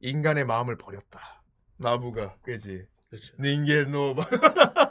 [0.00, 1.42] 인간의 마음을 버렸다.
[1.76, 2.86] 나부가 그지.
[3.10, 3.34] 그렇죠.
[3.38, 4.14] 닌겔노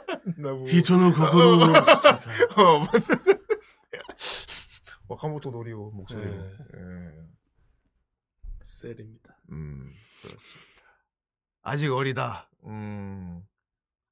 [0.67, 1.81] 人の心を捨て
[2.55, 2.61] た。
[2.61, 2.87] 어,
[5.07, 6.25] 와카모토 노리오 목소리.
[6.25, 6.37] 네.
[6.75, 7.11] 예.
[8.63, 9.37] 셀입니다.
[9.51, 9.91] 음,
[10.21, 10.83] 그렇습니다.
[11.63, 12.49] 아직 어리다.
[12.65, 13.41] 음,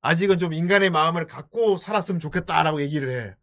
[0.01, 3.35] 아직은 좀 인간의 마음을 갖고 살았으면 좋겠다라고 얘기를 해.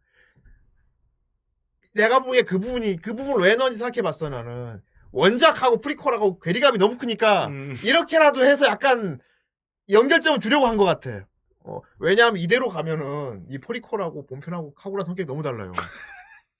[1.93, 4.81] 내가 보기에 그 부분이, 그 부분을 왜 넣은지 생각해봤어, 나는.
[5.11, 7.75] 원작하고 프리퀄하고 괴리감이 너무 크니까, 음.
[7.83, 9.19] 이렇게라도 해서 약간
[9.89, 11.25] 연결점을 주려고 한 것 같아.
[11.64, 15.72] 어, 왜냐하면 이대로 가면은 이 프리퀄하고 본편하고 카구라 성격이 너무 달라요.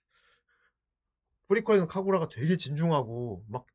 [1.49, 3.67] 프리퀄에는 카구라가 되게 진중하고 막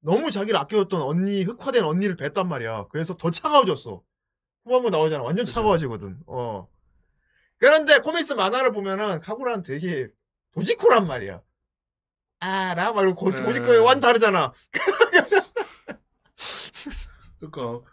[0.00, 2.88] 너무 자기를 아껴줬던 언니 흑화된 언니를 벴단 말이야.
[2.90, 4.02] 그래서 더 차가워졌어.
[4.64, 5.22] 후반부 나오잖아.
[5.22, 6.18] 완전 차가워지거든.
[6.26, 6.68] 어.
[7.58, 10.08] 그런데 코믹스 만화를 보면은 카구라는 되게
[10.52, 11.40] 도지코란 말이야.
[12.40, 13.42] 아라 막 이러고 네.
[13.42, 14.52] 도지코에 완 다르잖아.
[17.38, 17.90] 그러니까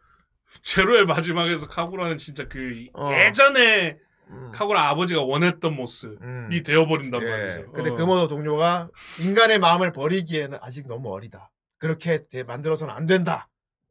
[0.63, 3.11] 제로의 마지막에서 카구라는 진짜 그 어.
[3.13, 3.97] 예전에
[4.29, 4.51] 음.
[4.53, 6.49] 카구라 아버지가 원했던 모습이 음.
[6.65, 7.25] 되어버린단 예.
[7.25, 7.71] 말이죠.
[7.71, 7.93] 근데 어.
[7.93, 8.89] 금오도 동료가
[9.19, 11.51] 인간의 마음을 버리기에는 아직 너무 어리다.
[11.77, 13.49] 그렇게 돼- 만들어서는 안 된다.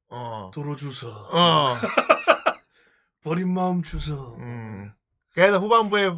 [0.09, 0.51] 어.
[0.55, 1.75] 도로 주서 어.
[3.23, 4.93] 버린 마음 주서 음.
[5.35, 6.11] 그래서 후반부에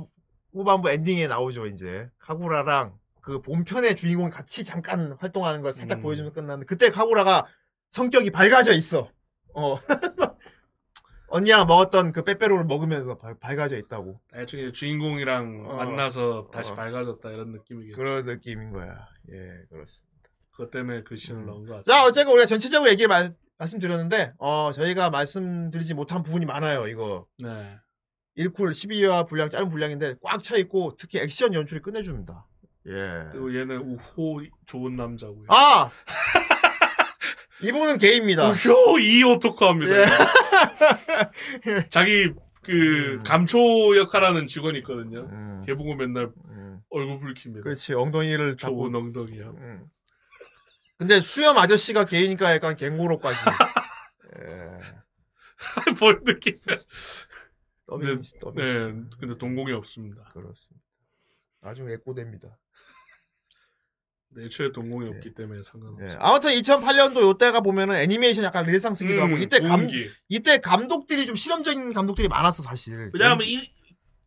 [0.53, 6.03] 후반부 엔딩에 나오죠 이제 카구라랑 그 본편의 주인공이 같이 잠깐 활동하는 걸 살짝 음.
[6.03, 7.47] 보여주면 끝나는데 그때 카구라가
[7.91, 9.11] 성격이 밝아져 있어.
[9.55, 9.75] 어.
[11.33, 15.75] 언니랑 먹었던 그 빼빼로를 먹으면서 밝, 밝아져 있다고 나중에 주인공이랑 어.
[15.77, 16.75] 만나서 다시 어.
[16.75, 17.97] 밝아졌다 이런 느낌이겠죠.
[17.97, 19.09] 그런 느낌인 거야.
[19.33, 19.37] 예,
[19.71, 20.13] 그렇습니다.
[20.51, 21.47] 그것 때문에 그 씬을 음.
[21.47, 21.83] 넣은 것 같아요.
[21.85, 26.87] 자, 어쨌건 우리가 전체적으로 얘기를 마- 말씀드렸는데 어 저희가 말씀드리지 못한 부분이 많아요.
[26.89, 27.79] 이거 네.
[28.37, 32.47] 1쿨 12화 분량 짧은 분량인데 꽉 차 있고 특히 액션 연출이 끝내줍니다.
[32.89, 33.29] 예.
[33.31, 35.47] 그리고 얘는 우호 좋은 남자고요.
[35.49, 35.91] 아!
[37.63, 38.51] 이분은 게이입니다.
[38.51, 40.01] 우효 이 오토카입니다.
[40.01, 40.07] 예.
[41.91, 42.33] 자기
[42.63, 43.23] 그 음.
[43.25, 45.21] 감초 역할하는 직원이 있거든요.
[45.31, 46.81] 음, 걔 보고 맨날 음.
[46.91, 47.63] 얼굴 붉힙니다.
[47.63, 48.77] 그렇지, 엉덩이를 잡고.
[48.77, 49.47] 좋은 엉덩이야.
[49.47, 49.87] 음.
[50.99, 53.37] 근데 수염 아저씨가 게이니까 약간 갱고로까지.
[54.39, 54.81] 예.
[56.01, 56.59] 뭘 느낌?
[57.87, 60.23] 더빙 네, 더빙 네, 근데 동공이 없습니다.
[60.33, 60.85] 그렇습니다.
[61.61, 62.57] 나중에 애꼬됩니다.
[64.35, 66.09] 네, 애초에 동공이 없기 때문에 상관없어요.
[66.09, 66.17] 네.
[66.19, 70.09] 아무튼 2008년도 요때가 보면은 애니메이션 약간 르네상스기도 음, 하고 이때 감 고운기.
[70.29, 73.11] 이때 감독들이 좀 실험적인 감독들이 많았어 사실.
[73.13, 73.61] 왜냐하면 이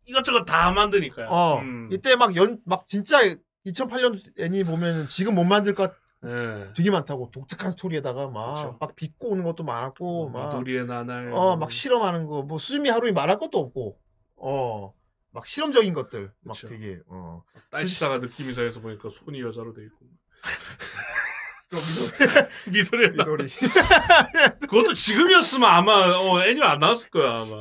[0.04, 1.28] 이것저것 다 만드니까요.
[1.28, 1.88] 어 음.
[1.92, 3.18] 이때 막 연 막 진짜
[3.66, 5.92] 2008년 애니 보면은 지금 못 만들 것
[6.22, 6.72] 네.
[6.76, 8.76] 되게 많다고 독특한 스토리에다가 막 그쵸.
[8.80, 11.32] 막 빚고 오는 것도 많았고 막 미도리의 나날.
[11.32, 13.98] 어, 막 실험하는 거, 뭐, 수미 하루이 말할 것도 없고,
[14.36, 14.92] 어,
[15.36, 16.66] 막 실험적인 것들, 막 그쵸.
[16.66, 17.44] 되게, 어.
[17.70, 20.06] 딸치다가 느낌 이상해서 보니까 손이 여자로 돼 있고.
[22.70, 23.46] 미도리의 나 미도리,
[24.66, 27.56] 그것도 지금이었으면 아마 어, 애니를 안 나왔을 거야 아마.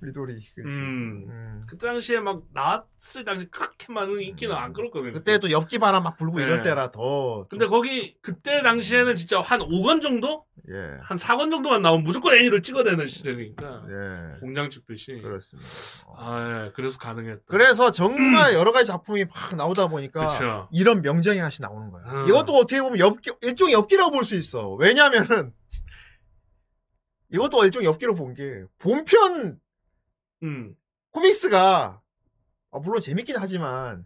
[0.00, 0.68] 미도리, 그치.
[0.68, 1.26] 음.
[1.28, 1.66] 음.
[1.68, 5.12] 그 당시에 막 나왔을 당시 그렇게 많은 인기는 안 끌었거든요.
[5.12, 6.44] 그때 또 엽기 바람 막 불고 네.
[6.44, 7.48] 이럴 때라 더.
[7.50, 10.46] 근데 거기 그때 당시에는 진짜 한 5권 정도?
[10.70, 13.84] 예, 한 4권 정도만 나오면 무조건 애니를 찍어내는 시절이니까.
[13.88, 14.40] 예.
[14.40, 15.20] 공장 찍듯이.
[15.22, 15.68] 그렇습니다.
[16.08, 16.14] 어.
[16.18, 16.72] 아, 예.
[16.74, 17.42] 그래서 가능했다.
[17.46, 20.68] 그래서 정말 여러 가지 작품이 막 나오다 보니까 그쵸.
[20.70, 22.04] 이런 명장이 하나씩 나오는 거야.
[22.04, 22.28] 음.
[22.28, 24.74] 이것도 어떻게 보면 엽기, 일종의 엽기라고 볼 수 있어.
[24.74, 25.54] 왜냐면은,
[27.32, 29.58] 이것도 일종의 엽기로 본 게, 본편
[30.42, 30.74] 음.
[31.12, 32.00] 코믹스가
[32.70, 34.04] 아, 물론 재밌긴 하지만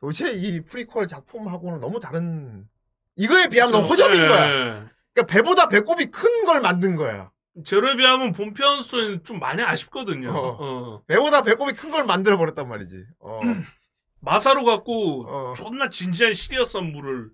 [0.00, 2.68] 도대체 이 프리퀄 작품하고는 너무 다른
[3.16, 4.90] 이거에 비하면 너무 허접인 예, 거야.
[5.10, 5.22] 예.
[5.22, 7.30] 그러니까 배보다 배꼽이 큰 걸 만든 거야.
[7.64, 10.30] 제로에 비하면 본편 수는 좀 많이 아쉽거든요.
[10.32, 10.56] 어.
[10.60, 11.02] 어.
[11.06, 13.04] 배보다 배꼽이 큰 걸 만들어 버렸단 말이지.
[13.20, 13.40] 어.
[14.20, 15.52] 마사루 갖고 어.
[15.54, 17.30] 존나 진지한 serious 안무를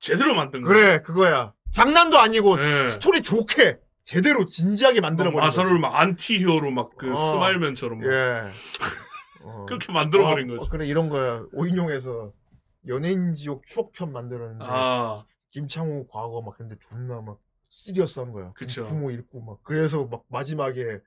[0.00, 0.68] 제대로 만든 거야.
[0.72, 1.52] 그래 그거야.
[1.72, 2.88] 장난도 아니고 예.
[2.88, 7.16] 스토리 좋게 제대로 진지하게 만들어 버린 마사루를 막 안티 히어로 막그 어.
[7.16, 8.42] 스마일맨처럼 막 예.
[9.44, 9.66] 어.
[9.66, 10.66] 그렇게 만들어 버린 어, 거지.
[10.66, 11.42] 어, 그래 이런 거야.
[11.52, 12.32] 오인용에서
[12.88, 18.52] 연예인 지옥 추억편 만들었는데 아, 김창호 과거 막 근데 존나 막 시리어스한 거야.
[18.52, 18.82] 그쵸.
[18.84, 21.00] 부모 잃고 막 그래서 막 마지막에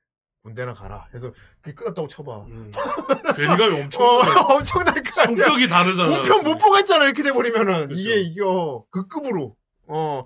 [0.43, 2.41] 군대나 가라 해서 그게 끝났다고 쳐봐.
[2.47, 2.71] 음.
[3.35, 4.55] 괴리감이 엄청 어.
[4.55, 5.45] 엄청날 거 아니야.
[5.45, 6.15] 성격이 다르잖아.
[6.17, 7.99] 본편 못 보겠잖아 이렇게 돼버리면은 그쵸.
[7.99, 9.55] 이게 이거 그 급으로
[9.87, 10.23] 어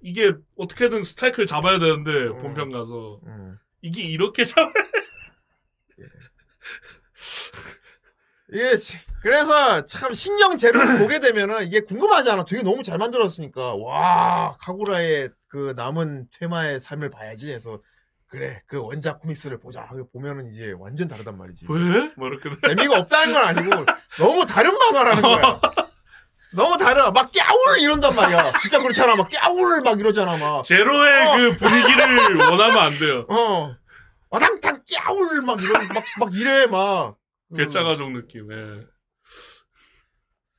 [0.00, 2.36] 이게 어떻게든 스트라이크를 잡아야 되는데 어.
[2.38, 3.58] 본편 가서 음.
[3.82, 4.72] 이게 이렇게 잡아.
[8.52, 12.44] 이게 지- 그래서 참 신령 재료를 보게 되면은 이게 궁금하잖아.
[12.44, 17.80] 되게 너무 잘 만들었으니까 와 카구라의 그 남은 퇴마의 삶을 봐야지 해서
[18.28, 21.66] 그래 그 원작 코믹스를 보자 하고 보면은 이제 완전 다르단 말이지.
[21.68, 22.12] 왜?
[22.16, 23.84] 뭐 이렇게 재미가 없다는 건 아니고
[24.18, 25.60] 너무 다른 만화라는 거야.
[26.52, 27.10] 너무 다르.
[27.10, 28.52] 막 깨울 이런단 말이야.
[28.62, 29.14] 진짜 그렇잖아.
[29.16, 30.36] 막 깨울 막 이러잖아.
[30.36, 31.36] 막 제로의 어.
[31.36, 33.26] 그 분위기를 원하면 안 돼요.
[33.28, 33.74] 어.
[34.30, 37.16] 와당탕 깨울 막 이런 막막 이래 막.
[37.50, 38.50] 그, 괴짜 가족 느낌.
[38.52, 38.86] 예.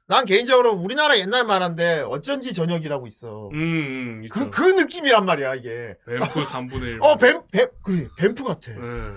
[0.10, 3.50] 난 개인적으로 우리나라 옛날 만화인데 어쩐지 저녁이라고 있어.
[3.52, 4.50] 음, 음 그, 있죠.
[4.52, 5.96] 그 느낌이란 말이야, 이게.
[6.06, 7.00] 뱀프 3분의 1.
[7.02, 8.72] 어, 뱀, 뱀, 그, 뱀프 같아.
[8.72, 9.14] 예.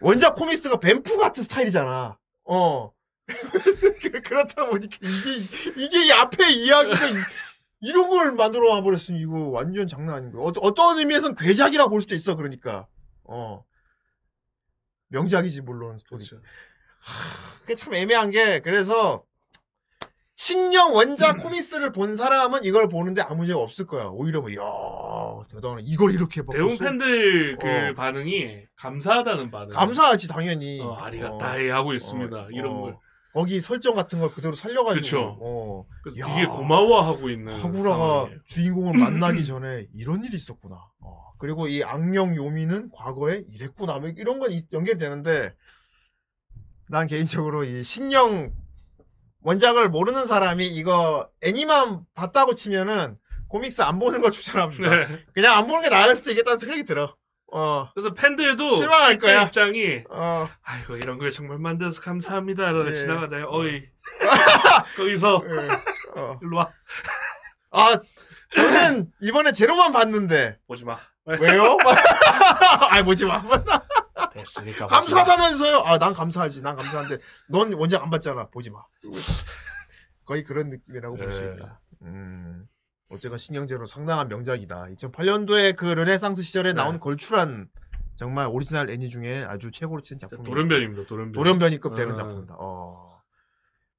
[0.00, 2.18] 원작 코믹스가 뱀프 같은 스타일이잖아.
[2.44, 2.90] 어.
[4.02, 5.46] 그- 그렇다 보니까 이게,
[5.76, 7.14] 이게 이 앞에 이야기가 이-
[7.80, 10.42] 이런 걸 만들어 와버렸으니 이거 완전 장난 아닌 거야.
[10.44, 12.86] 어, 어떤 의미에선 괴작이라고 볼 수도 있어, 그러니까.
[13.24, 13.62] 어.
[15.08, 16.18] 명작이지, 물론, 스토리.
[16.24, 16.42] 그렇죠.
[17.60, 19.24] 그게 참 애매한 게, 그래서,
[20.36, 24.06] 신령 원작 코믹스를 본 사람은 이걸 보는데 아무 문제가 없을 거야.
[24.06, 24.60] 오히려 뭐, 이야,
[25.48, 25.82] 대단해.
[25.84, 26.52] 이걸 이렇게 봐.
[26.52, 27.94] 대웅 팬들 그 어.
[27.94, 29.68] 반응이 감사하다는 반응.
[29.68, 30.80] 감사하지, 당연히.
[30.80, 32.36] 어, 아리가따이 하고 있습니다.
[32.36, 32.80] 어, 이런 어.
[32.80, 32.96] 걸.
[33.32, 35.02] 거기 설정 같은 걸 그대로 살려가지고.
[35.02, 35.36] 그쵸.
[35.40, 35.86] 어.
[36.02, 36.26] 그래서 야.
[36.26, 37.52] 되게 고마워하고 있는.
[37.60, 38.38] 카구라가 상황이에요.
[38.44, 40.76] 주인공을 만나기 전에 이런 일이 있었구나.
[41.00, 41.32] 어.
[41.44, 43.98] 그리고 이 악령 요미는 과거에 이랬구나.
[43.98, 45.52] 뭐 이런 건 이- 연결되는데,
[46.88, 48.50] 난 개인적으로 이 신령
[49.42, 53.18] 원작을 모르는 사람이 이거 애니만 봤다고 치면은
[53.48, 54.88] 코믹스 안 보는 걸 추천합니다.
[54.88, 55.24] 네.
[55.34, 57.14] 그냥 안 보는 게 나을 수도 있겠다는 생각이 들어.
[57.52, 59.42] 어, 그래서 팬들도 실망할 거야.
[59.42, 62.70] 입장이 어, 아이고 이런 걸 정말 만들어서 감사합니다.
[62.70, 62.94] 이러다 네.
[62.94, 63.48] 지나가다요.
[63.50, 63.82] 어이
[64.96, 65.68] 거기서 예,
[66.18, 66.38] 어.
[66.42, 66.72] 일로 와
[67.70, 68.00] 아,
[68.54, 70.98] 저는 이번에 제로만 봤는데, 보지 마.
[71.26, 71.76] 왜요?
[72.90, 73.42] 아, 보지 마.
[74.32, 75.24] 됐으니까 보지 마.
[75.24, 75.78] 감사하다면서요?
[75.78, 76.62] 아, 난 감사하지.
[76.62, 77.18] 난 감사한데,
[77.48, 78.48] 넌 원작 안 봤잖아.
[78.48, 78.80] 보지 마.
[80.24, 81.54] 거의 그런 느낌이라고 볼수 네.
[81.54, 81.80] 있다.
[82.02, 82.66] 음.
[83.10, 84.86] 어쨌건 식령제로 상당한 명작이다.
[84.96, 86.74] 2008년도에 그 르네상스 시절에 네.
[86.82, 87.68] 나온 걸출한
[88.16, 91.06] 정말 오리지널 애니 중에 아주 최고로 친 작품이 돌연변입니다.
[91.06, 91.32] 돌연변.
[91.32, 92.16] 돌연변이급 되는 어.
[92.16, 92.54] 작품이다.
[92.58, 93.13] 어.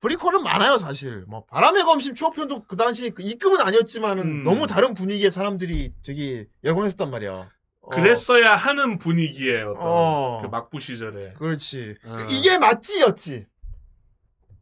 [0.06, 1.24] 프리퀄은 많아요, 사실.
[1.28, 4.44] 뭐, 바람의 검심 추억편도 그 당시 그 입금은 아니었지만은 음.
[4.44, 7.50] 너무 다른 분위기의 사람들이 되게 열광했었단 말이야.
[7.82, 7.90] 어.
[7.90, 9.72] 그랬어야 하는 분위기예요.
[9.72, 10.40] 어떤 어.
[10.44, 11.34] 그 막부 시절에.
[11.34, 11.96] 그렇지.
[12.06, 12.18] 어.
[12.30, 13.48] 이게 맞지였지.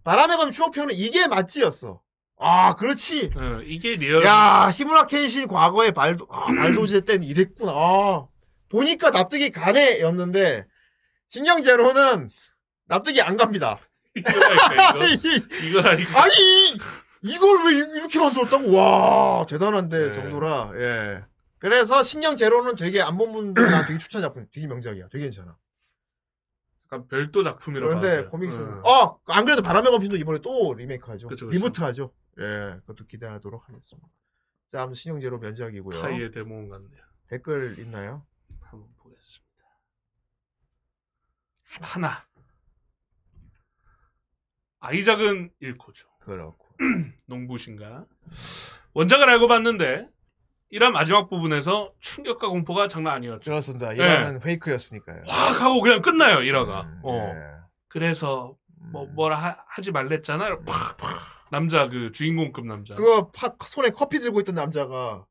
[0.06, 2.00] 바람의 검심 추억편은 이게 맞지였어.
[2.40, 3.32] 아, 그렇지.
[3.36, 4.24] 어, 이게 real.
[4.24, 7.72] 야, 히무라 켄신 과거의 발도, 아, 발도제 때는 이랬구나.
[7.74, 8.28] 아,
[8.70, 10.68] 보니까 납득이 가네였는데
[11.28, 12.30] 식령 제로는
[12.88, 13.80] 납득이 안 갑니다.
[14.16, 15.00] 이거라니까, 이거.
[15.00, 15.14] 아니,
[15.70, 16.24] 이거라니까.
[16.24, 16.34] 아니
[17.22, 18.76] 이걸 왜 이- 이렇게 만들었다고?
[18.76, 20.12] 와 대단한데 네.
[20.12, 20.72] 정도라.
[20.76, 21.24] 예.
[21.60, 25.08] 그래서 식령 제로는 되게 안 본 분들 나 되게 추천 작품, 되게 명작이야.
[25.10, 25.58] 되게 괜찮아.
[26.86, 27.88] 약간 별도 작품이라고.
[27.88, 28.32] 그런데 하더라고요.
[28.32, 28.60] 코믹스.
[28.60, 28.82] 응.
[28.86, 31.28] 어, 안 그래도 바람의 검심도 이번에 또 리메이크 하죠.
[31.30, 31.58] 그쵸, 그쵸.
[31.58, 32.14] 리부트 하죠.
[32.40, 34.08] 예, 그것도 기대하도록 하겠습니다.
[34.72, 36.02] 자, 아무튼 식령 제로 명작이고요.
[36.02, 37.02] 타이의 대모험 같네요.
[37.30, 38.26] 댓글 있나요?
[38.62, 39.44] 한번 보겠습니다.
[41.80, 42.10] 하나.
[44.84, 46.10] 아이작은 잃고죠.
[46.20, 46.68] 그렇고.
[47.28, 48.04] 농부신가.
[48.94, 50.10] 원작을 알고 봤는데
[50.74, 53.50] 1화 마지막 부분에서 충격과 공포가 장난 아니었죠.
[53.50, 53.90] 그렇습니다.
[53.90, 53.96] 네.
[53.96, 55.24] 이거는 페이크였으니까요.
[55.26, 56.84] 확 하고 그냥 끝나요 1화가.
[56.84, 57.32] 음, 어.
[57.34, 57.64] 예.
[57.88, 58.58] 그래서
[58.92, 60.60] 뭐 뭐라 하, 지 말랬잖아.
[60.66, 60.98] 팍팍
[61.50, 62.96] 남자 그 주인공급 남자.
[62.96, 65.26] 그거 파, 손에 커피 들고 있던 남자가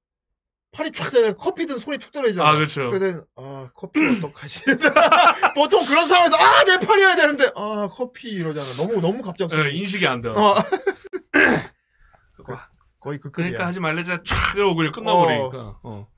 [0.73, 2.49] 팔이 쫙 되는 커피 든 손이 툭 떨어지잖아.
[2.49, 2.91] 아, 그쵸.
[2.91, 4.65] 그러더니 아 커피 어떡하지?
[5.55, 8.67] 보통 그런 상황에서 아 내 팔이어야 되는데 아 커피 이러잖아.
[8.77, 9.67] 너무 너무 갑작스러워.
[9.67, 10.31] 예, 인식이 안 돼.
[10.31, 10.55] 어.
[12.37, 12.59] 그거
[13.01, 13.67] 거의 그 그러니까.
[13.67, 14.23] 하지 말랬잖아.
[14.23, 15.79] 촥 이러고 그냥 끝나버리니까.
[15.83, 16.09] 어.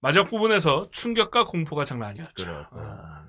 [0.00, 2.44] 마지막 부분에서 충격과 공포가 장난 아니었죠.
[2.44, 2.80] 그렇고.
[2.80, 3.24] 아.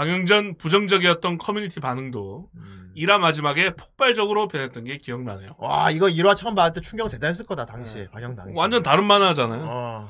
[0.00, 2.90] 방영 전 부정적이었던 커뮤니티 반응도 음.
[2.96, 5.56] 1화 마지막에 폭발적으로 변했던 게 기억나네요.
[5.58, 8.54] 와 이거 1화 처음 봤을 때 충격 대단했을 거다 당시에 반영 당시.
[8.56, 9.62] 완전 다른 만화잖아요.
[9.62, 10.08] 어.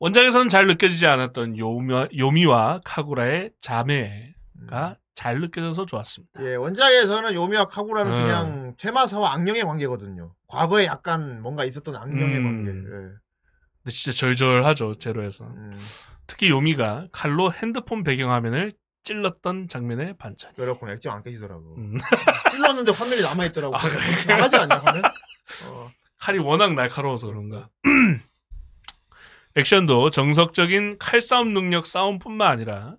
[0.00, 6.44] 원작에서는 잘 느껴지지 않았던 요미, 요미와 카구라의 자매가 잘 느껴져서 좋았습니다.
[6.44, 8.24] 예, 원작에서는 요미와 카구라는 음.
[8.24, 10.34] 그냥 퇴마사와 악령의 관계거든요.
[10.48, 12.42] 과거에 약간 뭔가 있었던 악령의 음.
[12.42, 12.70] 관계.
[12.72, 12.92] 예.
[13.84, 15.44] 근데 진짜 절절하죠, 제로에서.
[15.44, 15.78] 음.
[16.26, 18.72] 특히 요미가 칼로 핸드폰 배경화면을
[19.08, 20.54] 찔렀던 장면의 반전이.
[20.56, 20.92] 그렇구나.
[20.92, 21.76] 액정 안 깨지더라고.
[21.78, 21.96] 음.
[22.52, 23.74] 찔렀는데 화면이 남아있더라고.
[23.74, 24.00] 아, 그래?
[24.26, 25.02] 나가지 않냐, 화면?
[25.64, 25.90] 어.
[26.18, 27.70] 칼이 워낙 날카로워서 그런가.
[29.56, 32.96] 액션도 정석적인 칼싸움 능력 싸움뿐만 아니라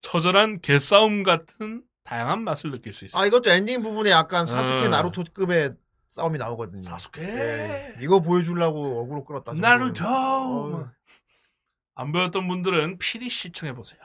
[0.00, 3.20] 처절한 개싸움 같은 다양한 맛을 느낄 수 있어요.
[3.20, 4.90] 아, 이것도 엔딩 부분에 약간 사스케 음.
[4.90, 5.74] 나루토급의
[6.06, 6.80] 싸움이 나오거든요.
[6.80, 7.94] 사스케 예.
[8.00, 9.52] 이거 보여주려고 어그로 끌었다.
[9.54, 10.90] 나루토 어.
[11.96, 14.00] 안 보였던 분들은 필히 시청해 보세요.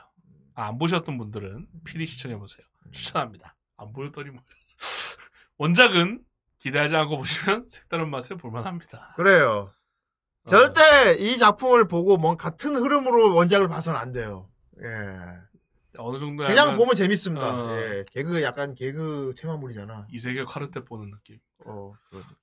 [0.56, 2.66] 아, 안 보셨던 분들은 필히 시청해 보세요.
[2.92, 3.56] 추천합니다.
[3.78, 4.44] 안 보였더니 뭐
[5.58, 6.24] 원작은
[6.60, 9.14] 기대하지 않고 보시면 색다른 맛을 볼만합니다.
[9.16, 9.74] 그래요.
[10.46, 10.50] 어.
[10.50, 14.50] 절대 이 작품을 보고 뭔 같은 흐름으로 원작을 봐서는 안 돼요.
[14.82, 14.88] 예.
[15.98, 17.48] 어느 정도 그냥 보면 재밌습니다.
[17.48, 17.78] 어.
[17.78, 18.06] 예.
[18.12, 20.08] 개그 약간 개그 테마물이잖아.
[20.10, 21.40] 이세계 카르테 보는 느낌.
[21.66, 21.94] 어.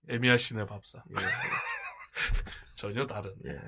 [0.08, 1.02] 에미야 씨네 밥상.
[1.10, 1.14] 예.
[2.76, 3.34] 전혀 다른.
[3.46, 3.58] 예.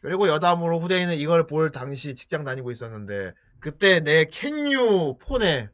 [0.00, 3.32] 그리고 여담으로 후대인은 이걸 볼 당시 직장 다니고 있었는데
[3.62, 5.70] 그때 내 캔유 폰에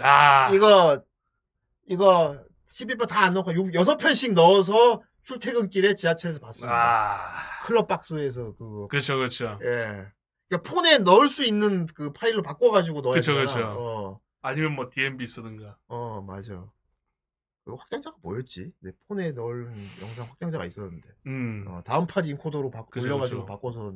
[0.00, 1.02] 아, 이거
[1.86, 6.72] 이거 12편 다 안 넣고 6, 편씩 넣어서 출퇴근길에 지하철에서 봤습니다.
[6.74, 8.86] 아, 클럽 박스에서 그거.
[8.88, 9.58] 그렇죠, 그렇죠.
[9.62, 10.06] 예.
[10.48, 13.40] 그러니까 폰에 넣을 수 있는 그 파일로 바꿔가지고 넣어야 되잖아.
[13.40, 13.58] 그쵸.
[13.60, 15.76] 어, 아니면 뭐 DMB 쓰든가.
[15.88, 16.64] 어, 맞아.
[17.64, 18.72] 그 확장자가 뭐였지?
[18.80, 21.08] 내 폰에 넣을 영상 확장자가 있었는데.
[21.26, 23.46] 음, 어, 다음 판 인코더로 바, 그쵸, 올려가지고 그쵸.
[23.46, 23.92] 바꿔서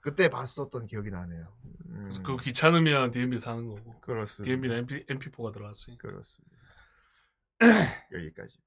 [0.00, 1.52] 그때 봤었던 기억이 나네요.
[1.64, 4.00] 음, 그래서 그거 귀찮으면 DMB 사는 거고.
[4.00, 4.48] 그렇습니다.
[4.48, 6.08] DMB는 MP, MP4가 들어갔으니까.
[6.08, 6.56] 그렇습니다.
[8.12, 8.58] 여기까지.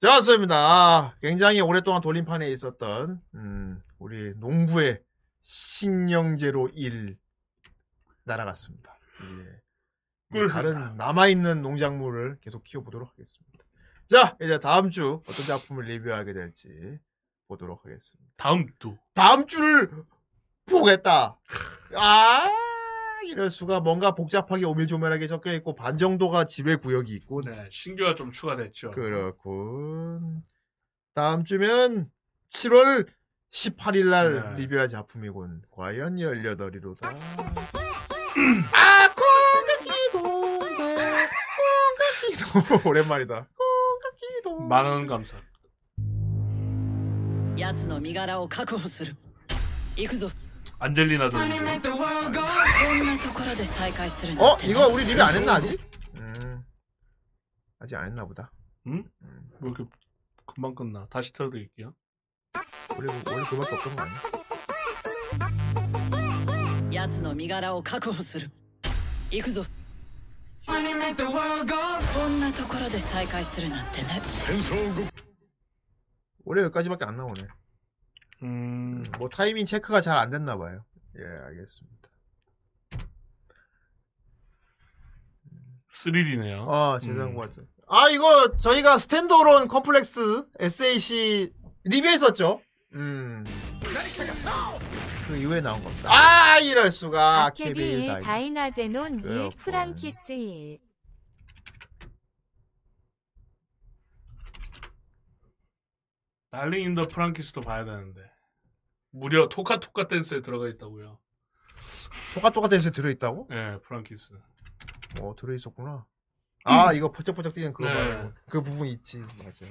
[0.00, 0.54] 좋습니다.
[0.56, 5.02] 아, 굉장히 오랫동안 돌림판에 있었던 음, 우리 농부의
[5.42, 7.18] 식량제로 1
[8.24, 8.98] 날아갔습니다.
[9.22, 9.60] 이제
[10.32, 13.64] 이제 다른 남아있는 농작물을 계속 키워보도록 하겠습니다.
[14.06, 16.98] 자, 이제 다음 주 어떤 작품을 리뷰하게 될지
[17.48, 18.32] 보도록 하겠습니다.
[18.36, 18.96] 다음 또.
[19.12, 19.90] 다음 주를
[20.69, 21.39] 보겠다.
[21.95, 22.49] 아,
[23.27, 28.31] 이럴 수가 뭔가 복잡하게 오밀조밀하게 적혀 있고 반 정도가 지뢰 구역이 있고 네, 신규가 좀
[28.31, 28.91] 추가됐죠.
[28.91, 30.43] 그렇군.
[31.13, 32.09] 다음 주면
[32.51, 33.07] 7월
[33.51, 34.61] 18일 날 네.
[34.63, 35.61] 리뷰할 작품이군.
[35.71, 37.05] 과연 18이로다.
[38.73, 40.21] 아, 콩깍기도,
[42.59, 42.89] 콩깍기도.
[42.89, 43.47] 오랜만이다.
[44.43, 44.59] 콩깍기도.
[44.67, 45.37] 만원 감사.
[47.57, 49.15] 奴の身柄を確保する
[49.95, 50.27] 行くぞ
[50.79, 55.79] 안젤리나 도 こんなところで再会するなん 어, て 이거 우리 리뷰 안 했나 아직?
[56.19, 56.63] 음,
[57.79, 58.51] 아직 안 했나 보다.
[58.87, 59.03] 응?
[59.61, 59.85] 왜 이렇게
[60.45, 61.07] 금방 끝나?
[61.09, 61.93] 다시 틀어드릴게요.
[62.97, 64.21] 원래 원래 그밖에 없던 거 아니야?
[66.91, 68.49] 奴の身柄を確保する
[69.29, 69.65] 行くぞ
[70.65, 74.21] こんなところで再会するなんてね
[76.45, 77.41] 원래 여기까지밖에 안 나오네.
[78.42, 80.84] 음, 뭐 타이밍 체크가 잘 안 됐나 봐요.
[81.18, 82.08] 예, 알겠습니다.
[85.92, 86.66] 3D네요.
[86.68, 87.66] 아, 재산 것 같아.
[87.88, 91.52] 아, 이거 저희가 스탠드얼론 컴플렉스 SAC
[91.84, 92.60] 리뷰했었죠?
[92.94, 93.44] 음.
[95.26, 96.08] 그 이후에 나온 겁니다.
[96.12, 98.22] 아 이럴 수가 케비 1 다이.
[98.22, 99.58] 다이나제논 1 그렇군.
[99.58, 100.78] 프랑키스 1
[106.50, 108.29] 달링 인더 프랑키스도 봐야 되는데
[109.10, 111.18] 무려 토카토카 댄스에 들어가 있다고요.
[112.34, 113.48] 토카토카 댄스에 들어있다고?
[113.52, 114.34] 예, 프랑키스.
[115.22, 116.06] 어 들어있었구나.
[116.64, 117.94] 아 이거 퍼쩍퍼쩍 뛰는 그거 네.
[117.94, 119.66] 말고 그 부분 있지 맞아.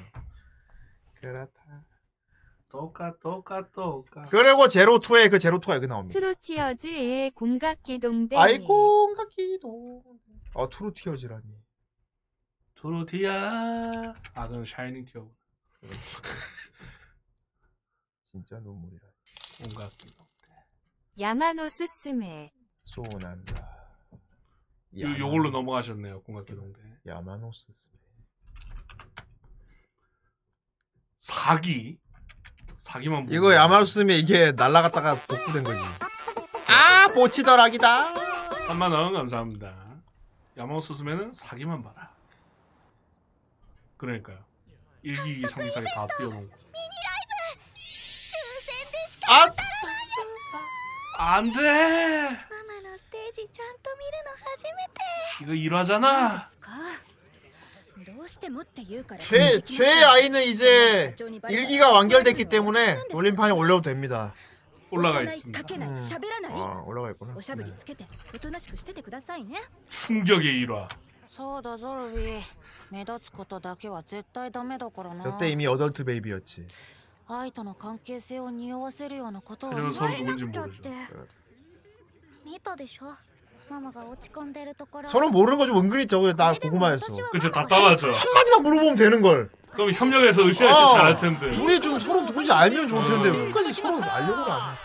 [1.16, 1.86] 그렇다.
[2.68, 4.24] 토카 토카 토카.
[4.26, 6.20] 그리고 제로투에 그 제로투가 여기 나옵니다.
[6.20, 10.04] 트루티어즈 1 공각기동대 아이고 각기도.
[10.56, 11.58] 아 트루티어즈라니.
[12.76, 14.14] 트로티아.
[14.36, 15.30] 아 그럼 샤이닝 티어.
[18.26, 19.09] 진짜 눈물이라.
[19.64, 20.14] 공각기.
[21.20, 22.52] 야마노 스 스메
[22.84, 23.70] 쏘난다.
[25.00, 26.24] 요 요걸로 넘어가셨네요.
[26.24, 26.80] 공각기 동대.
[27.06, 27.68] 야마노스.
[31.20, 32.00] 사기.
[32.76, 33.36] 사기만 보고.
[33.36, 35.80] 이거 야마노스면 이게 날라갔다가 복구된 거지.
[36.68, 38.14] 아 보치더락이다.
[38.68, 40.02] 3만 원 감사합니다.
[40.58, 42.16] 야마오 스스메는 사기만 봐라.
[43.98, 44.44] 그러니까요.
[45.04, 46.58] 일기 상기상이 다 띄워놓은 거.
[49.29, 49.47] 아
[51.39, 51.55] 안 돼.
[51.55, 56.49] ママのステージちゃんと見るの初めて 이거 일화잖아.
[58.17, 61.15] どうしてもって言うから 최, 최의 아이는 이제
[61.49, 64.35] 일기가 완결됐기 때문에 돌림판에 올려도 됩니다.
[64.91, 65.63] 올라가 か 있습니다.
[65.65, 67.35] けない喋らない 아, 올라가 있구나.
[67.37, 70.89] おしゃべりつけておとなしくしててくださいね 충격의 일화.
[71.29, 72.43] そうだゾルビー
[72.91, 76.67] 目立つことだけは絶対ダメだからな 저때 이미 어덜트 베이비였지.
[77.29, 80.83] 愛との関係性を匂わせるようなことは 하지만 し 서로 ない 누군지 だっ 모르죠.
[80.83, 80.91] て
[82.45, 83.15] 見たでしょ
[83.71, 87.07] ママが落ち込んでるところ 서로 모르는 거 좀 은근히 저거 나 궁금하였어.
[87.31, 88.13] 그쵸 답답하죠.
[88.13, 89.49] 한마디만 물어보면 되는 걸.
[89.73, 91.51] 그럼 협력해서 으쌰으쌰 어, 잘할 텐데.
[91.51, 93.33] 둘이 좀 서로 누군지 알면 좋을 텐데 어.
[93.33, 94.79] 끝까지 서로 알려고는 안 해.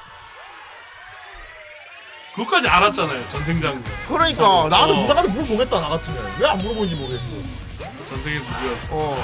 [2.35, 3.29] 그것까지 알았잖아요.
[3.29, 3.83] 전생장군.
[4.07, 5.01] 그러니까 나도 어.
[5.01, 7.23] 누나가도 물어보겠다 나 같으면 왜 안 물어보는지 모르겠어.
[8.07, 8.87] 전생에 누구였어?
[8.91, 9.17] 어.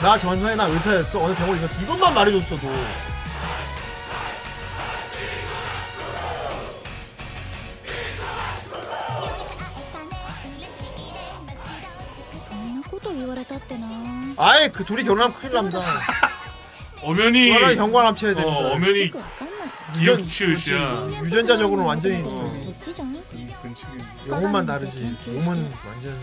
[0.00, 1.18] 나 전사에 나 의사였어.
[1.18, 2.68] 오늘 병을 이겼 이것만 말해줬어도.
[14.36, 15.80] 아예 그 둘이 결혼하면 큰일 납니다.
[17.02, 18.56] 엄연히 하나 경관 합쳐야 됩니다.
[18.56, 19.10] 어, 엄연히
[19.96, 21.08] 유전 치우시야.
[21.22, 22.54] 유전자적으로 완전히 어.
[24.28, 25.16] 영혼만 다르지.
[25.26, 26.22] 몸은 완전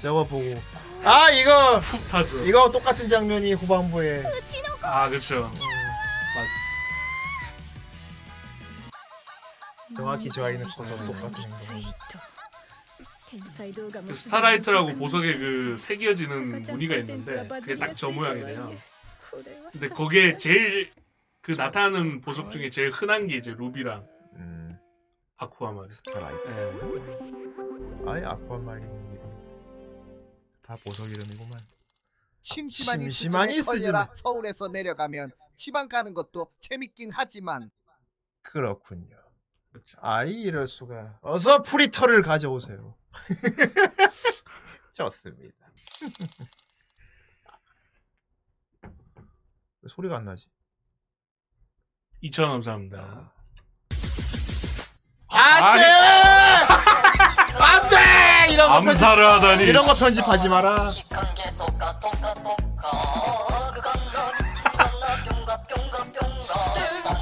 [0.00, 0.62] 저거 보고 어.
[1.04, 2.44] 아 이거 푹 타죠.
[2.46, 4.30] 이거 똑같은 장면이 후반부에 어,
[4.82, 5.50] 아 그렇죠.
[9.96, 11.84] 정확히 저 아이는 컬러 음, 똑같은 음,
[13.32, 18.74] 음, 그 스타라이트라고 보석에 그 새겨지는 무늬가 있는데 그게 딱 저 모양이래요.
[19.72, 20.90] 근데 거기에 제일
[21.42, 24.04] 그 나타나는 보석 중에 제일 흔한 게 이제 루비랑
[24.36, 24.78] 음,
[25.36, 25.90] 아쿠아마리.
[25.90, 26.48] 스타라이트.
[26.48, 28.10] 예.
[28.10, 29.03] 아예 아쿠아마린
[30.64, 31.60] 다 보석 이름이구만.
[32.40, 34.08] 심심한 이스즈에 이스즈에 걸려라.
[34.14, 37.70] 서울에서 내려가면 지방 가는 것도 재밌긴 하지만.
[38.42, 39.16] 그렇군요.
[39.98, 41.18] 아이 이럴 수가.
[41.22, 42.96] 어서 프리터를 가져오세요.
[44.94, 45.54] 좋습니다.
[49.82, 50.48] 왜 소리가 안 나지?
[52.22, 53.32] 2천 감사합니다.
[55.28, 55.84] 안 돼!
[57.60, 59.64] 안 돼 이런 거 편집 암살을 하다니.
[59.64, 60.90] 이런 거 편집하지 마라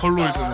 [0.01, 0.53] 컬로이드는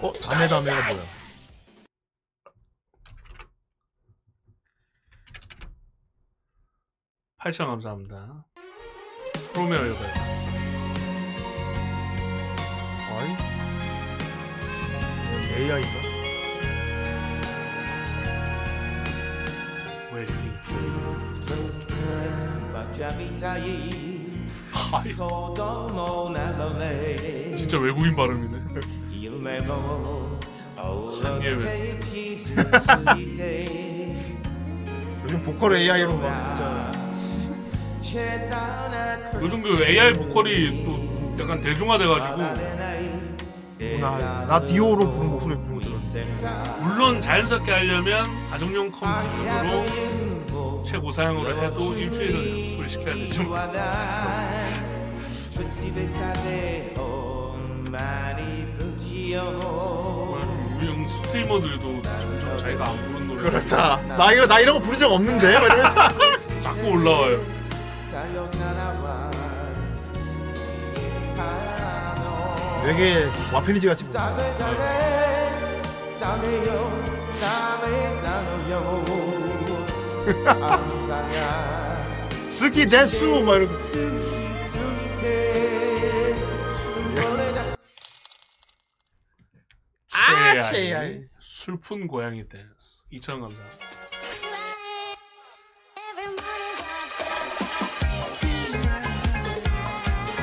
[0.00, 1.06] 어 다메 다메가 뭐야
[7.38, 8.44] 8천 감사합니다.
[9.52, 10.06] 프로메어 여덟.
[13.18, 13.51] 아이
[15.54, 15.98] AI인가
[20.14, 20.34] 웨이팅
[20.66, 20.72] 포.
[27.56, 28.58] 진짜 외국인 발음이네.
[31.22, 32.00] 한예 웨스트.
[35.24, 36.52] 요즘 보컬 AI로 막
[39.32, 42.36] 진짜 요즘 그 AI 보컬이 또 약간 대중화돼가지고
[44.00, 46.18] 나, 나 디오로 부른 목소리 부르고 들었어.
[46.80, 53.14] 물론 자연스럽게 하려면 가정용 컴 기준으로 최고 사양으로 해도 일주일은 연습을 시켜야
[60.40, 63.96] 요즘 유명 스트리머들도 점점 자기가 안 부른 노래 그렇다.
[64.16, 65.58] 나 이거 나 이런 거 부른 적 없는데.
[65.58, 66.00] 막 이러면서.
[66.62, 67.40] 자꾸 올라와요.
[72.82, 74.36] 되게 와페니지 같이 부른다.
[82.50, 83.74] 스키 데수 막 이러고.
[90.14, 91.20] 아, 최애아이, 최애아이.
[91.40, 93.68] 술푼 고양이 댄스 2천 감사합니다.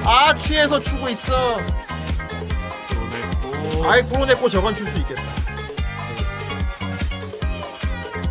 [0.06, 1.60] 아 취해서 추고 있어.
[3.84, 5.22] 아이 코로네코 저건 출수 있겠다.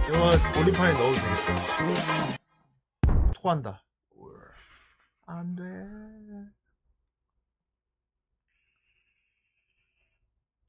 [0.09, 2.39] 이거 올림판에 넣어도 되겠다.
[3.35, 3.85] 토한다.
[5.27, 5.65] 안 돼.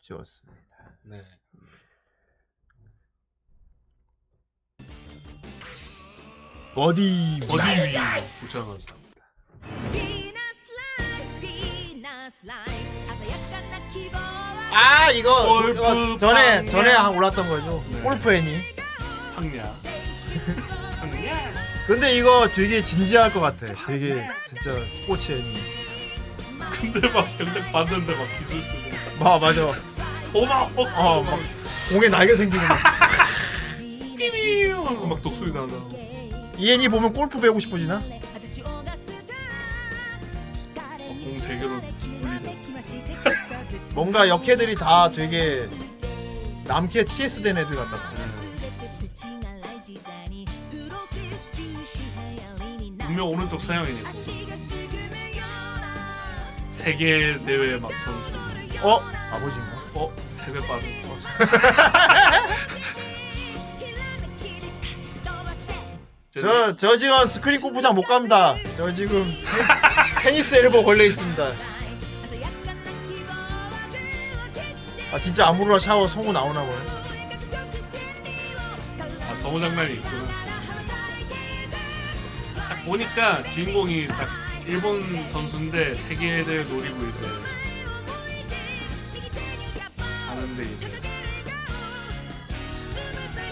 [0.02, 0.98] 좋습니다.
[1.04, 1.24] 네.
[6.76, 8.96] 어디 어디 위 2천 감사합니다.
[14.72, 16.70] 아 이거 골프 이거 전에 방향.
[16.70, 17.84] 전에 한 올랐던 거죠.
[17.90, 18.00] 네.
[18.02, 18.62] 골프 애니.
[19.36, 19.76] 황야.
[21.00, 21.52] 황야.
[21.88, 23.66] 근데 이거 되게 진지할 것 같아.
[23.88, 25.80] 되게 진짜 스포츠 애니.
[26.82, 29.72] 근데 막 정작 봤는데 막 기술 쓰고 아 맞아.
[30.32, 30.84] 도마호.
[30.84, 31.40] 어, 막
[31.92, 32.78] 공에 날개 생기고 막.
[34.86, 35.74] 하고 막 독소리 나나.
[36.58, 38.02] 이 애니 보면 골프 배우고 싶어지나?
[41.24, 41.82] 공세 개로.
[43.94, 45.68] 뭔가 역캐들이 다 되게
[46.66, 47.98] 남캐 TS 된 애들 같다.
[53.00, 54.08] 분명 오른쪽 서양인이고
[56.68, 58.36] 세계 대회 막 선수.
[58.82, 59.02] 어
[59.32, 59.84] 아버지인가?
[59.96, 61.18] 어 세배 빠른 거.
[66.40, 68.56] 저, 저 지금 스크린 골프장 못 갑니다.
[68.78, 69.26] 저 지금
[70.22, 71.52] 테, 니스 엘보 걸려 있습니다.
[75.12, 76.78] 아 진짜 아무로나 샤워 성우 나오나 보네.
[79.30, 80.28] 아 성우 장난이 있구나.
[82.56, 84.28] 딱 보니까 주인공이 딱
[84.68, 87.26] 일본 선수인데 세계 대회 노리고 이제
[90.28, 90.92] 하는데 이제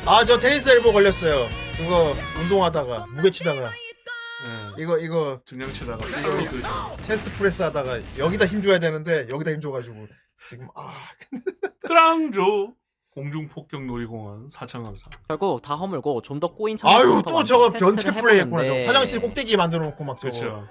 [0.06, 1.48] 아 저 테니스 엘보 걸렸어요.
[1.78, 6.62] 그거 운동하다가 무게 치다가 예, 이거 이거 중량 치다가 팔로 들
[7.02, 10.08] 체스트 프레스 하다가 여기다 힘 줘야 되는데 여기다 힘 줘가지고
[10.50, 10.94] 지금 아
[11.82, 12.74] 크랑조
[13.10, 15.10] 공중 폭격 놀이공원 4천 감사.
[15.28, 18.66] 결국 다 허물고 좀 더 꼬인 아유 청소부터 또 저거 테스트를 변태 플레이 했구나.
[18.66, 20.32] 저 화장실 꼭대기 만들어 놓고 막 저거.
[20.32, 20.68] 그렇죠.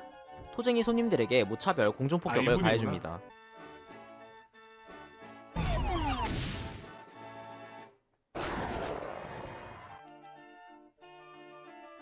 [0.55, 2.59] 토쟁이 손님들에게 무차별 공중 아, 폭격을.
[2.63, 3.21] 가해줍니다.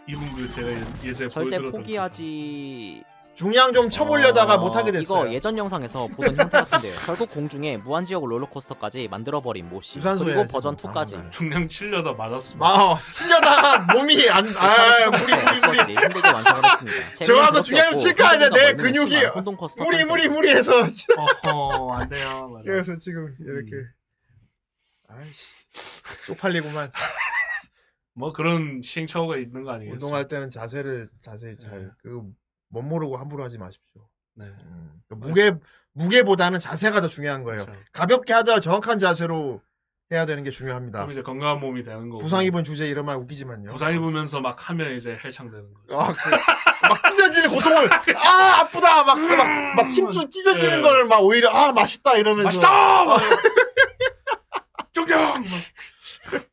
[0.06, 3.04] 이분 그 제가 예- 예전에 절대 보여드렸던 포기하지.
[3.34, 5.24] 중량 좀 쳐보려다가 어, 못하게 됐어요.
[5.26, 6.94] 이거 예전 영상에서 보던 형태 같은데요.
[7.04, 9.98] 결국 공중에 무한지역 롤러코스터까지 만들어버린 모씨.
[9.98, 11.32] 유산소 그리고 버전 뭐, 2까지.
[11.32, 12.64] 중량 치려다 맞았습니다.
[12.66, 15.94] 아 치려다가 몸이 안 아, 무리 무리 무리.
[15.96, 17.24] 힘들게 완성을 했습니다.
[17.24, 19.22] 저 와서 중량 칠까 하는데 내 근육이
[19.58, 20.72] 커스터 무리 무리 무리 해서
[21.44, 22.48] 어허 안 돼요.
[22.52, 22.64] 맞아.
[22.64, 23.72] 그래서 지금 이렇게
[25.08, 25.48] 아이씨
[26.26, 26.90] 쪽팔리구만.
[28.16, 29.94] 뭐 그런 시행착오가 있는 거 아니겠어요?
[29.94, 32.22] 운동할 때는 자세를 자세히 잘 그
[32.74, 34.06] 못 모르고 함부로 하지 마십시오.
[34.34, 34.46] 네.
[34.64, 35.54] 음, 그 무게
[35.92, 37.64] 무게보다는 자세가 더 중요한 거예요.
[37.64, 37.80] 그렇죠.
[37.92, 39.62] 가볍게 하더라도 정확한 자세로
[40.12, 40.98] 해야 되는 게 중요합니다.
[40.98, 42.18] 그럼 이제 건강한 몸이 되는 거고.
[42.20, 43.70] 부상 입은 주제 이런 말 웃기지만요.
[43.70, 46.00] 부상 입으면서 막 하면 이제 헬창되는 거죠.
[46.00, 46.30] 아, 그,
[46.88, 50.82] 막 찢어지는 고통을 아 아프다 막막막 힘줄 찢어지는 네.
[50.82, 53.04] 걸막 오히려 아 맛있다 이러면서 맛있다!
[53.04, 53.20] 막
[54.92, 55.34] 존경!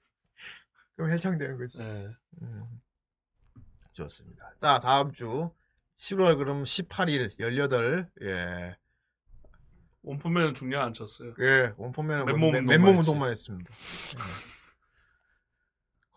[0.96, 1.80] 그럼 헬창되는 거지.
[1.80, 2.08] 네.
[2.44, 2.64] 음.
[3.92, 4.54] 좋습니다.
[4.62, 5.52] 자 다음 주
[6.02, 8.76] 10월 그럼 18일 18 예.
[10.02, 11.34] 원품에는 중량 안 쳤어요.
[11.40, 12.96] 예, 원포맨은 맨몸 뭐 운동만.
[12.98, 13.72] 운동만 했습니다.
[14.18, 14.20] 예.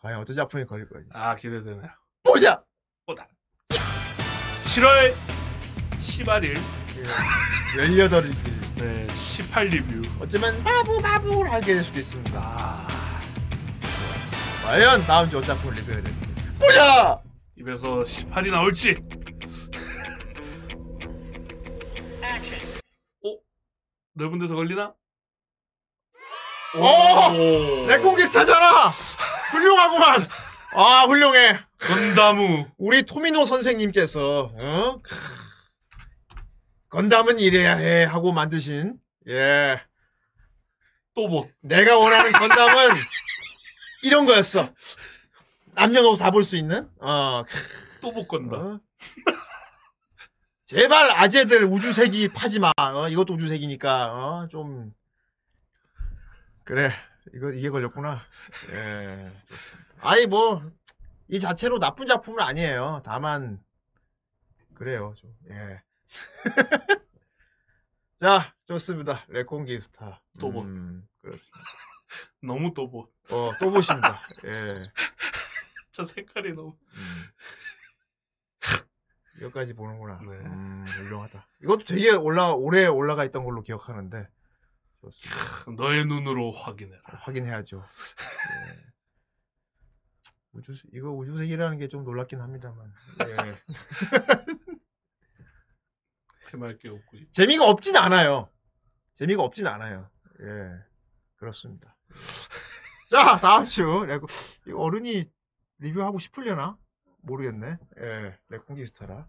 [0.01, 1.07] 과연 어떤 작품이 걸릴 거지?
[1.13, 1.91] 아 기대되네요.
[2.23, 2.65] 보자.
[3.05, 3.29] 보다.
[4.65, 5.13] 7월
[6.01, 6.57] 18일
[7.77, 10.03] 18일 네 18 리뷰.
[10.23, 12.41] 어쩌면 마부 마부를 하게 될 수도 있습니다.
[14.65, 16.19] 과연 다음 주 어떤 작품을 리뷰해야 될지
[16.59, 17.21] 보자.
[17.57, 18.97] 입에서 18이 나올지
[24.15, 24.95] 넓은 데서 걸리나?
[26.77, 27.87] 오!
[27.87, 28.89] 레콩기스타잖아!
[29.53, 30.29] 훌륭하구만!
[30.77, 31.61] 아, 훌륭해.
[31.79, 32.67] 건다무.
[32.79, 35.01] 우리 토미노 선생님께서, 어?
[35.03, 35.15] 크.
[36.89, 38.05] 건담은 이래야 해.
[38.05, 39.81] 하고 만드신, 예.
[41.15, 41.51] 또봇.
[41.61, 42.97] 내가 원하는 건담은
[44.03, 44.73] 이런 거였어.
[45.75, 47.55] 남녀노소 다 볼 수 있는, 어, 크.
[48.01, 48.57] 또봇 건다.
[48.57, 48.81] 어?
[50.67, 52.73] 제발 아재들 우주색이 파지 마.
[52.79, 54.95] 어, 이것도 우주색이니까, 어, 좀.
[56.65, 56.91] 그래.
[57.35, 58.21] 이거, 이게 걸렸구나.
[58.71, 59.95] 예, 좋습니다.
[60.01, 60.63] 아니, 뭐,
[61.29, 63.03] 이 자체로 나쁜 작품은 아니에요.
[63.05, 63.63] 다만,
[64.75, 65.83] 그래요, 좀, 예.
[68.19, 69.19] 자, 좋습니다.
[69.29, 70.23] 레콘기스타.
[70.41, 70.65] 또봇.
[70.65, 71.61] 음, 그렇습니다.
[72.43, 73.13] 너무 또봇.
[73.31, 74.23] 어, 또 보십니다.
[74.45, 74.77] 예.
[75.93, 76.77] 저 색깔이 너무.
[79.39, 80.19] 이거까지 보는구나.
[80.21, 80.27] 네.
[80.47, 81.47] 음, 훌륭하다.
[81.63, 84.29] 이것도 되게 올라, 오래 올라가 있던 걸로 기억하는데.
[85.01, 85.71] 좋습니다.
[85.77, 87.03] 너의 눈으로 확인해라.
[87.07, 87.85] 확인해야죠.
[88.71, 88.85] 예.
[90.53, 92.93] 우주, 이거 우주색이라는 게 좀 놀랍긴 합니다만.
[93.21, 93.55] 예.
[96.53, 97.17] 해맑게 웃고.
[97.17, 98.49] 있- 재미가 없진 않아요.
[99.15, 100.09] 재미가 없진 않아요.
[100.41, 100.71] 예.
[101.37, 101.97] 그렇습니다.
[103.11, 104.07] 자, 다음 주.
[104.75, 105.31] 어른이
[105.79, 106.79] 리뷰하고 싶으려나?
[107.25, 107.79] 모르겠네.
[108.01, 108.35] 예.
[108.49, 109.27] 레콩기스타라.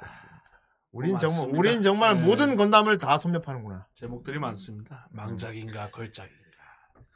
[0.00, 0.34] 좋습니다.
[0.92, 1.58] 우린 어, 정말, 맞습니다.
[1.58, 2.20] 우린 정말 예.
[2.20, 3.86] 모든 건담을 다 섭렵하는구나.
[3.94, 5.08] 제목들이 많습니다.
[5.10, 6.34] 망작인가 걸작인가.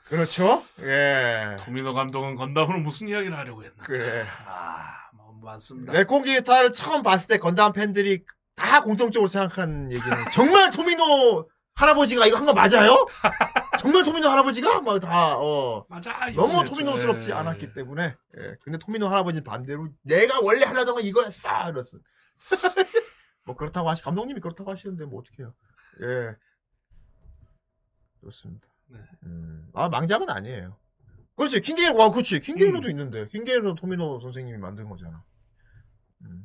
[0.05, 0.62] 그렇죠?
[0.81, 1.57] 예.
[1.61, 3.85] 도미노 감독은 건담으로 무슨 이야기를 하려고 했나?
[3.85, 4.27] 그래.
[4.47, 5.93] 아, 뭐 많습니다.
[5.93, 8.25] 레콩기스타를 처음 봤을 때 건담 팬들이
[8.57, 11.49] 다 공통적으로 생각한 얘기는 정말 토미노
[11.79, 13.07] 할아버지가 이거 한 거 맞아요?
[13.79, 15.87] 정말 토미노 할아버지가 막 다 어.
[15.89, 16.29] 맞아.
[16.35, 16.65] 너무.
[16.65, 17.35] 토미노스럽지 예.
[17.35, 18.57] 않았기 때문에 예.
[18.63, 21.99] 근데 토미노 할아버지 반대로 내가 원래 하려던 건 이거였어 이랬어
[23.45, 25.55] 뭐 그렇다고 하시 감독님이 그렇다고 하시는데 뭐 어떡해요
[26.03, 26.35] 예
[28.23, 28.99] 좋습니다 네.
[29.25, 29.69] 음.
[29.75, 30.77] 아 망작은 아니에요
[31.37, 32.91] 그렇지 킹게이너 와 그렇지 킹게이너도 음.
[32.91, 35.38] 있는데 킹게이너 토미노 선생님이 만든 거잖아 음.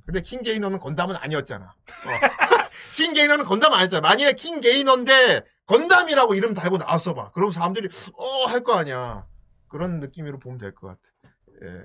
[0.05, 1.69] 근데 킹 게이너는 건담은 아니었잖아 어.
[2.95, 8.45] 킹 게이너는 건담 아니었잖아 만일에 킹 게이너인데 건담이라고 이름 달고 나왔어 봐 그럼 사람들이 어
[8.47, 9.27] 할 거 아니야
[9.67, 11.01] 그런 느낌으로 보면 될 것 같아
[11.63, 11.83] 예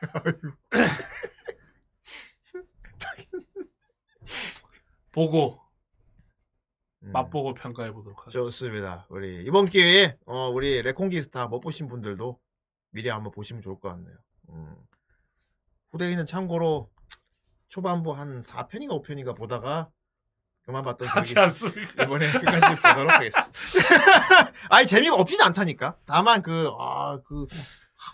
[5.12, 5.60] 보고
[7.02, 7.12] 음.
[7.12, 8.44] 맛보고 평가해 보도록 하죠.
[8.44, 9.06] 좋습니다.
[9.08, 12.38] 우리 이번 기회에 어, 우리 레콩기스타 못 보신 분들도
[12.90, 14.16] 미리 한번 보시면 좋을 것 같네요.
[14.50, 14.76] 음.
[15.92, 16.90] 후대인은 참고로
[17.70, 19.90] 초반부 한 4편인가 5편인가 보다가
[20.62, 22.04] 그만 봤던 하지 기억이 않습니까?
[22.04, 23.50] 이번에 끝까지 보도록 하겠습니다.
[24.68, 25.96] 아니 재미가 없진 않다니까.
[26.04, 27.46] 다만 그 아그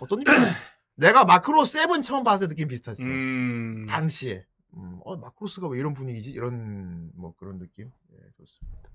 [0.00, 0.34] 어떤 느낌?
[0.94, 3.02] 내가 마크로 세븐 처음 봤을 때 느낌 비슷했어.
[3.02, 3.86] 음.
[3.86, 4.46] 당시에.
[4.76, 6.30] 음, 어 마크로스가 왜 이런 분위기지?
[6.30, 7.90] 이런 뭐 그런 느낌.
[8.12, 8.90] 예, 좋습니다.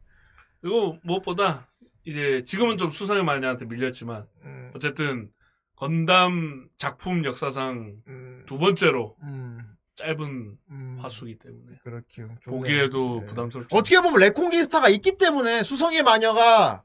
[0.61, 1.67] 그리고 무엇보다
[2.05, 4.71] 이제 지금은 좀 수상의 마녀한테 밀렸지만 음.
[4.75, 5.31] 어쨌든
[5.75, 8.43] 건담 작품 역사상 음.
[8.47, 9.59] 두 번째로 음.
[10.01, 10.97] 짧은 음.
[11.01, 13.27] 화수기 때문에 그렇게 보기에도 네.
[13.27, 13.75] 부담스럽죠.
[13.75, 16.83] 어떻게 보면 레콩기스타가 있기 때문에 수성의 마녀가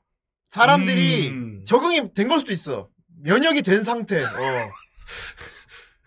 [0.51, 1.64] 사람들이 음.
[1.64, 2.88] 적응이 된 걸 수도 있어.
[3.22, 4.20] 면역이 된 상태.
[4.22, 4.70] 어.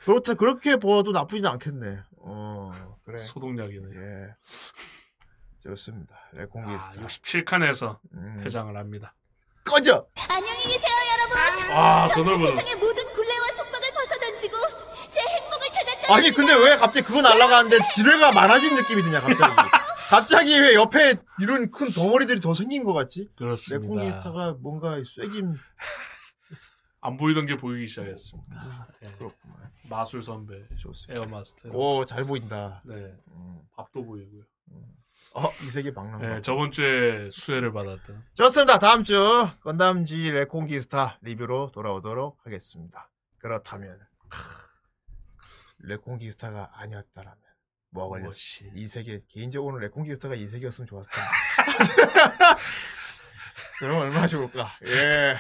[0.06, 1.99] 그렇다 그렇게 보아도 나쁘진 않겠네.
[2.22, 2.72] 어
[3.06, 3.18] 그래.
[3.18, 3.88] 소독약이네.
[3.95, 4.27] 예.
[5.64, 6.15] 좋습니다.
[6.15, 6.94] 아, 레콩기스타.
[6.94, 8.40] 67칸에서 음.
[8.44, 9.15] 퇴장을 합니다.
[9.65, 10.07] 꺼져.
[10.30, 11.38] 안녕히 계세요, 여러분.
[11.72, 12.60] 아, 더 저는 넓어졌어.
[12.60, 14.56] 세상의 모든 굴레와 속박을 벗어던지고
[15.11, 15.90] 제 행복을 찾았다.
[16.14, 19.56] 아니 근데 왜 갑자기 그거 날아가는데 지뢰가 많아진 느낌이 드냐 갑자기.
[20.10, 23.30] 갑자기 왜 옆에 이런 큰 덩어리들이 더 생긴 것 같지?
[23.38, 23.94] 그렇습니다.
[24.02, 25.53] 레콩기스타가 뭔가 쐐김
[27.02, 28.88] 안 보이던 게 보이기 시작했습니다.
[29.03, 29.07] 예.
[29.18, 29.57] 그렇구만.
[29.90, 31.26] 마술 선배, 좋습니다.
[31.26, 31.69] 에어마스터.
[31.72, 32.81] 오 잘 보인다.
[32.86, 32.95] 네,
[33.31, 33.60] 음.
[33.76, 34.41] 밥도 보이고요.
[35.36, 36.22] 어 이 세계 박람.
[36.22, 38.80] 네, 저번 주에 수혜를 받았던 좋습니다.
[38.80, 43.10] 다음 주 건담지 레콩기스타 리뷰로 돌아오도록 하겠습니다.
[43.38, 44.40] 그렇다면 크,
[45.80, 47.38] 레콩기스타가 아니었다라면
[47.92, 48.72] 뭐가 걸렸지?
[48.76, 51.80] 이 세계 개인적으로는 레콩기스타가 이 세계였으면 좋았을 텐데.
[53.80, 54.70] 그럼 얼마나 좋을까?
[54.86, 55.38] 예.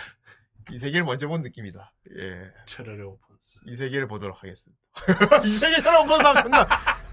[0.71, 1.91] 이 세계를 먼저 본 느낌이다.
[2.17, 2.51] 예.
[2.65, 3.59] 최렬의 오픈스.
[3.65, 4.81] 이 세계를 보도록 하겠습니다.
[5.45, 6.67] 이 세계 처럼 본 사람 존나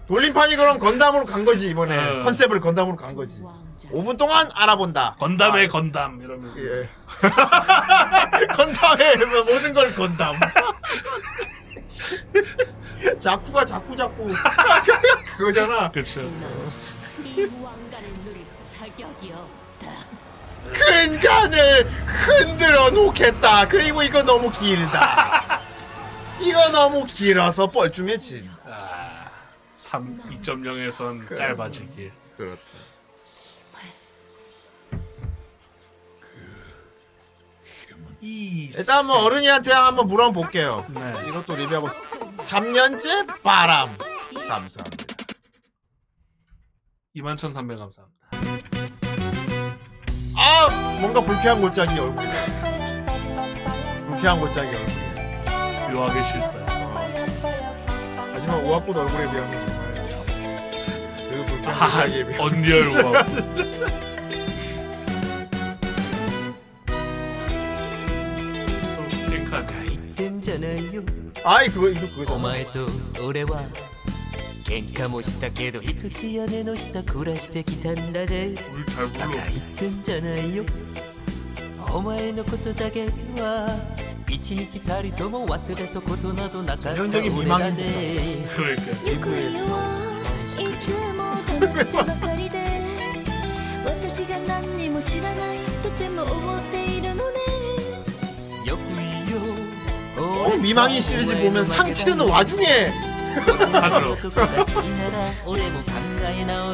[0.06, 2.22] 돌림판이 그럼 건담으로 간 거지 이번에 어.
[2.22, 3.42] 컨셉을 건담으로 간 거지.
[3.90, 5.16] 5분 동안 알아본다.
[5.18, 6.88] 건담의 건담 이러면서 예.
[8.54, 10.34] 건담에 뭐 모든 걸 건담.
[13.18, 14.28] 자쿠가 자꾸 자꾸
[15.36, 15.90] 그거잖아.
[15.90, 16.22] 그렇죠.
[16.22, 19.92] 이 왕관을 누릴 자격이 없다.
[20.72, 23.68] 큰 간을 흔들어 놓겠다.
[23.68, 25.60] 그리고 이거 너무 길다.
[26.40, 29.30] 이거 너무 길어서 뻘쭘해진다.
[29.74, 32.12] 3 2.0에선 짧아지길.
[32.36, 32.60] 그렇다.
[38.20, 40.84] 일단 뭐 어른이한테 한번 물어 볼게요.
[40.90, 41.12] 네.
[41.28, 41.88] 이것도 리뷰하고
[42.38, 43.96] 3년째 바람.
[44.48, 45.04] 감사합니다.
[47.14, 48.16] 21,300 감사합니다.
[50.38, 50.68] 아
[51.00, 52.34] 뭔가 불쾌한 골짜기 얼굴이다.
[54.10, 55.94] 불쾌한 골짜기 얼굴.
[55.94, 56.66] 묘하게 실사.
[58.34, 59.94] 하지만 우아꽃 얼굴에 비하면 정말
[61.30, 63.96] 그 불쾌한 아, 골짜기에 비하면 언리얼 진짜 우아꽃.
[70.66, 71.02] だよ
[71.44, 72.88] はいすごお前と
[73.24, 73.62] 俺は
[74.64, 78.56] 喧嘩もしたけど一つ屋根の下暮らしてきたんだぜ。
[78.96, 79.42] バカ言っ
[79.76, 80.64] てんじゃないよ。
[81.94, 83.06] お前のことだけ
[83.36, 83.78] は
[84.28, 87.22] 一日たりとも忘れたことなどなかった俺だぜ。
[87.22, 89.30] 行方
[89.70, 89.76] は
[90.58, 92.58] いつも騙してばかりで
[93.84, 96.85] 私が何にも知らないとても思っている。
[100.25, 102.65] 어, 미망인 시리즈 보면 상 치르는 와중에
[103.73, 104.17] 하죠.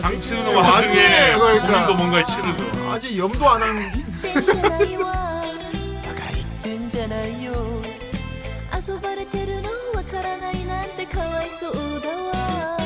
[0.02, 2.92] 상 치르는 와중에 본인도 뭔가 치르죠.
[2.92, 7.54] 아직 염도 안 하는 ってんじゃないわってんじゃないよ
[8.88, 12.78] 遊ばれてるのわからないなんてかわいそうだわ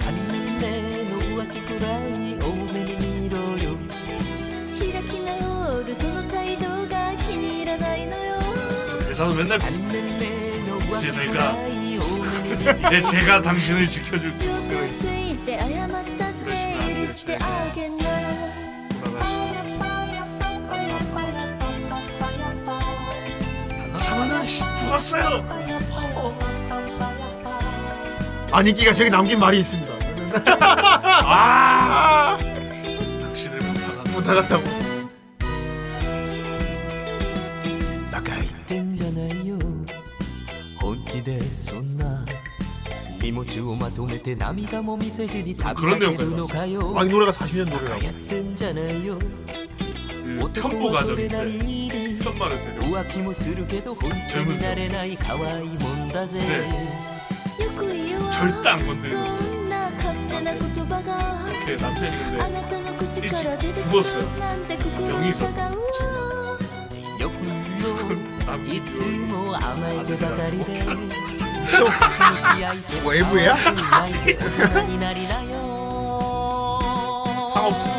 [0.00, 0.64] 3人目
[1.36, 2.27] の浮気くらい
[9.19, 9.99] 저는 맨날 비슷해.
[10.95, 11.51] 이제 내가
[12.87, 14.59] 이제 제가 당신을 지켜줄 거예요.
[28.53, 29.93] 안익기가 아, 저기 남긴 말이 있습니다.
[31.25, 32.37] 아,
[33.21, 34.03] 당신을 부탁한다.
[34.13, 34.78] 부탁한다고.
[43.28, 48.04] 荷物をまとめて涙も見せずに旅 그런 立て 내용까지 るのかよ 아, 이 노래가 40년 노래라고.
[48.04, 51.28] やってんじゃないよ 그 편부 가족인데
[52.22, 52.82] 편마를 데려.
[52.82, 56.38] 浮気もするけど本当になれない可愛いもんだぜ、
[57.58, 59.16] よく言うわ 절대 안 건드리는 そ
[59.54, 62.06] んな勝手な言葉が 이렇게 남편이
[62.40, 64.38] あ 근데 なたの口から出てくる 죽었어요.
[64.38, 65.44] なんて心 병이 있었.
[65.48, 66.58] 疑うわ
[67.20, 71.37] よく言うよいつも甘えてばかりで
[73.03, 73.55] 뭐 외부야?
[77.53, 77.89] 상업지.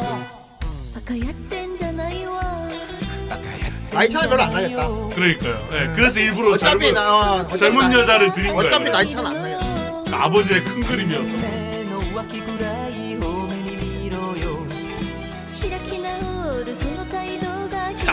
[3.92, 4.88] 나이 차는 별로 안 나겠다.
[5.14, 5.58] 그러니까요.
[5.72, 8.66] 예, 그래서 일부러 어차피 젊은, 나 어, 어차피 젊은 나- 여자를 드린 거예요.
[8.66, 10.24] 어차피 나이 차는 안 나겠다.
[10.24, 11.40] 아버지의 큰 그림이었던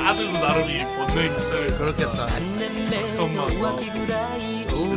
[0.07, 2.27] 아들도 나름 이 본능의 육성을 그렇겠다.
[3.19, 3.45] 엄마.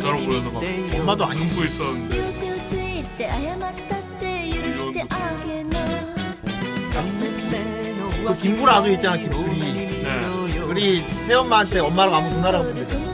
[0.00, 0.62] 저를 보여서 막
[0.94, 2.38] 엄마도 안 웃고 있었는데.
[8.24, 9.58] 그 김구라 아들 있잖아 김구리.
[10.02, 10.26] 네.
[10.60, 13.12] 우리 새엄마한테 엄마랑 아무 누나라고 부르 그 정도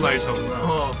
[0.00, 0.62] 나이 차구나.
[0.62, 0.92] 어.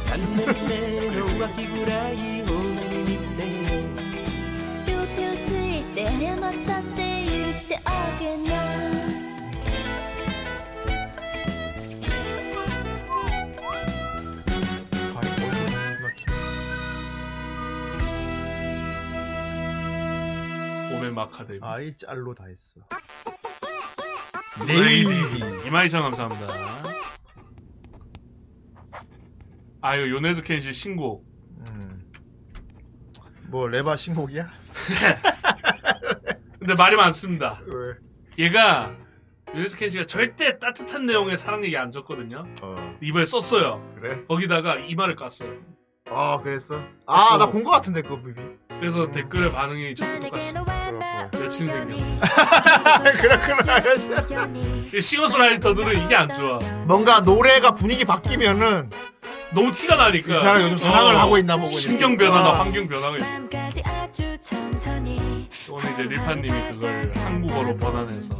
[21.16, 21.58] 마카데미.
[21.62, 22.80] 아이 짤로 다 했어.
[24.66, 25.66] 레이디.
[25.66, 26.46] 이마이상 감사합니다.
[29.80, 31.24] 아 이거 요네즈 켄시 신곡.
[33.48, 34.50] 뭐 레바 신곡이야?
[36.58, 37.60] 근데 말이 많습니다.
[37.66, 37.94] 왜?
[38.44, 38.94] 얘가
[39.54, 42.44] 요네즈 켄시가 절대 따뜻한 내용의 사랑 얘기 안 줬거든요.
[42.62, 42.98] 어.
[43.00, 43.94] 이번에 썼어요.
[44.00, 44.24] 그래?
[44.28, 45.62] 거기다가 이마를 깠어요.
[46.10, 46.76] 아 그랬어?
[47.06, 48.40] 아 나 본 거 같은데 그거 뮤비.
[48.80, 51.28] 그래서 댓글의 반응이 좀 똑같습니다.
[51.32, 51.86] 며칠 생겼
[53.20, 55.00] 그렇구나.
[55.00, 56.58] 싱어송라이터들은 이게 안 좋아.
[56.86, 58.90] 뭔가 노래가 분위기 바뀌면은
[59.54, 60.36] 너무 티가 나니까.
[60.36, 62.60] 이 사람 요즘 사랑을 하고 있나 보고 신경 변화나 아.
[62.60, 63.26] 환경 변화가 있어.
[63.26, 68.36] 맘까지 아주 천천히 오늘 이제 리파님이 그걸 한국어로 번안해서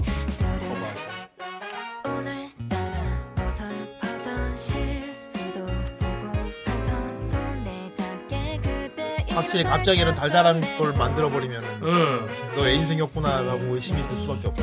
[9.37, 12.27] 확실히 갑자기 이런 달달한 걸 만들어 버리면은 응.
[12.57, 14.63] 너 애인 생겼구나라고 의심이 들 수밖에 없어.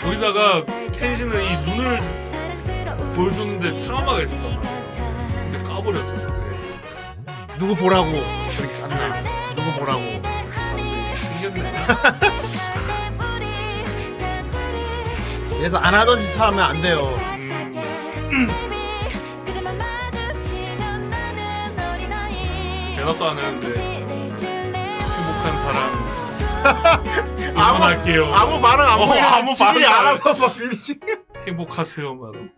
[0.00, 2.00] 거기다가 켄시는 이 눈을
[3.14, 4.90] 보여주는데 트라우마가 있었단 말이야.
[5.50, 6.34] 근데 까버렸죠.
[7.58, 8.10] 누구 보라고
[8.56, 9.22] 그렇게 안나
[9.54, 10.00] 누구 보라고
[15.56, 17.14] 그래서 안 하던 짓 하면 안 돼요
[22.96, 24.03] 대답도 안 했는데
[25.64, 26.14] 사랑
[27.54, 28.26] 응원할게요.
[28.34, 30.98] 아무 말은 안 어, 보이는 아무 지들이 말은 안 알아서 막 비리지
[31.46, 32.52] 행복하세요, 말.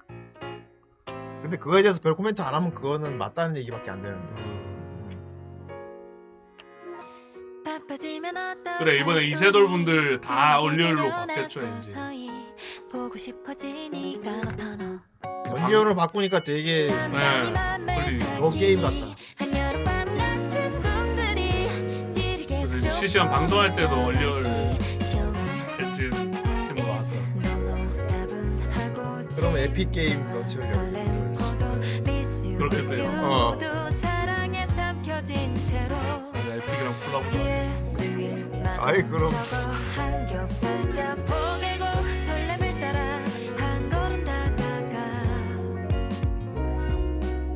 [1.42, 4.56] 근데 그거에 대해서 별 코멘트 안 하면 그거는 맞다는 얘기밖에 안 되는데
[8.78, 11.92] 그래 이번에 이세돌 분들 다 얼리얼로 바뀌었죠 이제.
[15.48, 18.36] 연기어를 바꾸니까 되게 네.
[18.38, 19.55] 더 게임 같다
[22.92, 24.32] 실시간 방송할 때도 언리얼
[25.78, 26.10] 엔진
[26.74, 27.16] 캠으로 하죠.
[29.34, 30.66] 그럼 에픽 게임 런처를
[32.58, 33.10] 그렇겠네요.
[33.22, 33.56] 어.
[35.62, 35.96] 채로
[36.32, 38.86] 맞아 에픽이랑 콜라보도 하고.
[38.86, 39.26] 아이 그럼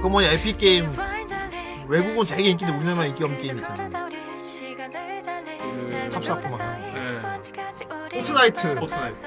[0.01, 0.91] 그 뭐냐 에픽 게임
[1.89, 4.10] 외국은 되게 인기인데 우리나라만 인기 없는 게임 있잖아
[6.13, 7.21] 탑사코만 네.
[8.19, 9.23] 포트나이트 포트나이트.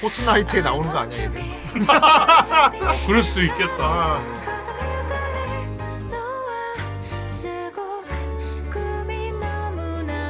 [0.00, 1.40] 포트나이트에 나오는 거 얘들
[1.88, 4.20] 어, 그럴 수도 있겠다.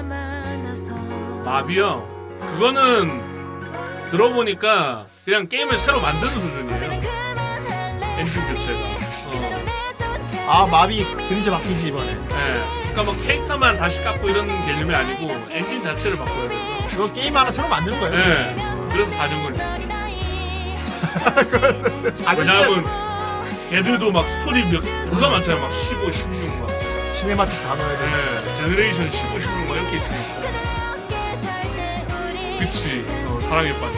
[0.08, 0.94] 많아서
[1.44, 2.06] 마비요.
[2.40, 3.22] 그거는
[4.10, 6.92] 들어보니까 그냥 게임을 새로 만드는 수준이에요.
[8.18, 8.78] 엔진 교체가.
[9.26, 9.62] 어.
[10.48, 12.81] 아 마비 근처 바뀌지 이번에 네.
[12.92, 16.60] 그러니까 뭐 캐릭터만 다시 깎고 이런 개념이 아니고 엔진 자체를 바꿔야 돼서.
[16.90, 18.54] 그거 게임 하나 새로 만드는 거예요 네.
[18.92, 19.56] 그래서 4년 걸려.
[22.36, 22.84] 왜냐하면
[23.70, 25.62] 걔들도 막 스토리 몇 졸라 많잖아요.
[25.62, 26.68] 막 15, 16 막.
[27.18, 28.04] cinematic 다 넣어야 돼
[28.44, 28.54] 네.
[28.56, 30.42] generation 15, 16막 이렇게 있으니까.
[32.60, 33.04] 그치.
[33.26, 33.94] 어, 사랑에 빠져.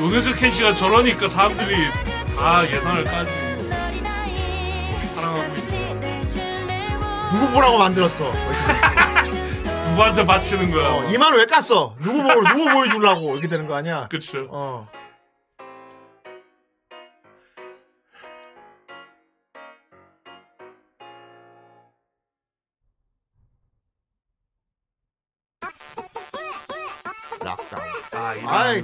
[0.00, 1.88] 요네즈 켄시가 저러니까 사람들이
[2.36, 3.47] 다 예산을 까지.
[7.38, 8.30] 누구 보라고 만들었어
[9.90, 10.88] 누구한테 바치는 거야.
[10.88, 14.46] 어, 이만 왜 깠어 누구 보고 누구 보여주려고 이렇게 되는 거 아니야 그쵸.
[14.50, 14.88] 어
[27.44, 27.82] 락다운
[28.12, 28.82] 아, 이런 아이.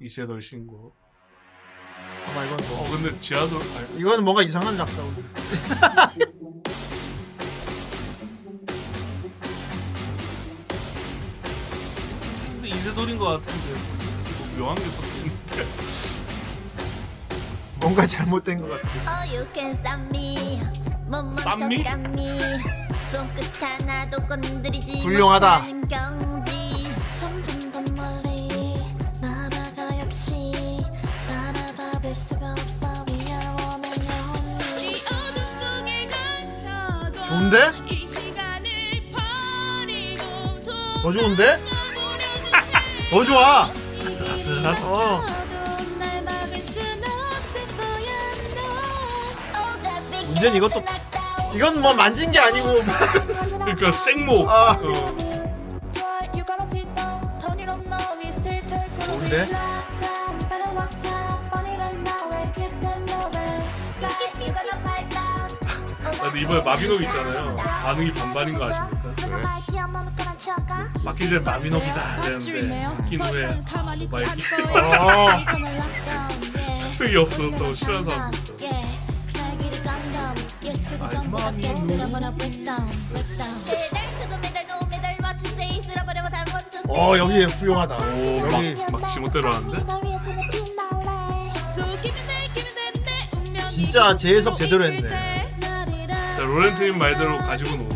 [0.00, 0.94] 이세돌 신곡.
[2.30, 5.14] 아마 이건 뭐 어, 근데 지하돌, 아니, 이거는 뭔가 이상한 락다운
[12.96, 13.78] 이세돌인 것 같은데.
[14.56, 15.66] 뭐 묘한 게 섞이는데.
[17.80, 20.60] 뭔가 잘못된 것 같아 Oh you can 쌈미
[21.08, 21.84] 뭐뭐 쌈미?
[21.84, 22.40] 깜미
[23.12, 25.58] 손끝 하나도 건드리지 훌륭하다.
[25.62, 26.90] 못하는 경지
[27.20, 28.74] 점점 더 멀리
[30.00, 30.80] 역시
[31.28, 34.08] 바라봐볼 수가 없어 We are one and
[34.72, 35.02] only
[37.28, 37.72] 좋은데?
[41.02, 41.75] 더 좋은데?
[43.10, 43.68] 더 좋아.
[44.74, 45.20] 어 거야
[50.26, 50.82] 문제는 이것도
[51.54, 52.82] 이건 뭐 만진 게 아니고
[53.64, 54.48] 그러니까 생목.
[54.48, 54.72] 아.
[54.72, 55.16] 어.
[66.18, 67.56] 아, 근데 이번에 마비노기 있잖아요.
[67.56, 68.95] 반응이 반반인 거 아십니
[71.14, 73.48] 전에 마비노기다 이랬는데 맞긴 후에
[74.10, 74.42] 마이키
[74.74, 75.26] 어.
[76.82, 78.56] 특색이 없어졌다고 싫어하는 사람도 있죠.
[86.88, 87.96] 어 여기 훌륭하다.
[87.96, 89.84] 오, 여기 막, 막 지멋대로 하는데?
[93.70, 95.08] 진짜 재해석 제대로 했네.
[95.58, 97.95] 자, 로렌트님 말대로 가지고 노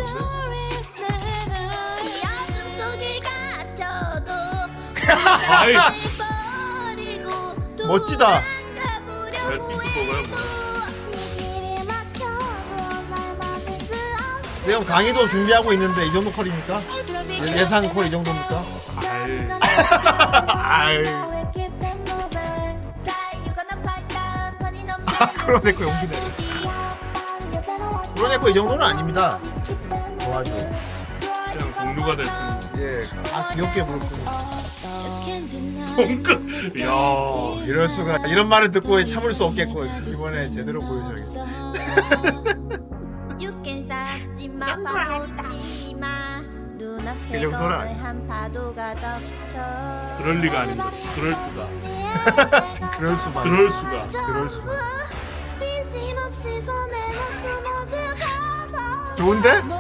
[5.49, 5.75] 아이,
[7.87, 8.43] 멋지다?
[14.65, 16.83] 지금 강의도 준비하고 있는데 이 정도 컬입니까?
[17.43, 18.63] 예- 예상 컬 이 정도입니까?
[19.01, 19.49] 아이,
[20.49, 21.03] 아이
[25.35, 26.21] 크로네코 용기네.
[28.15, 29.39] 크로네코 이 정도는 아닙니다.
[30.21, 30.53] 도와줘
[31.53, 32.99] 그냥 동료가 됐든 예,
[33.33, 34.09] 아 귀엽게 부를 뿐
[35.97, 36.81] 동급.
[36.81, 36.91] 야.
[37.65, 41.45] 이럴 수가 이런 말을 듣고 참을 수 없겠고 이번에 제대로 보여줘야겠어.
[47.31, 47.79] 그 정도는
[48.95, 50.91] 덮쳐 그럴 리가 아닌가.
[51.15, 51.69] 그럴 수가.
[52.97, 53.45] 그럴 수만.
[53.45, 54.09] 그럴 수가.
[54.27, 54.73] 그럴 수가.
[59.17, 59.61] 좋은데?
[59.61, 59.69] 그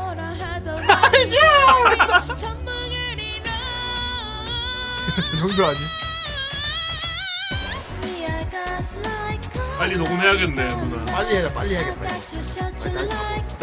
[5.39, 5.79] 정도 아니?
[9.79, 11.05] 빨리 녹음해야겠네 누나.
[11.07, 12.07] 빨리 해라 빨리 해야겠다.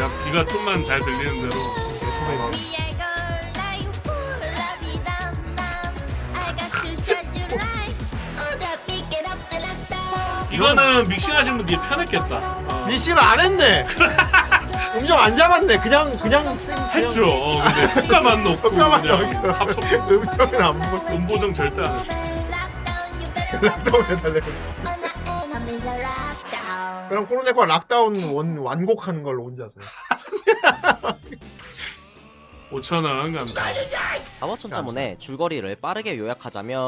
[0.03, 1.87] 야 귀가 좀만 잘 들리는 대로.
[10.51, 12.35] 이거는 믹싱하신 분들이 편했겠다.
[12.35, 12.85] 어.
[12.87, 13.85] 미씨를 안 했네.
[14.97, 15.77] 음정 안 잡았네.
[15.79, 16.47] 그냥 그냥
[16.93, 17.25] 했죠.
[17.29, 19.51] 어, 근데 효과만 넣고 효과만 그냥 넣고.
[19.51, 19.83] 합성.
[20.09, 21.13] 음정은 안 먹었어.
[21.15, 22.13] 음보정 절대 안 했어.
[23.61, 24.41] lockdown 해달래.
[27.09, 29.75] 그럼 코로네코가 lockdown 원 완곡하는 걸로 혼자서.
[32.71, 33.61] 5천 원 감사.
[34.41, 36.79] 마법천자문의 줄거리를 빠르게 요약하자면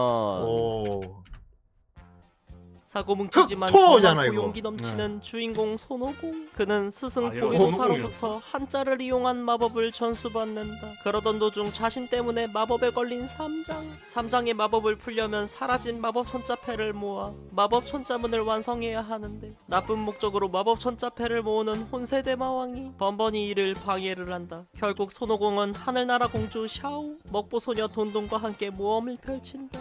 [2.90, 4.34] 사고 뭉치지만 흑토잖아, 이거.
[4.38, 6.48] 용기 넘치는 주인공 손오공.
[6.56, 10.94] 그는 스승 아, 이거 보리도사로부터 한자를 이용한 마법을 전수받는다.
[11.04, 13.86] 그러던 도중 자신 때문에 마법에 걸린 삼장.
[14.08, 21.44] 삼장의 마법을 풀려면 사라진 마법 천자패를 모아 마법 천자문을 완성해야 하는데 나쁜 목적으로 마법 천자패를
[21.44, 24.66] 모으는 혼세대 마왕이 번번이 이를 방해를 한다.
[24.80, 29.80] 결국 손오공은 하늘나라 공주 샤오 먹보소녀 돈돈과 함께 모험을 펼친다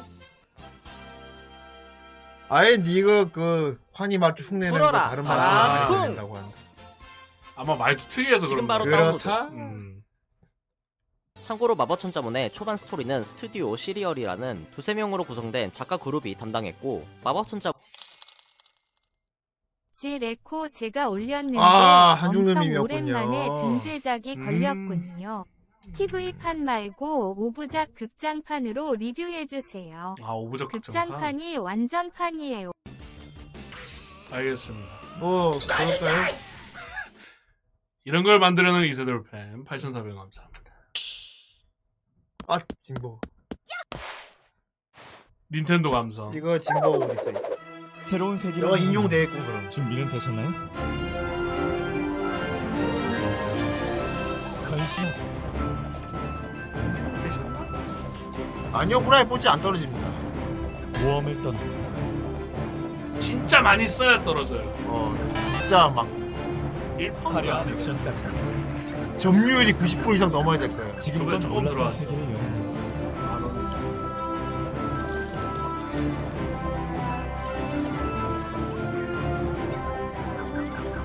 [2.48, 5.08] 아예 니가 그 환희 말투 흉내내는 거 불어라.
[5.10, 6.02] 다른 말투 아, 많이 쿵.
[6.06, 6.56] 된다고 한다.
[7.56, 8.96] 아마 말투 특이해서 지금 그런 바로 거야.
[8.96, 9.22] 다운로드.
[9.24, 9.44] 그렇다?
[9.48, 10.02] 음.
[11.40, 17.72] 참고로 마법천자문의 초반 스토리는 스튜디오 시리얼이라는 두세 명으로 구성된 작가 그룹이 담당했고 마법천자
[19.92, 22.62] 지 레코 제가 올렸는데 아, 엄청.
[22.80, 24.44] 오랜만에 등제작이 음.
[24.44, 25.44] 걸렸군요.
[25.94, 30.14] TV판 말고 오브작 극장판으로 리뷰해주세요.
[30.22, 31.06] 아 오브작 극장판.
[31.08, 32.72] 극장판이 완전판이에요.
[34.30, 34.88] 알겠습니다.
[35.20, 36.34] 뭐 그럴까요?
[38.04, 40.62] 이런 걸 만들어낸 이세돌 팬 8,400원 감사합니다.
[42.46, 43.20] 아 진보.
[45.50, 46.30] 닌텐도 감사.
[46.34, 47.32] 이거 진보 있어?
[48.02, 49.70] 새로운 세계로 인용되겠군 그럼.
[49.70, 50.48] 준비는 되셨나요?
[54.68, 55.27] 변신하고
[58.78, 60.08] 아니요 후라이 포지 안 떨어집니다.
[61.02, 61.58] 모험을 떠나
[63.18, 64.60] 진짜 많이 써야 떨어져요.
[64.86, 65.12] 어
[65.58, 66.06] 진짜 막
[67.24, 68.24] 화려한 액션까지
[69.16, 70.96] 점유율이 90% 이상 넘어야 될 거예요.
[71.00, 71.90] 지금껏 조금 몰랐던 들어왔네.
[71.90, 72.68] 세계를 여행하는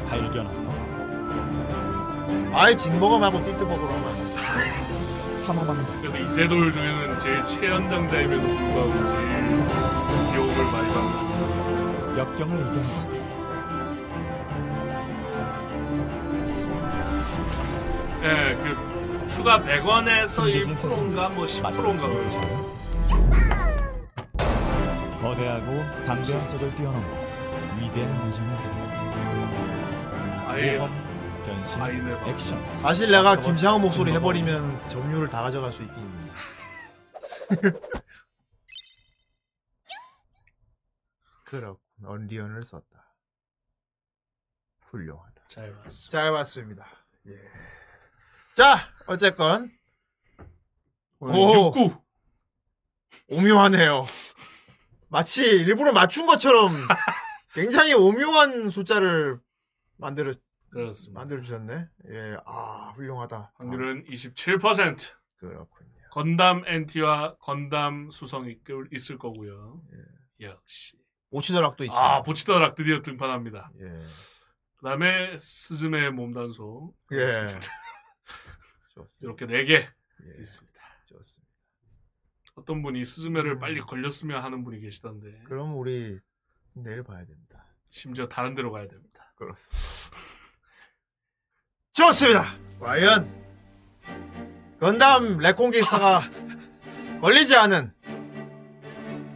[0.05, 0.73] 발견하며
[2.55, 4.22] 아예 진버거 말고 띠뜨버거로 하면.
[5.45, 6.01] 탐험합니다.
[6.01, 9.27] 그래도 이세돌 중에는 제일 최연장자임에도 불구하고 제일
[10.31, 12.17] 기억을 많이 받는.
[12.17, 13.13] 역경을 이겨내
[18.23, 22.73] 예, 그 추가 100원에서 1%인가 뭐 10%인가 그래요.
[25.21, 27.05] 거대하고 강대한 적을 뛰어넘어
[27.79, 28.83] 위대한 여정을 하고
[30.49, 30.77] 아예
[31.79, 32.29] 아이네.
[32.29, 35.97] 액션 사실 내가 김상우 목소리 해버리면 점유율을 다 가져갈 수 있긴.
[35.97, 36.33] 있는데.
[41.45, 41.79] 그렇군.
[42.05, 43.15] 언리언을 썼다.
[44.81, 45.43] 훌륭하다.
[45.47, 46.09] 잘 봤어.
[46.11, 46.85] 잘 봤습니다.
[47.27, 47.31] 예.
[48.53, 48.75] 자,
[49.07, 49.71] 어쨌건
[51.19, 51.71] 오.
[51.73, 52.01] 69.
[53.29, 54.05] 오묘하네요.
[55.07, 56.69] 마치 일부러 맞춘 것처럼
[57.53, 59.39] 굉장히 오묘한 숫자를
[59.97, 60.33] 만들어
[60.73, 61.19] 그렇습니다.
[61.19, 61.87] 만들어 주셨네.
[62.09, 63.53] 예, 아 훌륭하다.
[63.55, 65.13] 확률은 27%.
[65.37, 65.89] 그렇군요.
[66.11, 69.81] 건담 NT와 건담 수성이 껴- 있을 거고요.
[70.41, 70.97] 역시.
[71.31, 71.95] 오치더락도 있어.
[71.95, 73.71] 아, 보치더락 드디어 등판합니다.
[73.79, 73.85] 예.
[74.77, 76.93] 그 다음에 스즈메 몸단소.
[77.13, 77.57] 예.
[79.21, 80.39] 이렇게 네개 예.
[80.39, 80.79] 있습니다.
[81.05, 81.53] 좋습니다.
[82.55, 85.41] 어떤 분이 스즈메를 빨리 걸렸으면 하는 분이 계시던데.
[85.45, 86.19] 그럼 우리
[86.73, 87.65] 내일 봐야 됩니다.
[87.89, 89.33] 심지어 다른 데로 가야 됩니다.
[89.35, 90.32] 그렇습니다.
[91.93, 92.45] 좋습니다.
[92.79, 93.31] 과연
[94.79, 96.23] 건담 레콘기스타가
[97.21, 97.93] 걸리지 않은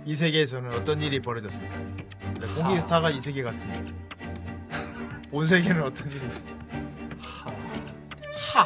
[0.06, 1.76] 이 세계에서는 어떤 일이 벌어졌을까?
[2.40, 3.94] 레콘기스타가 이 세계 같은데
[5.30, 6.22] 본 세계는 어떤 일이?
[8.54, 8.66] 하.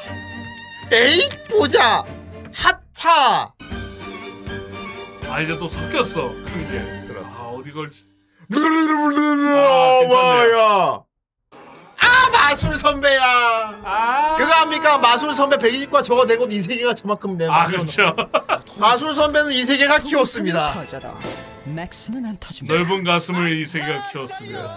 [0.92, 2.06] 에잇 보자.
[2.54, 3.54] 하차.
[5.28, 6.80] 아 이제 또 섞였어 큰 게.
[7.38, 8.06] 아 어디 걸지?
[8.54, 10.08] 아, 괜찮네요.
[10.08, 11.04] 뭐야?
[12.42, 14.36] 아 마술 선배야.
[14.38, 14.98] 그거 합니까?
[14.98, 17.48] 마술 선배 120과 저거 내고 이 세계가 저만큼 내.
[17.48, 18.16] 아 그렇죠.
[18.80, 20.74] 마술 선배는 이 세계가 키웠습니다.
[21.66, 22.76] 맥스는 안 터집니다.
[22.76, 24.68] 넓은 가슴을 이 세계가 키웠습니다.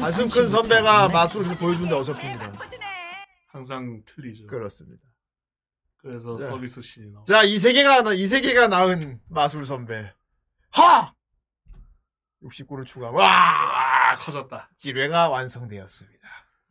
[0.00, 2.58] 가슴 큰 선배가 마술을 보여주는데 어설픕니다.
[3.48, 4.46] 항상 틀리죠.
[4.46, 5.02] 그렇습니다.
[6.02, 6.46] 그래서 자.
[6.46, 7.24] 서비스 신이 나와.
[7.24, 10.12] 자, 이 세계가 나- 이 세계가 낳은 마술 선배.
[10.70, 11.12] 하!
[12.44, 13.10] 69를 추가.
[13.10, 14.10] 와!
[14.12, 14.70] 아 커졌다.
[14.76, 16.17] 기뢰가 완성되었습니다.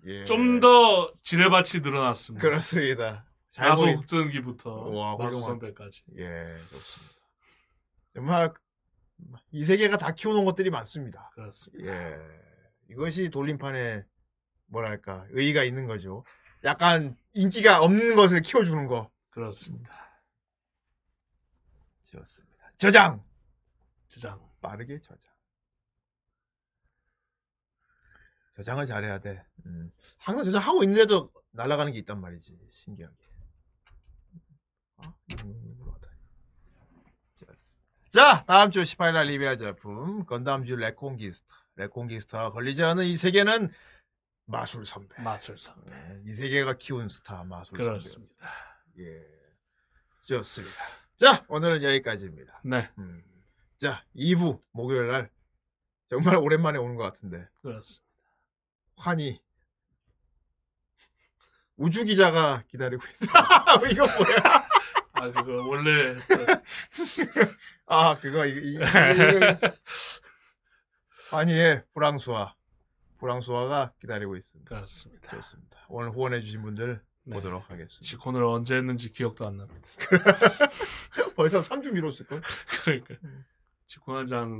[0.07, 0.23] 예.
[0.25, 2.41] 좀더 지뢰밭이 늘어났습니다.
[2.47, 3.25] 그렇습니다.
[3.49, 5.41] 잘 야소 보이- 흑전기부터 훌륭한.
[5.43, 6.03] 선배까지.
[6.17, 7.15] 예, 좋습니다.
[8.13, 8.53] 정말
[9.51, 11.29] 이 세계가 다 키워놓은 것들이 많습니다.
[11.33, 11.91] 그렇습니다.
[11.91, 12.17] 예,
[12.89, 14.05] 이것이 돌림판에
[14.67, 16.23] 뭐랄까 의의가 있는 거죠.
[16.63, 19.09] 약간 인기가 없는 것을 키워주는 거.
[19.29, 19.91] 그렇습니다.
[22.03, 22.71] 좋습니다.
[22.77, 23.23] 저장.
[24.07, 24.39] 저장.
[24.61, 25.31] 빠르게 저장.
[28.57, 29.45] 저장을 잘해야 돼.
[29.67, 29.91] 음.
[30.17, 32.57] 항상 저장하고 있는데도 날아가는 게 있단 말이지.
[32.71, 33.15] 신기하게.
[37.33, 37.77] 좋습니다.
[38.09, 41.55] 자, 다음 주 18일 리뷰할 작품 건담주 레콘기스타.
[41.75, 43.69] 레콘기스타 걸리지 않은 이 세계는
[44.45, 45.21] 마술 선배.
[45.21, 45.91] 마술 선배.
[45.91, 48.33] 네, 이 세계가 키운 스타 마술 그렇습니다.
[48.95, 49.03] 선배.
[49.03, 49.23] 예,
[50.23, 50.75] 좋습니다.
[51.17, 52.61] 자, 오늘은 여기까지입니다.
[52.63, 52.89] 네.
[52.97, 53.23] 음.
[53.77, 55.29] 자, 2부 목요일 날
[56.09, 58.06] 정말 오랜만에 오는 것 같은데 그렇습니다.
[58.97, 59.39] 환희
[61.77, 63.33] 우주 기자가 기다리고 있다.
[63.91, 64.67] 이거 뭐야?
[65.13, 66.15] 아 그거 원래
[67.85, 68.79] 아 그거 이, 이, 이,
[71.31, 72.55] 환희의 프랑스화
[73.19, 74.69] 프랑스화가 기다리고 있습니다.
[74.69, 75.29] 그렇습니다.
[75.29, 75.85] 좋습니다.
[75.89, 77.35] 오늘 후원해주신 분들 네.
[77.35, 78.03] 보도록 하겠습니다.
[78.03, 79.87] 직혼을 언제 했는지 기억도 안 납니다.
[81.35, 82.41] 벌써 3주 미뤘을 걸?
[82.83, 83.15] 그러니까
[83.87, 84.57] 직혼한 지한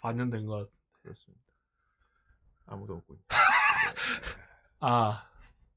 [0.00, 0.70] 반년 된 것 같아.
[1.02, 1.44] 그렇습니다.
[2.66, 3.18] 아무도 없군요.
[4.80, 5.28] 아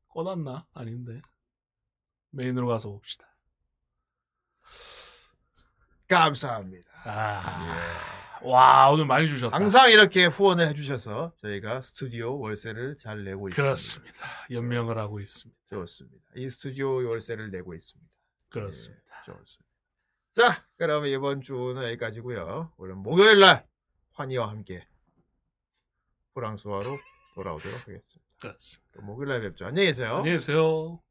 [0.09, 0.67] 꺼놨나?
[0.73, 1.21] 아닌데
[2.31, 3.27] 메인으로 가서 봅시다.
[6.07, 6.89] 감사합니다.
[7.05, 9.55] 아, 와 오늘 많이 주셨다.
[9.55, 13.63] 항상 이렇게 후원을 해주셔서 저희가 스튜디오 월세를 잘 내고 있습니다.
[13.63, 14.27] 그렇습니다.
[14.51, 15.61] 연명을 하고 있습니다.
[15.69, 16.25] 좋습니다.
[16.35, 18.11] 이 스튜디오 월세를 내고 있습니다.
[18.49, 19.03] 그렇습니다.
[19.05, 19.71] 예, 좋습니다.
[20.33, 22.73] 자, 그러면 이번 주는 여기까지고요.
[22.77, 23.67] 오늘 목요일 날
[24.13, 24.85] 환희와 함께
[26.33, 26.97] 프랑스어로
[27.33, 28.31] 돌아오도록 하겠습니다.
[28.39, 28.89] 그렇습니다.
[28.93, 29.65] 또 목요일 날 뵙죠.
[29.65, 30.17] 안녕히 계세요.
[30.17, 31.01] 안녕히 계세요.